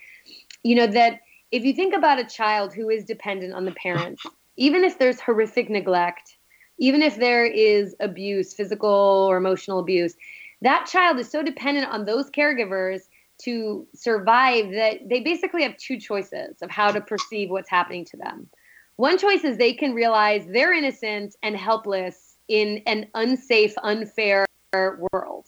you 0.64 0.74
know, 0.74 0.89
that 0.89 1.20
if 1.53 1.62
you 1.64 1.72
think 1.72 1.95
about 1.95 2.18
a 2.18 2.24
child 2.24 2.74
who 2.74 2.89
is 2.91 3.05
dependent 3.05 3.55
on 3.55 3.64
the 3.64 3.72
parents, 3.72 4.24
even 4.57 4.82
if 4.82 4.99
there's 4.99 5.20
horrific 5.20 5.70
neglect, 5.70 6.38
even 6.79 7.03
if 7.03 7.16
there 7.16 7.45
is 7.45 7.95
abuse, 8.01 8.55
physical 8.55 9.26
or 9.29 9.37
emotional 9.37 9.79
abuse, 9.79 10.14
that 10.62 10.87
child 10.87 11.18
is 11.18 11.31
so 11.31 11.43
dependent 11.43 11.89
on 11.89 12.05
those 12.05 12.31
caregivers 12.31 13.03
to 13.43 13.87
survive 13.95 14.70
that 14.72 15.09
they 15.09 15.20
basically 15.20 15.62
have 15.62 15.76
two 15.76 15.99
choices 15.99 16.61
of 16.62 16.70
how 16.70 16.91
to 16.91 17.01
perceive 17.01 17.51
what's 17.51 17.70
happening 17.70 18.05
to 18.05 18.16
them. 18.16 18.49
One 18.97 19.16
choice 19.16 19.45
is 19.45 19.57
they 19.57 19.74
can 19.74 19.95
realize 19.95 20.45
they're 20.49 20.72
innocent 20.72 21.37
and 21.43 21.57
helpless 21.57 22.35
in 22.49 22.83
an 22.87 23.07
unsafe, 23.14 23.74
unfair 23.83 24.47
world. 24.72 25.47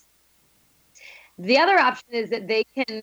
The 1.38 1.58
other 1.58 1.78
option 1.78 2.10
is 2.12 2.30
that 2.30 2.46
they 2.46 2.64
can. 2.64 3.02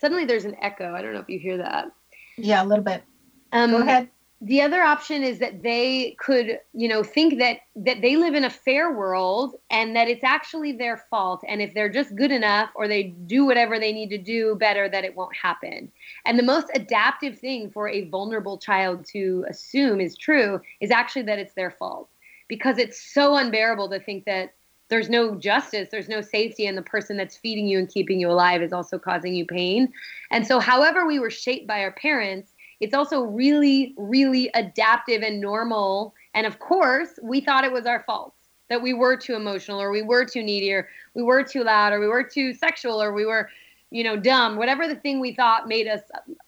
Suddenly, 0.00 0.24
there's 0.24 0.44
an 0.44 0.56
echo. 0.60 0.92
I 0.92 1.02
don't 1.02 1.14
know 1.14 1.20
if 1.20 1.28
you 1.28 1.38
hear 1.38 1.58
that. 1.58 1.92
Yeah, 2.36 2.62
a 2.62 2.66
little 2.66 2.84
bit. 2.84 3.04
Um, 3.52 3.70
Go 3.70 3.78
ahead. 3.78 4.10
The 4.42 4.60
other 4.60 4.82
option 4.82 5.22
is 5.22 5.38
that 5.38 5.62
they 5.62 6.14
could, 6.18 6.60
you 6.74 6.88
know, 6.88 7.02
think 7.02 7.38
that 7.38 7.60
that 7.74 8.02
they 8.02 8.16
live 8.16 8.34
in 8.34 8.44
a 8.44 8.50
fair 8.50 8.92
world 8.92 9.54
and 9.70 9.96
that 9.96 10.08
it's 10.08 10.22
actually 10.22 10.72
their 10.72 10.98
fault. 10.98 11.42
And 11.48 11.62
if 11.62 11.72
they're 11.72 11.88
just 11.88 12.14
good 12.14 12.30
enough 12.30 12.70
or 12.74 12.86
they 12.86 13.04
do 13.04 13.46
whatever 13.46 13.78
they 13.78 13.92
need 13.92 14.10
to 14.10 14.18
do 14.18 14.54
better, 14.56 14.90
that 14.90 15.04
it 15.04 15.16
won't 15.16 15.34
happen. 15.34 15.90
And 16.26 16.38
the 16.38 16.42
most 16.42 16.66
adaptive 16.74 17.38
thing 17.38 17.70
for 17.70 17.88
a 17.88 18.08
vulnerable 18.10 18.58
child 18.58 19.06
to 19.12 19.46
assume 19.48 20.02
is 20.02 20.14
true 20.16 20.60
is 20.80 20.90
actually 20.90 21.22
that 21.22 21.38
it's 21.38 21.54
their 21.54 21.70
fault 21.70 22.10
because 22.46 22.76
it's 22.76 23.00
so 23.00 23.36
unbearable 23.36 23.88
to 23.88 24.00
think 24.00 24.26
that 24.26 24.52
there's 24.88 25.08
no 25.08 25.34
justice, 25.34 25.88
there's 25.90 26.08
no 26.08 26.20
safety, 26.20 26.66
and 26.66 26.78
the 26.78 26.82
person 26.82 27.16
that's 27.16 27.36
feeding 27.36 27.66
you 27.66 27.78
and 27.78 27.88
keeping 27.88 28.20
you 28.20 28.30
alive 28.30 28.62
is 28.62 28.72
also 28.72 28.98
causing 28.98 29.34
you 29.34 29.44
pain. 29.44 29.92
And 30.30 30.46
so, 30.46 30.60
however, 30.60 31.06
we 31.06 31.18
were 31.18 31.30
shaped 31.30 31.66
by 31.66 31.80
our 31.80 31.90
parents, 31.90 32.52
it's 32.80 32.94
also 32.94 33.22
really, 33.22 33.94
really 33.96 34.50
adaptive 34.54 35.22
and 35.22 35.40
normal. 35.40 36.14
And 36.34 36.46
of 36.46 36.58
course, 36.58 37.18
we 37.22 37.40
thought 37.40 37.64
it 37.64 37.72
was 37.72 37.86
our 37.86 38.02
fault 38.04 38.34
that 38.68 38.82
we 38.82 38.92
were 38.92 39.16
too 39.16 39.34
emotional 39.34 39.80
or 39.80 39.90
we 39.90 40.02
were 40.02 40.24
too 40.24 40.42
needy 40.42 40.72
or 40.72 40.88
we 41.14 41.22
were 41.22 41.42
too 41.42 41.62
loud 41.62 41.92
or 41.92 42.00
we 42.00 42.08
were 42.08 42.24
too 42.24 42.52
sexual 42.52 43.00
or 43.02 43.12
we 43.12 43.24
were 43.24 43.48
you 43.90 44.02
know 44.02 44.16
dumb. 44.16 44.56
Whatever 44.56 44.88
the 44.88 44.96
thing 44.96 45.20
we 45.20 45.34
thought 45.34 45.68
made 45.68 45.86
us 45.86 46.00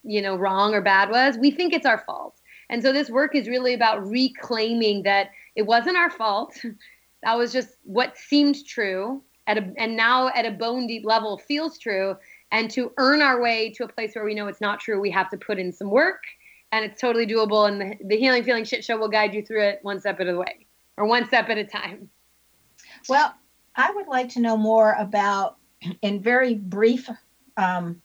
you 0.03 0.21
know 0.21 0.35
wrong 0.35 0.73
or 0.73 0.81
bad 0.81 1.09
was 1.09 1.37
we 1.37 1.51
think 1.51 1.73
it's 1.73 1.85
our 1.85 2.03
fault. 2.05 2.35
And 2.69 2.83
so 2.83 2.93
this 2.93 3.09
work 3.09 3.35
is 3.35 3.47
really 3.47 3.73
about 3.73 4.05
reclaiming 4.07 5.03
that 5.03 5.31
it 5.55 5.63
wasn't 5.63 5.97
our 5.97 6.09
fault. 6.09 6.57
That 7.21 7.37
was 7.37 7.51
just 7.51 7.75
what 7.83 8.15
seemed 8.15 8.65
true 8.65 9.21
at 9.45 9.57
a, 9.57 9.73
and 9.75 9.97
now 9.97 10.29
at 10.29 10.45
a 10.45 10.51
bone 10.51 10.87
deep 10.87 11.03
level 11.05 11.37
feels 11.37 11.77
true 11.77 12.15
and 12.51 12.69
to 12.71 12.91
earn 12.97 13.21
our 13.21 13.41
way 13.41 13.71
to 13.71 13.83
a 13.83 13.87
place 13.87 14.15
where 14.15 14.25
we 14.25 14.33
know 14.33 14.47
it's 14.47 14.61
not 14.61 14.79
true 14.79 14.99
we 14.99 15.11
have 15.11 15.29
to 15.29 15.37
put 15.37 15.59
in 15.59 15.71
some 15.71 15.89
work 15.89 16.23
and 16.71 16.85
it's 16.85 16.99
totally 17.01 17.25
doable 17.25 17.67
and 17.67 17.81
the, 17.81 17.95
the 18.05 18.17
healing 18.17 18.43
feeling 18.43 18.63
shit 18.63 18.83
show 18.83 18.97
will 18.97 19.09
guide 19.09 19.33
you 19.33 19.43
through 19.43 19.63
it 19.63 19.79
one 19.81 19.99
step 19.99 20.19
at 20.19 20.27
a 20.27 20.35
way 20.35 20.65
or 20.97 21.05
one 21.05 21.27
step 21.27 21.49
at 21.49 21.57
a 21.57 21.63
time 21.63 22.09
Well, 23.07 23.33
I 23.75 23.91
would 23.91 24.07
like 24.07 24.29
to 24.29 24.41
know 24.41 24.57
more 24.57 24.93
about, 24.99 25.57
in 26.01 26.21
very 26.21 26.55
brief, 26.55 27.09
um, 27.57 28.01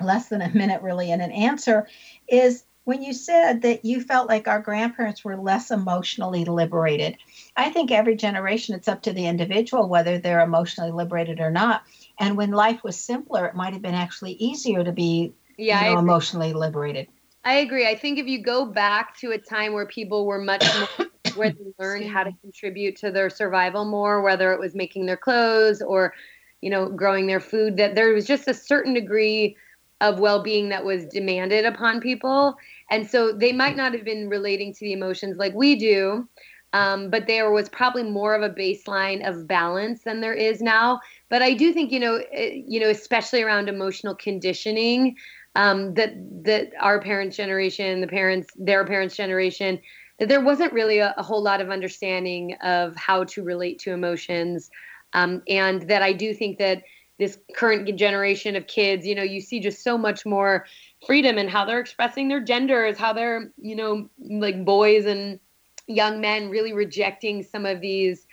less 0.00 0.28
than 0.28 0.42
a 0.42 0.50
minute 0.50 0.82
really, 0.82 1.10
in 1.10 1.20
an 1.20 1.32
answer, 1.32 1.88
is 2.28 2.64
when 2.84 3.02
you 3.02 3.12
said 3.12 3.62
that 3.62 3.84
you 3.84 4.00
felt 4.00 4.28
like 4.28 4.48
our 4.48 4.60
grandparents 4.60 5.24
were 5.24 5.36
less 5.36 5.70
emotionally 5.70 6.44
liberated. 6.44 7.16
I 7.56 7.70
think 7.70 7.90
every 7.90 8.16
generation 8.16 8.74
it's 8.74 8.88
up 8.88 9.02
to 9.02 9.12
the 9.12 9.26
individual 9.26 9.88
whether 9.88 10.18
they're 10.18 10.40
emotionally 10.40 10.90
liberated 10.90 11.40
or 11.40 11.50
not. 11.50 11.82
And 12.18 12.36
when 12.36 12.50
life 12.50 12.82
was 12.84 12.96
simpler, 12.96 13.46
it 13.46 13.54
might 13.54 13.72
have 13.72 13.82
been 13.82 13.94
actually 13.94 14.32
easier 14.32 14.84
to 14.84 14.92
be 14.92 15.32
Yeah, 15.56 15.88
you 15.88 15.94
know, 15.94 16.00
emotionally 16.00 16.52
liberated. 16.52 17.08
I 17.44 17.54
agree. 17.54 17.88
I 17.88 17.96
think 17.96 18.18
if 18.18 18.26
you 18.26 18.42
go 18.42 18.66
back 18.66 19.18
to 19.18 19.32
a 19.32 19.38
time 19.38 19.72
where 19.72 19.86
people 19.86 20.26
were 20.26 20.38
much 20.38 20.64
more, 20.78 21.08
where 21.34 21.50
they 21.50 21.72
learned 21.78 22.10
how 22.10 22.24
to 22.24 22.32
contribute 22.40 22.96
to 22.96 23.10
their 23.10 23.30
survival 23.30 23.84
more, 23.84 24.22
whether 24.22 24.52
it 24.52 24.60
was 24.60 24.74
making 24.74 25.06
their 25.06 25.16
clothes 25.16 25.82
or, 25.82 26.14
you 26.60 26.70
know, 26.70 26.88
growing 26.88 27.26
their 27.26 27.40
food, 27.40 27.76
that 27.78 27.94
there 27.94 28.12
was 28.12 28.26
just 28.26 28.46
a 28.46 28.54
certain 28.54 28.94
degree 28.94 29.56
of 30.00 30.18
well-being 30.18 30.68
that 30.68 30.84
was 30.84 31.06
demanded 31.06 31.64
upon 31.64 32.00
people, 32.00 32.56
and 32.90 33.08
so 33.08 33.32
they 33.32 33.52
might 33.52 33.76
not 33.76 33.92
have 33.92 34.04
been 34.04 34.28
relating 34.28 34.74
to 34.74 34.80
the 34.80 34.92
emotions 34.92 35.36
like 35.38 35.54
we 35.54 35.76
do. 35.76 36.28
Um, 36.72 37.10
but 37.10 37.26
there 37.26 37.50
was 37.50 37.68
probably 37.68 38.02
more 38.02 38.34
of 38.34 38.42
a 38.42 38.54
baseline 38.54 39.28
of 39.28 39.46
balance 39.46 40.04
than 40.04 40.20
there 40.20 40.34
is 40.34 40.62
now. 40.62 41.00
But 41.28 41.42
I 41.42 41.52
do 41.52 41.72
think, 41.72 41.92
you 41.92 42.00
know, 42.00 42.22
eh, 42.32 42.62
you 42.66 42.80
know, 42.80 42.88
especially 42.88 43.42
around 43.42 43.68
emotional 43.68 44.14
conditioning, 44.14 45.16
um, 45.54 45.94
that 45.94 46.14
that 46.44 46.70
our 46.80 47.00
parents' 47.00 47.36
generation, 47.36 48.00
the 48.00 48.06
parents, 48.06 48.48
their 48.56 48.86
parents' 48.86 49.16
generation, 49.16 49.80
that 50.18 50.28
there 50.28 50.40
wasn't 50.40 50.72
really 50.72 50.98
a, 50.98 51.14
a 51.18 51.22
whole 51.22 51.42
lot 51.42 51.60
of 51.60 51.70
understanding 51.70 52.54
of 52.62 52.96
how 52.96 53.24
to 53.24 53.42
relate 53.42 53.78
to 53.80 53.92
emotions, 53.92 54.70
um, 55.12 55.42
and 55.48 55.82
that 55.88 56.02
I 56.02 56.12
do 56.12 56.32
think 56.32 56.58
that 56.58 56.82
this 57.18 57.38
current 57.54 57.94
generation 57.96 58.56
of 58.56 58.66
kids, 58.66 59.06
you 59.06 59.14
know, 59.14 59.22
you 59.22 59.40
see 59.40 59.60
just 59.60 59.84
so 59.84 59.98
much 59.98 60.24
more 60.24 60.66
freedom 61.06 61.38
in 61.38 61.48
how 61.48 61.64
they're 61.64 61.80
expressing 61.80 62.28
their 62.28 62.40
genders, 62.40 62.96
how 62.96 63.12
they're, 63.12 63.52
you 63.58 63.76
know, 63.76 64.08
like 64.18 64.64
boys 64.64 65.04
and 65.04 65.38
young 65.86 66.20
men 66.20 66.50
really 66.50 66.72
rejecting 66.72 67.42
some 67.42 67.66
of 67.66 67.80
these 67.80 68.26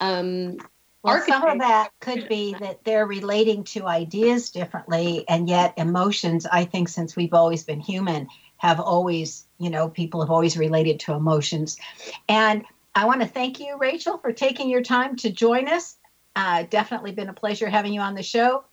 um, 0.00 0.58
Well, 1.02 1.22
some 1.26 1.46
of 1.46 1.58
that 1.60 1.90
could 2.00 2.28
be 2.28 2.54
that 2.60 2.84
they're 2.84 3.06
relating 3.06 3.64
to 3.64 3.86
ideas 3.86 4.50
differently, 4.50 5.24
and 5.28 5.48
yet 5.48 5.74
emotions, 5.76 6.46
I 6.46 6.64
think, 6.64 6.88
since 6.88 7.14
we've 7.14 7.34
always 7.34 7.62
been 7.62 7.80
human, 7.80 8.28
have 8.56 8.80
always, 8.80 9.46
you 9.58 9.70
know, 9.70 9.88
people 9.88 10.20
have 10.20 10.30
always 10.30 10.56
related 10.56 11.00
to 11.00 11.12
emotions. 11.12 11.78
And 12.28 12.64
I 12.94 13.04
want 13.04 13.20
to 13.20 13.28
thank 13.28 13.60
you, 13.60 13.76
Rachel, 13.78 14.18
for 14.18 14.32
taking 14.32 14.68
your 14.68 14.82
time 14.82 15.16
to 15.16 15.30
join 15.30 15.68
us. 15.68 15.96
Uh, 16.34 16.64
definitely 16.68 17.12
been 17.12 17.28
a 17.28 17.34
pleasure 17.34 17.68
having 17.68 17.92
you 17.92 18.00
on 18.00 18.14
the 18.14 18.22
show. 18.22 18.64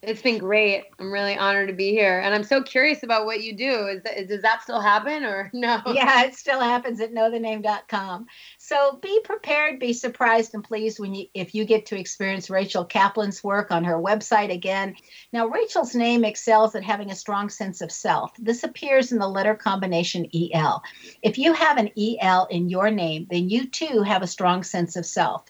It's 0.00 0.22
been 0.22 0.38
great. 0.38 0.84
I'm 1.00 1.10
really 1.12 1.36
honored 1.36 1.68
to 1.68 1.74
be 1.74 1.90
here, 1.90 2.20
and 2.20 2.32
I'm 2.32 2.44
so 2.44 2.62
curious 2.62 3.02
about 3.02 3.26
what 3.26 3.42
you 3.42 3.56
do. 3.56 3.88
Is 3.88 4.28
does 4.28 4.42
that 4.42 4.62
still 4.62 4.80
happen 4.80 5.24
or 5.24 5.50
no? 5.54 5.82
Yeah, 5.88 6.22
it 6.22 6.36
still 6.36 6.60
happens 6.60 7.00
at 7.00 7.12
knowthename.com. 7.12 8.26
So 8.58 9.00
be 9.02 9.20
prepared, 9.24 9.80
be 9.80 9.92
surprised 9.92 10.54
and 10.54 10.62
pleased 10.62 11.00
when 11.00 11.16
you 11.16 11.26
if 11.34 11.52
you 11.52 11.64
get 11.64 11.86
to 11.86 11.98
experience 11.98 12.48
Rachel 12.48 12.84
Kaplan's 12.84 13.42
work 13.42 13.72
on 13.72 13.82
her 13.82 13.96
website 13.96 14.52
again. 14.52 14.94
Now, 15.32 15.48
Rachel's 15.48 15.96
name 15.96 16.24
excels 16.24 16.76
at 16.76 16.84
having 16.84 17.10
a 17.10 17.16
strong 17.16 17.50
sense 17.50 17.80
of 17.80 17.90
self. 17.90 18.30
This 18.38 18.62
appears 18.62 19.10
in 19.10 19.18
the 19.18 19.28
letter 19.28 19.56
combination 19.56 20.28
EL. 20.32 20.80
If 21.22 21.38
you 21.38 21.54
have 21.54 21.76
an 21.76 21.90
EL 21.98 22.46
in 22.50 22.68
your 22.68 22.92
name, 22.92 23.26
then 23.28 23.50
you 23.50 23.66
too 23.66 24.02
have 24.02 24.22
a 24.22 24.28
strong 24.28 24.62
sense 24.62 24.94
of 24.94 25.04
self. 25.04 25.44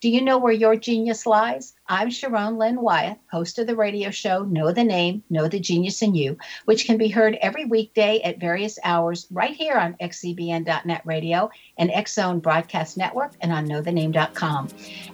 Do 0.00 0.08
you 0.08 0.22
know 0.22 0.38
where 0.38 0.50
your 0.50 0.76
genius 0.76 1.26
lies? 1.26 1.74
I'm 1.86 2.08
Sharon 2.08 2.56
Lynn 2.56 2.80
Wyeth, 2.80 3.18
host 3.30 3.58
of 3.58 3.66
the 3.66 3.76
radio 3.76 4.10
show 4.10 4.44
Know 4.44 4.72
the 4.72 4.82
Name, 4.82 5.22
Know 5.28 5.46
the 5.46 5.60
Genius 5.60 6.00
in 6.00 6.14
You, 6.14 6.38
which 6.64 6.86
can 6.86 6.96
be 6.96 7.08
heard 7.08 7.36
every 7.42 7.66
weekday 7.66 8.22
at 8.22 8.40
various 8.40 8.78
hours 8.82 9.26
right 9.30 9.54
here 9.54 9.74
on 9.74 9.96
xzbn.net 10.00 11.02
radio 11.04 11.50
and 11.76 11.90
Xzone 11.90 12.40
Broadcast 12.40 12.96
Network 12.96 13.32
and 13.42 13.52
on 13.52 13.68
knowthename.com. 13.68 14.68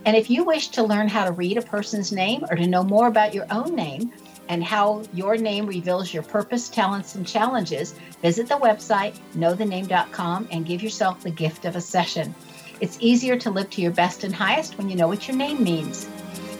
And 0.05 0.17
if 0.17 0.31
you 0.31 0.45
wish 0.45 0.69
to 0.69 0.85
learn 0.85 1.09
how 1.09 1.25
to 1.25 1.33
read 1.33 1.59
a 1.59 1.63
person's 1.63 2.13
name 2.13 2.45
or 2.49 2.55
to 2.55 2.69
know 2.69 2.85
more 2.85 3.09
about 3.09 3.35
your 3.35 3.47
own 3.51 3.75
name, 3.75 4.13
and 4.49 4.63
how 4.63 5.03
your 5.13 5.37
name 5.37 5.67
reveals 5.67 6.15
your 6.15 6.23
purpose, 6.23 6.69
talents, 6.69 7.17
and 7.17 7.27
challenges, 7.27 7.97
visit 8.23 8.47
the 8.47 8.55
website 8.55 9.19
knowthename.com 9.35 10.47
and 10.53 10.65
give 10.65 10.85
yourself 10.85 11.21
the 11.25 11.31
gift 11.31 11.65
of 11.65 11.75
a 11.75 11.81
session. 11.81 12.33
It's 12.79 12.99
easier 13.01 13.39
to 13.39 13.51
live 13.51 13.71
to 13.71 13.81
your 13.81 13.93
best 13.93 14.23
and 14.23 14.35
highest 14.35 14.77
when 14.77 14.91
you 14.91 14.97
know 14.97 15.09
what 15.09 15.27
your 15.27 15.37
name 15.37 15.65
means. 15.65 16.07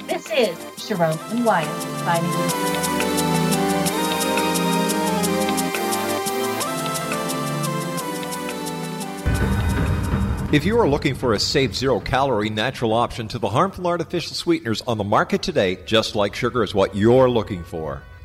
This 0.07 0.31
is 0.31 0.57
Sharon 0.83 1.19
Lynn 1.29 1.45
Wyeth 1.45 1.83
signing 1.99 2.31
off. 2.31 3.17
If 10.55 10.65
you 10.65 10.79
are 10.79 10.89
looking 10.89 11.15
for 11.15 11.35
a 11.35 11.39
safe, 11.39 11.75
zero 11.75 12.01
calorie 12.01 12.49
natural 12.49 12.95
option 12.95 13.29
to 13.29 13.39
the 13.39 13.51
harmful 13.51 13.87
artificial 13.87 14.35
sweeteners 14.35 14.81
on 14.83 14.97
the 14.97 15.05
market 15.05 15.43
today, 15.43 15.77
Just 15.85 16.15
Like 16.15 16.35
Sugar 16.35 16.63
is 16.63 16.75
what 16.75 16.97
you're 16.97 17.29
looking 17.29 17.63
for. 17.63 18.01